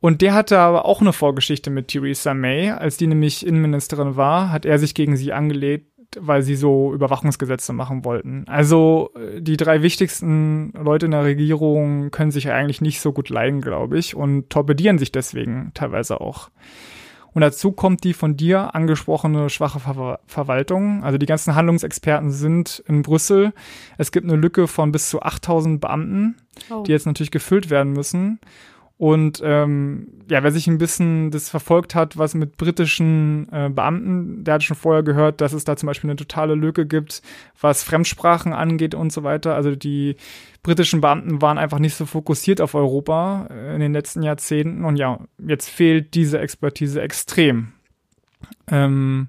Und 0.00 0.22
der 0.22 0.34
hatte 0.34 0.58
aber 0.58 0.86
auch 0.86 1.00
eine 1.00 1.12
Vorgeschichte 1.12 1.70
mit 1.70 1.88
Theresa 1.88 2.32
May. 2.32 2.70
Als 2.70 2.96
die 2.96 3.06
nämlich 3.06 3.46
Innenministerin 3.46 4.16
war, 4.16 4.50
hat 4.50 4.64
er 4.64 4.78
sich 4.78 4.94
gegen 4.94 5.16
sie 5.16 5.32
angelegt, 5.32 5.90
weil 6.18 6.42
sie 6.42 6.56
so 6.56 6.92
Überwachungsgesetze 6.94 7.72
machen 7.72 8.04
wollten. 8.04 8.44
Also 8.48 9.10
äh, 9.14 9.40
die 9.40 9.56
drei 9.56 9.82
wichtigsten 9.82 10.72
Leute 10.72 11.06
in 11.06 11.12
der 11.12 11.24
Regierung 11.24 12.10
können 12.10 12.30
sich 12.30 12.50
eigentlich 12.50 12.80
nicht 12.80 13.00
so 13.00 13.12
gut 13.12 13.28
leiden, 13.28 13.60
glaube 13.60 13.98
ich, 13.98 14.14
und 14.14 14.50
torpedieren 14.50 14.98
sich 14.98 15.12
deswegen 15.12 15.70
teilweise 15.74 16.20
auch. 16.20 16.50
Und 17.32 17.42
dazu 17.42 17.72
kommt 17.72 18.04
die 18.04 18.12
von 18.12 18.36
dir 18.36 18.74
angesprochene 18.74 19.50
schwache 19.50 19.80
Ver 19.80 20.20
Verwaltung. 20.26 21.04
Also 21.04 21.18
die 21.18 21.26
ganzen 21.26 21.54
Handlungsexperten 21.54 22.30
sind 22.30 22.82
in 22.86 23.02
Brüssel. 23.02 23.52
Es 23.98 24.12
gibt 24.12 24.26
eine 24.26 24.36
Lücke 24.36 24.66
von 24.66 24.92
bis 24.92 25.10
zu 25.10 25.22
8000 25.22 25.80
Beamten, 25.80 26.36
oh. 26.70 26.82
die 26.82 26.92
jetzt 26.92 27.06
natürlich 27.06 27.30
gefüllt 27.30 27.70
werden 27.70 27.92
müssen. 27.92 28.40
Und 29.00 29.40
ähm, 29.42 30.08
ja, 30.28 30.42
wer 30.42 30.52
sich 30.52 30.66
ein 30.66 30.76
bisschen 30.76 31.30
das 31.30 31.48
verfolgt 31.48 31.94
hat, 31.94 32.18
was 32.18 32.34
mit 32.34 32.58
britischen 32.58 33.48
äh, 33.50 33.70
Beamten, 33.70 34.44
der 34.44 34.52
hat 34.52 34.62
schon 34.62 34.76
vorher 34.76 35.02
gehört, 35.02 35.40
dass 35.40 35.54
es 35.54 35.64
da 35.64 35.74
zum 35.74 35.86
Beispiel 35.86 36.10
eine 36.10 36.18
totale 36.18 36.54
Lücke 36.54 36.84
gibt, 36.84 37.22
was 37.58 37.82
Fremdsprachen 37.82 38.52
angeht 38.52 38.94
und 38.94 39.10
so 39.10 39.22
weiter. 39.22 39.54
Also 39.54 39.74
die 39.74 40.16
britischen 40.62 41.00
Beamten 41.00 41.40
waren 41.40 41.56
einfach 41.56 41.78
nicht 41.78 41.94
so 41.94 42.04
fokussiert 42.04 42.60
auf 42.60 42.74
Europa 42.74 43.48
äh, 43.50 43.74
in 43.74 43.80
den 43.80 43.94
letzten 43.94 44.22
Jahrzehnten. 44.22 44.84
Und 44.84 44.96
ja, 44.96 45.18
jetzt 45.38 45.70
fehlt 45.70 46.12
diese 46.12 46.38
Expertise 46.38 47.00
extrem. 47.00 47.72
Ähm, 48.70 49.28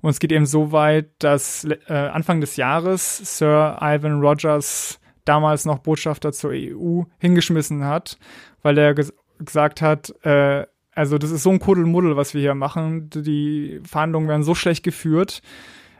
und 0.00 0.10
es 0.10 0.20
geht 0.20 0.30
eben 0.30 0.46
so 0.46 0.70
weit, 0.70 1.08
dass 1.18 1.66
äh, 1.88 1.92
Anfang 1.92 2.40
des 2.40 2.54
Jahres 2.54 3.36
Sir 3.36 3.78
Ivan 3.80 4.20
Rogers 4.20 5.00
damals 5.28 5.64
noch 5.64 5.78
Botschafter 5.78 6.32
zur 6.32 6.50
EU 6.52 7.02
hingeschmissen 7.18 7.84
hat, 7.84 8.18
weil 8.62 8.78
er 8.78 8.94
ges 8.94 9.12
gesagt 9.38 9.82
hat, 9.82 10.12
äh, 10.24 10.66
also 10.92 11.16
das 11.16 11.30
ist 11.30 11.44
so 11.44 11.50
ein 11.50 11.60
Kuddelmuddel, 11.60 12.16
was 12.16 12.34
wir 12.34 12.40
hier 12.40 12.56
machen. 12.56 13.08
Die 13.10 13.80
Verhandlungen 13.84 14.26
werden 14.26 14.42
so 14.42 14.56
schlecht 14.56 14.82
geführt. 14.82 15.42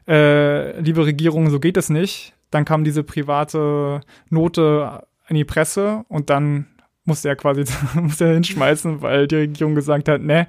Äh, 0.08 0.80
liebe 0.80 1.06
Regierung, 1.06 1.50
so 1.50 1.60
geht 1.60 1.76
es 1.76 1.88
nicht. 1.88 2.34
dann 2.50 2.64
kam 2.64 2.82
diese 2.82 3.04
private 3.04 4.00
Note 4.30 5.06
in 5.28 5.36
die 5.36 5.44
Presse 5.44 6.04
und 6.08 6.30
dann 6.30 6.66
musste 7.04 7.28
er 7.28 7.36
quasi 7.36 7.64
musste 7.94 8.26
er 8.26 8.34
hinschmeißen, 8.34 9.02
weil 9.02 9.28
die 9.28 9.36
Regierung 9.36 9.74
gesagt 9.74 10.08
hat, 10.08 10.20
ne, 10.22 10.48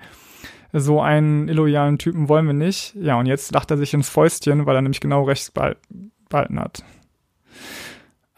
so 0.74 1.02
einen 1.02 1.48
illoyalen 1.48 1.98
Typen 1.98 2.30
wollen 2.30 2.48
wir 2.48 2.54
nicht. 2.54 2.96
Ja, 2.96 3.20
und 3.20 3.26
jetzt 3.26 3.52
lacht 3.54 3.70
er 3.72 3.78
sich 3.78 3.94
ins 3.94 4.10
Fäustchen, 4.10 4.66
weil 4.66 4.76
er 4.76 4.82
nämlich 4.82 5.02
genau 5.02 5.24
rechts 5.24 5.52
behalten 5.52 6.60
hat. 6.60 6.84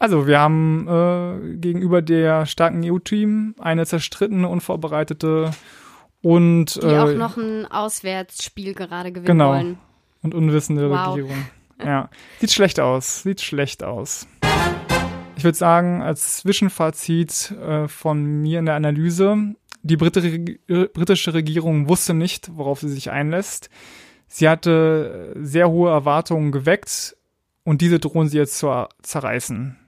Also, 0.02 0.26
wir 0.26 0.40
haben 0.40 0.88
äh, 0.88 1.56
gegenüber 1.58 2.02
der 2.02 2.44
starken 2.44 2.82
EU-Team 2.84 3.54
eine 3.60 3.86
zerstrittene, 3.86 4.48
unvorbereitete 4.48 5.52
und 6.22 6.74
die 6.74 6.86
äh, 6.86 6.98
auch 6.98 7.14
noch 7.14 7.36
ein 7.36 7.70
Auswärtsspiel 7.70 8.74
gerade 8.74 9.12
gewinnen 9.12 9.26
genau, 9.26 9.50
wollen. 9.50 9.78
Und 10.22 10.34
unwissende 10.34 10.90
wow. 10.90 11.10
Regierung. 11.10 11.46
Ja, 11.78 12.10
sieht 12.40 12.50
schlecht 12.50 12.80
aus, 12.80 13.22
sieht 13.22 13.42
schlecht 13.42 13.84
aus. 13.84 14.26
Ich 15.36 15.44
würde 15.44 15.56
sagen, 15.56 16.02
als 16.02 16.38
Zwischenfazit 16.38 17.52
äh, 17.52 17.86
von 17.86 18.24
mir 18.42 18.58
in 18.58 18.66
der 18.66 18.74
Analyse, 18.74 19.54
die 19.84 19.96
britische 19.96 21.32
Regierung 21.32 21.88
wusste 21.88 22.12
nicht, 22.12 22.50
worauf 22.56 22.80
sie 22.80 22.88
sich 22.88 23.12
einlässt. 23.12 23.70
Sie 24.26 24.48
hatte 24.48 25.36
sehr 25.38 25.70
hohe 25.70 25.92
Erwartungen 25.92 26.50
geweckt 26.50 27.16
und 27.62 27.82
diese 27.82 28.00
drohen 28.00 28.26
sie 28.26 28.38
jetzt 28.38 28.58
zu 28.58 28.88
zerreißen. 29.02 29.78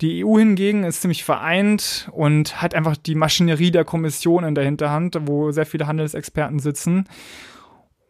Die 0.00 0.24
EU 0.24 0.38
hingegen 0.38 0.84
ist 0.84 1.02
ziemlich 1.02 1.24
vereint 1.24 2.08
und 2.12 2.62
hat 2.62 2.74
einfach 2.74 2.96
die 2.96 3.16
Maschinerie 3.16 3.72
der 3.72 3.84
Kommission 3.84 4.44
in 4.44 4.54
der 4.54 4.64
Hinterhand, 4.64 5.18
wo 5.22 5.50
sehr 5.50 5.66
viele 5.66 5.88
Handelsexperten 5.88 6.60
sitzen. 6.60 7.08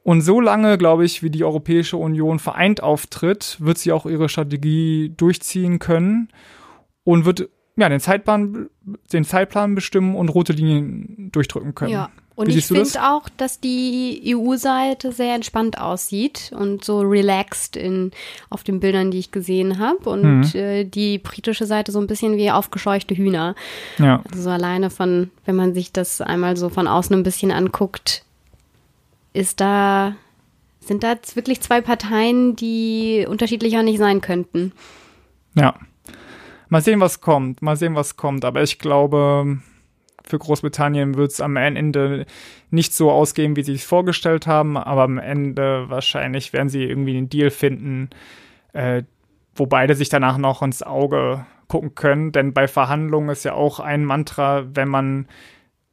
Und 0.03 0.21
so 0.21 0.41
lange, 0.41 0.79
glaube 0.79 1.05
ich, 1.05 1.23
wie 1.23 1.31
die 1.31 1.45
Europäische 1.45 1.97
Union 1.97 2.39
vereint 2.39 2.83
auftritt, 2.83 3.57
wird 3.61 3.79
sie 3.79 3.93
auch 3.93 4.07
ihre 4.07 4.29
Strategie 4.29 5.13
durchziehen 5.17 5.79
können 5.79 6.29
und 7.05 7.25
wird 7.25 7.49
ja, 7.77 7.89
den 7.89 8.01
Zeitplan, 8.01 8.69
den 9.13 9.25
Zeitplan 9.25 9.75
bestimmen 9.75 10.17
und 10.17 10.31
rote 10.31 10.53
Linien 10.53 11.31
durchdrücken 11.31 11.75
können. 11.75 11.93
Ja. 11.93 12.11
Und 12.39 12.51
ich 12.51 12.67
finde 12.67 13.03
auch, 13.03 13.29
dass 13.37 13.59
die 13.59 14.23
EU-Seite 14.25 15.11
sehr 15.11 15.35
entspannt 15.35 15.81
aussieht 15.81 16.53
und 16.57 16.85
so 16.85 17.01
relaxed 17.01 17.77
in, 17.77 18.13
auf 18.49 18.63
den 18.63 18.79
Bildern, 18.79 19.11
die 19.11 19.19
ich 19.19 19.33
gesehen 19.33 19.81
habe. 19.81 20.09
Und 20.09 20.23
mhm. 20.23 20.51
äh, 20.55 20.85
die 20.85 21.19
britische 21.19 21.67
Seite 21.67 21.91
so 21.91 21.99
ein 21.99 22.07
bisschen 22.07 22.37
wie 22.37 22.53
aufgescheuchte 22.53 23.17
Hühner. 23.17 23.57
Ja. 23.99 24.23
Also 24.31 24.43
so 24.45 24.51
alleine 24.51 24.89
von, 24.91 25.33
wenn 25.47 25.57
man 25.57 25.75
sich 25.75 25.91
das 25.91 26.21
einmal 26.21 26.57
so 26.57 26.69
von 26.69 26.87
außen 26.87 27.17
ein 27.17 27.25
bisschen 27.25 27.51
anguckt, 27.51 28.23
ist 29.33 29.61
da, 29.61 30.15
sind 30.79 31.03
da 31.03 31.17
wirklich 31.35 31.61
zwei 31.61 31.81
Parteien, 31.81 32.55
die 32.55 33.27
unterschiedlicher 33.29 33.83
nicht 33.83 33.99
sein 33.99 34.21
könnten. 34.21 34.71
Ja. 35.57 35.75
Mal 36.69 36.83
sehen, 36.83 37.01
was 37.01 37.21
kommt. 37.21 37.63
Mal 37.63 37.75
sehen, 37.75 37.97
was 37.97 38.17
kommt. 38.17 38.45
Aber 38.45 38.63
ich 38.63 38.79
glaube, 38.79 39.59
für 40.29 40.39
Großbritannien 40.39 41.17
wird 41.17 41.33
es 41.33 41.41
am 41.41 41.57
Ende 41.57 42.27
nicht 42.71 42.95
so 42.95 43.11
ausgehen, 43.11 43.57
wie 43.57 43.63
sie 43.63 43.75
es 43.75 43.85
vorgestellt 43.85 44.47
haben. 44.47 44.77
Aber 44.77 45.03
am 45.03 45.19
Ende 45.19 45.89
wahrscheinlich 45.89 46.53
werden 46.53 46.69
sie 46.69 46.85
irgendwie 46.85 47.17
einen 47.17 47.29
Deal 47.29 47.51
finden, 47.51 48.11
äh, 48.73 49.03
wo 49.55 49.67
beide 49.67 49.95
sich 49.95 50.09
danach 50.09 50.39
noch 50.39 50.63
ins 50.63 50.83
Auge 50.83 51.47
gucken 51.67 51.95
können. 51.95 52.33
Denn 52.33 52.53
bei 52.53 52.69
Verhandlungen 52.69 53.31
ist 53.31 53.45
ja 53.45 53.55
auch 53.55 53.81
ein 53.81 54.05
Mantra, 54.05 54.67
wenn 54.75 54.89
man 54.89 55.29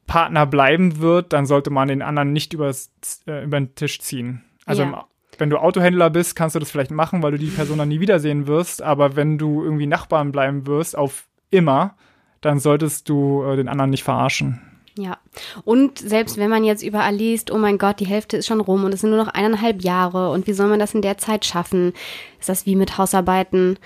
Partner 0.06 0.46
bleiben 0.46 1.00
wird, 1.00 1.32
dann 1.32 1.46
sollte 1.46 1.70
man 1.70 1.88
den 1.88 2.02
anderen 2.02 2.32
nicht 2.32 2.52
übers, 2.52 2.92
äh, 3.26 3.44
über 3.44 3.58
den 3.58 3.74
Tisch 3.74 4.00
ziehen. 4.00 4.44
Also 4.64 4.82
ja. 4.82 4.88
im 4.88 4.96
wenn 5.38 5.50
du 5.50 5.58
Autohändler 5.58 6.10
bist, 6.10 6.34
kannst 6.34 6.54
du 6.54 6.60
das 6.60 6.70
vielleicht 6.70 6.90
machen, 6.90 7.22
weil 7.22 7.32
du 7.32 7.38
die 7.38 7.46
Person 7.46 7.78
dann 7.78 7.88
nie 7.88 8.00
wiedersehen 8.00 8.46
wirst. 8.46 8.82
Aber 8.82 9.16
wenn 9.16 9.38
du 9.38 9.62
irgendwie 9.62 9.86
Nachbarn 9.86 10.32
bleiben 10.32 10.66
wirst, 10.66 10.96
auf 10.96 11.28
immer, 11.50 11.96
dann 12.46 12.60
solltest 12.60 13.08
du 13.08 13.42
äh, 13.42 13.56
den 13.56 13.68
anderen 13.68 13.90
nicht 13.90 14.04
verarschen. 14.04 14.60
Ja. 14.98 15.18
Und 15.64 15.98
selbst 15.98 16.38
wenn 16.38 16.48
man 16.48 16.64
jetzt 16.64 16.82
überall 16.82 17.14
liest, 17.14 17.50
oh 17.50 17.58
mein 17.58 17.76
Gott, 17.76 18.00
die 18.00 18.06
Hälfte 18.06 18.38
ist 18.38 18.46
schon 18.46 18.60
rum 18.60 18.84
und 18.84 18.94
es 18.94 19.02
sind 19.02 19.10
nur 19.10 19.22
noch 19.22 19.28
eineinhalb 19.28 19.82
Jahre 19.82 20.30
und 20.30 20.46
wie 20.46 20.54
soll 20.54 20.68
man 20.68 20.78
das 20.78 20.94
in 20.94 21.02
der 21.02 21.18
Zeit 21.18 21.44
schaffen? 21.44 21.92
Ist 22.40 22.48
das 22.48 22.64
wie 22.64 22.76
mit 22.76 22.96
Hausarbeiten? 22.96 23.78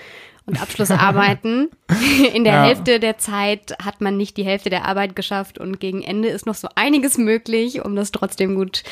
und 0.45 0.61
Abschlussarbeiten. 0.61 1.69
In 2.33 2.43
der 2.43 2.53
ja. 2.53 2.63
Hälfte 2.63 2.99
der 2.99 3.17
Zeit 3.17 3.75
hat 3.83 4.01
man 4.01 4.17
nicht 4.17 4.37
die 4.37 4.43
Hälfte 4.43 4.69
der 4.69 4.85
Arbeit 4.85 5.15
geschafft 5.15 5.59
und 5.59 5.79
gegen 5.79 6.01
Ende 6.01 6.29
ist 6.29 6.45
noch 6.45 6.55
so 6.55 6.67
einiges 6.75 7.17
möglich, 7.17 7.85
um 7.85 7.95
das 7.95 8.11
trotzdem 8.11 8.55
gut 8.55 8.83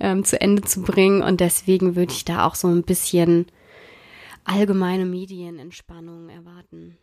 ähm, 0.00 0.24
zu 0.24 0.40
Ende 0.40 0.62
zu 0.62 0.82
bringen. 0.82 1.22
Und 1.22 1.40
deswegen 1.40 1.96
würde 1.96 2.12
ich 2.12 2.24
da 2.24 2.46
auch 2.46 2.54
so 2.54 2.68
ein 2.68 2.82
bisschen 2.82 3.46
allgemeine 4.44 5.06
Medienentspannung 5.06 6.28
erwarten. 6.28 6.96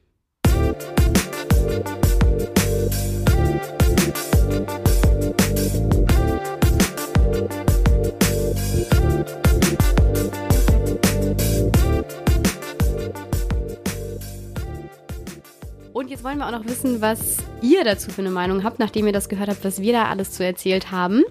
Und 15.96 16.10
jetzt 16.10 16.26
wollen 16.26 16.40
wir 16.40 16.46
auch 16.48 16.52
noch 16.52 16.66
wissen, 16.66 17.00
was 17.00 17.38
ihr 17.62 17.84
dazu 17.84 18.12
für 18.12 18.22
eine 18.22 18.30
Meinung 18.30 18.64
habt, 18.64 18.80
nachdem 18.80 19.08
ihr 19.08 19.14
das 19.14 19.30
gehört 19.30 19.50
habt, 19.50 19.64
was 19.64 19.82
wir 19.82 19.94
da 19.94 20.06
alles 20.06 20.32
zu 20.32 20.44
erzählt 20.44 20.92
haben. 20.92 21.24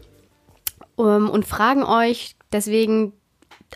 Ähm, 0.98 1.28
und 1.28 1.44
fragen 1.46 1.84
euch 1.84 2.34
deswegen 2.50 3.12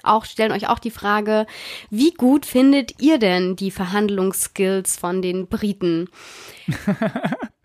auch, 0.05 0.25
stellen 0.25 0.53
euch 0.53 0.69
auch 0.69 0.79
die 0.79 0.91
Frage, 0.91 1.47
wie 1.91 2.13
gut 2.13 2.47
findet 2.47 3.01
ihr 3.01 3.19
denn 3.19 3.57
die 3.57 3.71
Verhandlungsskills 3.71 4.97
von 4.97 5.23
den 5.23 5.49
Briten? 5.49 6.09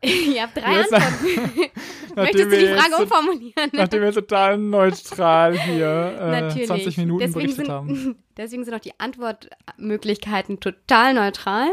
Ihr 0.03 0.41
habt 0.41 0.57
drei 0.57 0.77
jetzt, 0.77 0.93
Antworten. 0.93 1.49
Möchtest 2.15 2.51
du 2.51 2.59
die 2.59 2.67
Frage 2.67 3.03
umformulieren? 3.03 3.69
Nachdem 3.71 4.01
wir 4.01 4.11
total 4.11 4.57
neutral 4.57 5.57
hier 5.57 6.51
äh, 6.55 6.65
20 6.65 6.97
Minuten 6.97 7.19
deswegen 7.19 7.33
berichtet 7.33 7.65
sind, 7.65 7.69
haben. 7.69 8.15
Deswegen 8.37 8.63
sind 8.63 8.73
auch 8.73 8.79
die 8.79 8.99
Antwortmöglichkeiten 8.99 10.59
total 10.59 11.13
neutral. 11.13 11.67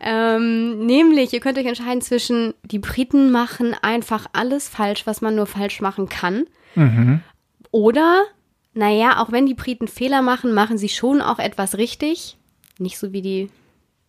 Ähm, 0.00 0.86
nämlich, 0.86 1.34
ihr 1.34 1.40
könnt 1.40 1.58
euch 1.58 1.66
entscheiden 1.66 2.00
zwischen, 2.00 2.54
die 2.62 2.78
Briten 2.78 3.30
machen 3.30 3.76
einfach 3.82 4.26
alles 4.32 4.66
falsch, 4.66 5.06
was 5.06 5.20
man 5.20 5.34
nur 5.34 5.46
falsch 5.46 5.82
machen 5.82 6.08
kann. 6.08 6.46
Mhm. 6.74 7.20
Oder, 7.70 8.24
naja, 8.72 9.20
auch 9.20 9.32
wenn 9.32 9.46
die 9.46 9.54
Briten 9.54 9.88
Fehler 9.88 10.22
machen, 10.22 10.54
machen 10.54 10.78
sie 10.78 10.88
schon 10.88 11.20
auch 11.20 11.38
etwas 11.38 11.76
richtig. 11.76 12.36
Nicht 12.78 12.98
so 12.98 13.12
wie 13.12 13.22
die 13.22 13.50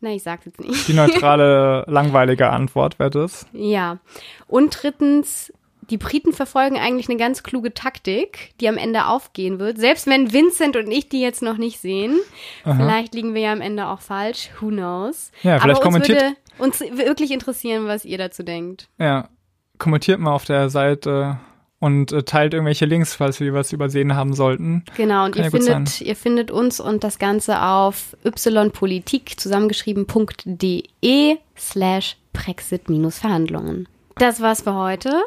na, 0.02 0.10
ich 0.10 0.24
sag's 0.24 0.46
jetzt 0.46 0.60
nicht. 0.60 0.88
Die 0.88 0.94
neutrale, 0.94 1.86
langweilige 1.88 2.50
Antwort 2.50 2.98
wäre 2.98 3.12
das. 3.12 3.46
Ja. 3.54 4.00
Und 4.48 4.82
drittens, 4.82 5.54
die 5.92 6.00
Briten 6.00 6.34
verfolgen 6.34 6.80
eigentlich 6.80 7.08
eine 7.08 7.20
ganz 7.20 7.44
kluge 7.44 7.72
Taktik, 7.74 8.54
die 8.60 8.68
am 8.68 8.78
Ende 8.78 9.06
aufgehen 9.06 9.60
wird. 9.60 9.78
Selbst 9.78 10.08
wenn 10.08 10.34
Vincent 10.34 10.76
und 10.76 10.90
ich 10.90 11.08
die 11.08 11.22
jetzt 11.22 11.44
noch 11.44 11.58
nicht 11.58 11.80
sehen. 11.80 12.18
Aha. 12.64 12.74
Vielleicht 12.74 13.14
liegen 13.14 13.36
wir 13.36 13.42
ja 13.42 13.52
am 13.52 13.62
Ende 13.62 13.88
auch 13.88 14.02
falsch. 14.02 14.50
Who 14.60 14.70
knows? 14.70 15.32
Ja, 15.44 15.60
vielleicht 15.60 15.82
Aber 15.82 15.96
uns 15.96 16.08
würde 16.08 16.34
uns 16.58 16.82
wirklich 16.82 17.30
interessieren, 17.30 17.86
was 17.86 18.04
ihr 18.04 18.18
dazu 18.18 18.42
denkt. 18.42 18.90
Ja. 18.98 19.30
Kommentiert 19.78 20.20
mal 20.20 20.34
auf 20.34 20.46
der 20.46 20.70
Seite 20.70 21.40
und 21.82 22.14
äh, 22.14 22.24
teilt 22.24 22.54
irgendwelche 22.54 22.86
Links, 22.86 23.16
falls 23.16 23.42
wir 23.42 23.54
was 23.54 23.74
übersehen 23.74 24.16
haben 24.16 24.34
sollten. 24.34 24.86
Genau, 24.96 25.26
und 25.26 25.36
ihr, 25.36 25.44
ja 25.46 25.50
findet, 25.50 26.00
ihr 26.00 26.16
findet 26.16 26.52
uns 26.52 26.80
und 26.80 27.04
das 27.04 27.20
Ganze 27.20 27.62
auf 27.62 28.16
ypolitik 28.24 29.38
zusammengeschrieben.de 29.38 31.38
slash 31.58 32.16
Brexit-Verhandlungen. 32.34 33.88
Das 34.16 34.42
war's 34.42 34.62
für 34.62 34.76
heute. 34.76 35.24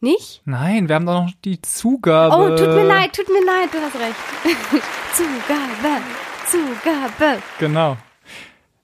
Nicht? 0.00 0.42
Nein, 0.44 0.88
wir 0.88 0.94
haben 0.94 1.06
doch 1.06 1.24
noch 1.24 1.32
die 1.44 1.60
Zugabe. 1.60 2.36
Oh, 2.36 2.48
tut 2.56 2.72
mir 2.74 2.86
leid, 2.86 3.12
tut 3.12 3.28
mir 3.28 3.44
leid, 3.44 3.70
du 3.72 3.78
hast 3.78 3.96
recht. 3.96 4.14
Zugabe, 5.12 6.00
Zugabe. 6.46 7.42
Genau. 7.58 7.96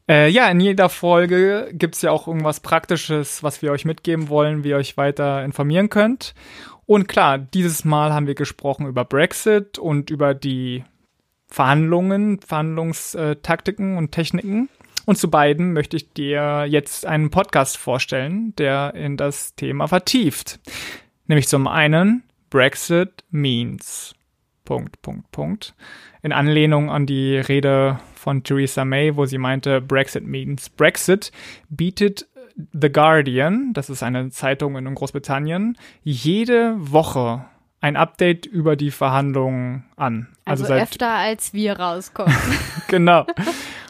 Äh, 0.09 0.31
ja, 0.31 0.51
in 0.51 0.59
jeder 0.59 0.89
Folge 0.89 1.71
gibt's 1.73 2.03
ja 2.03 2.11
auch 2.11 2.27
irgendwas 2.27 2.59
Praktisches, 2.61 3.45
was 3.45 3.63
wir 3.63 3.71
euch 3.71 3.85
mitgeben 3.85 4.29
wollen, 4.29 4.65
wie 4.65 4.71
ihr 4.71 4.77
euch 4.77 4.97
weiter 4.97 5.45
informieren 5.45 5.89
könnt. 5.89 6.35
Und 6.93 7.09
klar, 7.09 7.39
dieses 7.39 7.87
Mal 7.87 8.13
haben 8.13 8.27
wir 8.27 8.35
gesprochen 8.35 8.87
über 8.87 9.07
Brexit 9.07 9.79
und 9.79 10.11
über 10.11 10.35
die 10.35 10.85
Verhandlungen, 11.47 12.39
Verhandlungstaktiken 12.43 13.97
und 13.97 14.13
Techniken. 14.13 14.69
Und 15.07 15.17
zu 15.17 15.31
beiden 15.31 15.73
möchte 15.73 15.97
ich 15.97 16.13
dir 16.13 16.67
jetzt 16.69 17.07
einen 17.07 17.31
Podcast 17.31 17.79
vorstellen, 17.79 18.55
der 18.57 18.93
in 18.95 19.17
das 19.17 19.55
Thema 19.55 19.87
vertieft. 19.87 20.61
Nämlich 21.29 21.49
zum 21.49 21.67
einen 21.67 22.25
Brexit 22.51 23.25
means. 23.31 24.15
Punkt, 24.67 25.01
Punkt, 25.01 25.31
Punkt. 25.33 25.75
In 26.23 26.33
Anlehnung 26.33 26.91
an 26.91 27.07
die 27.07 27.39
Rede 27.39 28.01
von 28.15 28.45
Theresa 28.45 28.85
May, 28.85 29.17
wo 29.17 29.25
sie 29.25 29.39
meinte, 29.39 29.81
Brexit 29.81 30.27
means 30.27 30.69
Brexit, 30.69 31.33
bietet 31.71 32.27
The 32.73 32.91
Guardian, 32.91 33.73
das 33.73 33.91
ist 33.91 34.03
eine 34.03 34.31
Zeitung 34.31 34.77
in 34.77 34.95
Großbritannien, 34.95 35.79
jede 36.03 36.75
Woche 36.79 37.45
ein 37.81 37.97
Update 37.97 38.47
über 38.47 38.77
die 38.77 38.93
Verhandlungen 38.93 39.85
an. 39.97 40.29
Also, 40.45 40.65
also 40.65 40.75
öfter 40.75 41.11
als 41.11 41.53
wir 41.53 41.79
rauskommen. 41.79 42.35
genau. 42.89 43.27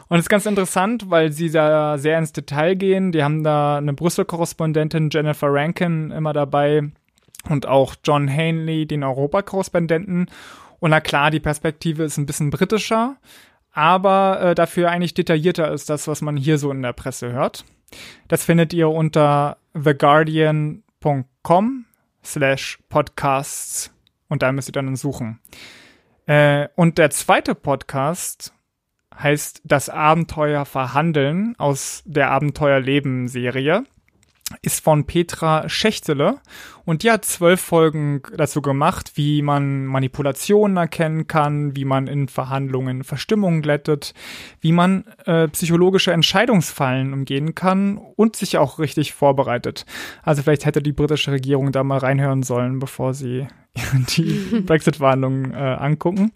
Und 0.09 0.17
es 0.17 0.25
ist 0.25 0.29
ganz 0.29 0.45
interessant, 0.45 1.09
weil 1.09 1.31
sie 1.31 1.51
da 1.51 1.97
sehr 1.97 2.17
ins 2.17 2.33
Detail 2.33 2.75
gehen. 2.75 3.11
Die 3.11 3.23
haben 3.23 3.43
da 3.43 3.77
eine 3.77 3.93
Brüssel-Korrespondentin 3.93 5.09
Jennifer 5.11 5.47
Rankin 5.51 6.11
immer 6.11 6.33
dabei 6.33 6.91
und 7.49 7.67
auch 7.67 7.95
John 8.03 8.29
Hanley, 8.29 8.85
den 8.87 9.03
Europa-Korrespondenten. 9.03 10.27
Und 10.79 10.89
na 10.89 10.99
klar, 10.99 11.31
die 11.31 11.39
Perspektive 11.39 12.03
ist 12.03 12.17
ein 12.17 12.25
bisschen 12.25 12.49
britischer, 12.49 13.17
aber 13.73 14.41
äh, 14.41 14.55
dafür 14.55 14.89
eigentlich 14.89 15.13
detaillierter 15.13 15.71
ist 15.71 15.89
das, 15.89 16.07
was 16.07 16.21
man 16.21 16.35
hier 16.35 16.57
so 16.57 16.71
in 16.71 16.81
der 16.81 16.93
Presse 16.93 17.31
hört. 17.31 17.63
Das 18.27 18.45
findet 18.45 18.73
ihr 18.73 18.89
unter 18.89 19.57
theguardian.com 19.73 21.85
slash 22.23 22.79
podcasts 22.89 23.91
und 24.29 24.41
da 24.41 24.51
müsst 24.51 24.69
ihr 24.69 24.73
dann 24.73 24.95
suchen. 24.95 25.39
Äh, 26.25 26.69
und 26.75 26.97
der 26.97 27.09
zweite 27.09 27.55
Podcast 27.55 28.53
heißt 29.17 29.61
Das 29.63 29.89
Abenteuer 29.89 30.65
Verhandeln 30.65 31.55
aus 31.57 32.03
der 32.05 32.31
Abenteuerleben-Serie 32.31 33.83
ist 34.61 34.83
von 34.83 35.05
Petra 35.05 35.67
Schächtele 35.69 36.39
und 36.85 37.03
die 37.03 37.11
hat 37.11 37.25
zwölf 37.25 37.61
Folgen 37.61 38.21
dazu 38.35 38.61
gemacht, 38.61 39.13
wie 39.15 39.41
man 39.41 39.85
Manipulationen 39.85 40.77
erkennen 40.77 41.27
kann, 41.27 41.75
wie 41.75 41.85
man 41.85 42.07
in 42.07 42.27
Verhandlungen 42.27 43.03
Verstimmungen 43.03 43.61
glättet, 43.61 44.13
wie 44.59 44.71
man 44.71 45.05
äh, 45.25 45.47
psychologische 45.49 46.11
Entscheidungsfallen 46.11 47.13
umgehen 47.13 47.55
kann 47.55 47.97
und 47.97 48.35
sich 48.35 48.57
auch 48.57 48.79
richtig 48.79 49.13
vorbereitet. 49.13 49.85
Also 50.23 50.43
vielleicht 50.43 50.65
hätte 50.65 50.81
die 50.81 50.93
britische 50.93 51.31
Regierung 51.31 51.71
da 51.71 51.83
mal 51.83 51.99
reinhören 51.99 52.43
sollen, 52.43 52.79
bevor 52.79 53.13
sie 53.13 53.47
die 54.17 54.61
Brexit-Verhandlungen 54.65 55.53
äh, 55.53 55.57
angucken, 55.57 56.31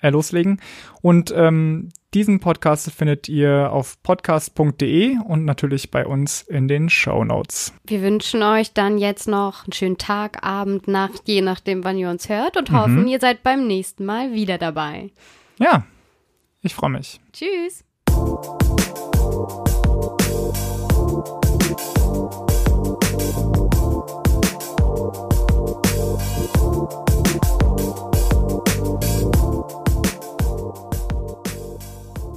äh, 0.00 0.10
loslegen. 0.10 0.60
Und 1.00 1.32
ähm, 1.36 1.90
diesen 2.14 2.40
Podcast 2.40 2.90
findet 2.90 3.28
ihr 3.28 3.72
auf 3.72 4.02
podcast.de 4.02 5.18
und 5.26 5.44
natürlich 5.44 5.90
bei 5.90 6.06
uns 6.06 6.42
in 6.42 6.68
den 6.68 6.90
Show 6.90 7.24
Notes. 7.24 7.72
Wir 7.84 8.02
wünschen 8.02 8.42
euch 8.42 8.72
dann 8.72 8.98
jetzt 8.98 9.28
noch 9.28 9.64
einen 9.64 9.72
schönen 9.72 9.98
Tag, 9.98 10.44
Abend, 10.44 10.88
Nacht, 10.88 11.22
je 11.26 11.40
nachdem, 11.40 11.84
wann 11.84 11.98
ihr 11.98 12.10
uns 12.10 12.28
hört 12.28 12.56
und 12.56 12.70
hoffen, 12.70 13.02
mhm. 13.02 13.08
ihr 13.08 13.20
seid 13.20 13.42
beim 13.42 13.66
nächsten 13.66 14.04
Mal 14.04 14.32
wieder 14.32 14.58
dabei. 14.58 15.10
Ja, 15.58 15.84
ich 16.60 16.74
freue 16.74 16.90
mich. 16.90 17.20
Tschüss. 17.32 17.84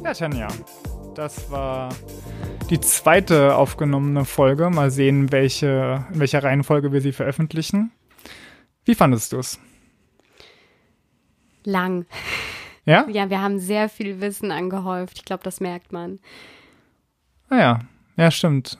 Ja, 0.05 0.13
Tanja, 0.13 0.47
das 1.15 1.49
war 1.49 1.89
die 2.69 2.79
zweite 2.79 3.55
aufgenommene 3.55 4.23
Folge. 4.23 4.69
Mal 4.69 4.91
sehen, 4.91 5.31
welche, 5.31 6.05
in 6.13 6.19
welcher 6.19 6.43
Reihenfolge 6.43 6.91
wir 6.91 7.01
sie 7.01 7.11
veröffentlichen. 7.11 7.91
Wie 8.83 8.93
fandest 8.93 9.33
du 9.33 9.39
es? 9.39 9.59
Lang. 11.63 12.05
Ja? 12.85 13.07
Ja, 13.09 13.31
wir 13.31 13.41
haben 13.41 13.57
sehr 13.57 13.89
viel 13.89 14.21
Wissen 14.21 14.51
angehäuft. 14.51 15.17
Ich 15.17 15.25
glaube, 15.25 15.41
das 15.41 15.59
merkt 15.59 15.91
man. 15.91 16.19
Naja, 17.49 17.79
ah 18.15 18.21
ja, 18.21 18.29
stimmt. 18.29 18.77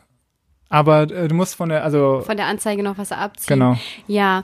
Aber 0.69 1.09
äh, 1.09 1.28
du 1.28 1.34
musst 1.34 1.55
von 1.55 1.69
der, 1.69 1.84
also. 1.84 2.21
Von 2.21 2.38
der 2.38 2.45
Anzeige 2.45 2.84
noch 2.84 2.99
was 2.99 3.11
abziehen. 3.11 3.47
Genau. 3.47 3.78
Ja. 4.05 4.43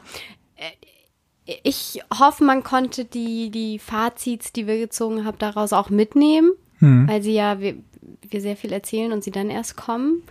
Äh, 0.56 1.58
ich 1.62 2.02
hoffe, 2.20 2.44
man 2.44 2.64
konnte 2.64 3.06
die, 3.06 3.52
die 3.52 3.78
Fazits, 3.78 4.52
die 4.52 4.66
wir 4.66 4.80
gezogen 4.80 5.26
haben, 5.26 5.38
daraus 5.38 5.74
auch 5.74 5.92
mitnehmen 5.92 6.54
hm. 6.82 7.08
weil 7.08 7.22
sie 7.22 7.34
ja, 7.34 7.60
wir, 7.60 7.76
wir 8.30 8.42
sehr 8.42 8.58
viel 8.58 8.74
erzählen 8.74 9.14
und 9.14 9.24
sie 9.24 9.32
dann 9.32 9.50
erst 9.50 9.78
kommen. 9.78 10.24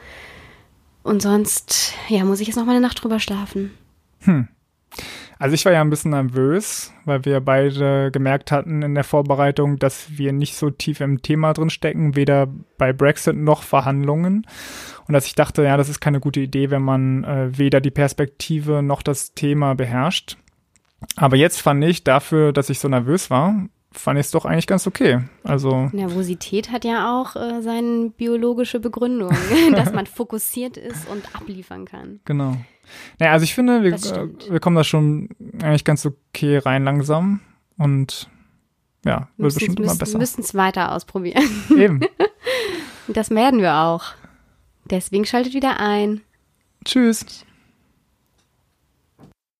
Und 1.02 1.22
sonst, 1.22 1.94
ja, 2.08 2.24
muss 2.24 2.40
ich 2.40 2.48
jetzt 2.48 2.56
noch 2.56 2.66
mal 2.66 2.72
eine 2.72 2.82
Nacht 2.82 3.02
drüber 3.02 3.20
schlafen. 3.20 3.70
Hm. 4.20 4.48
Also 5.38 5.54
ich 5.54 5.64
war 5.64 5.72
ja 5.72 5.80
ein 5.80 5.88
bisschen 5.88 6.10
nervös, 6.10 6.92
weil 7.06 7.24
wir 7.24 7.40
beide 7.40 8.10
gemerkt 8.10 8.52
hatten 8.52 8.82
in 8.82 8.94
der 8.94 9.04
Vorbereitung, 9.04 9.78
dass 9.78 10.18
wir 10.18 10.34
nicht 10.34 10.54
so 10.54 10.68
tief 10.68 11.00
im 11.00 11.22
Thema 11.22 11.54
drin 11.54 11.70
stecken, 11.70 12.14
weder 12.14 12.48
bei 12.76 12.92
Brexit 12.92 13.36
noch 13.36 13.62
Verhandlungen. 13.62 14.46
Und 15.08 15.14
dass 15.14 15.26
ich 15.26 15.34
dachte, 15.34 15.62
ja, 15.62 15.78
das 15.78 15.88
ist 15.88 16.00
keine 16.00 16.20
gute 16.20 16.40
Idee, 16.40 16.70
wenn 16.70 16.82
man 16.82 17.24
äh, 17.24 17.56
weder 17.56 17.80
die 17.80 17.90
Perspektive 17.90 18.82
noch 18.82 19.00
das 19.00 19.32
Thema 19.32 19.74
beherrscht. 19.74 20.36
Aber 21.16 21.36
jetzt 21.36 21.62
fand 21.62 21.82
ich 21.84 22.04
dafür, 22.04 22.52
dass 22.52 22.68
ich 22.68 22.78
so 22.78 22.88
nervös 22.88 23.30
war, 23.30 23.54
fand 23.92 24.18
ich 24.18 24.26
es 24.26 24.30
doch 24.30 24.44
eigentlich 24.44 24.66
ganz 24.66 24.86
okay. 24.86 25.20
Also 25.42 25.88
Nervosität 25.92 26.70
hat 26.70 26.84
ja 26.84 27.20
auch 27.20 27.36
äh, 27.36 27.60
seine 27.60 28.10
biologische 28.10 28.80
Begründung, 28.80 29.30
dass 29.72 29.92
man 29.92 30.06
fokussiert 30.06 30.76
ist 30.76 31.08
und 31.08 31.34
abliefern 31.34 31.84
kann. 31.84 32.20
Genau. 32.24 32.56
Naja, 33.18 33.32
also 33.32 33.44
ich 33.44 33.54
finde, 33.54 33.82
wir, 33.82 33.94
äh, 33.94 34.28
wir 34.50 34.60
kommen 34.60 34.76
da 34.76 34.84
schon 34.84 35.28
eigentlich 35.62 35.84
ganz 35.84 36.06
okay 36.06 36.58
rein 36.58 36.84
langsam 36.84 37.40
und 37.76 38.28
ja, 39.04 39.28
wird 39.36 39.54
bestimmt 39.54 39.80
immer 39.80 39.94
besser. 39.94 40.14
Wir 40.14 40.18
müssen 40.18 40.42
es 40.42 40.54
weiter 40.54 40.92
ausprobieren. 40.92 41.44
Eben. 41.76 42.00
das 43.08 43.30
werden 43.30 43.60
wir 43.60 43.74
auch. 43.76 44.04
Deswegen 44.84 45.24
schaltet 45.24 45.54
wieder 45.54 45.80
ein. 45.80 46.20
Tschüss. 46.84 47.44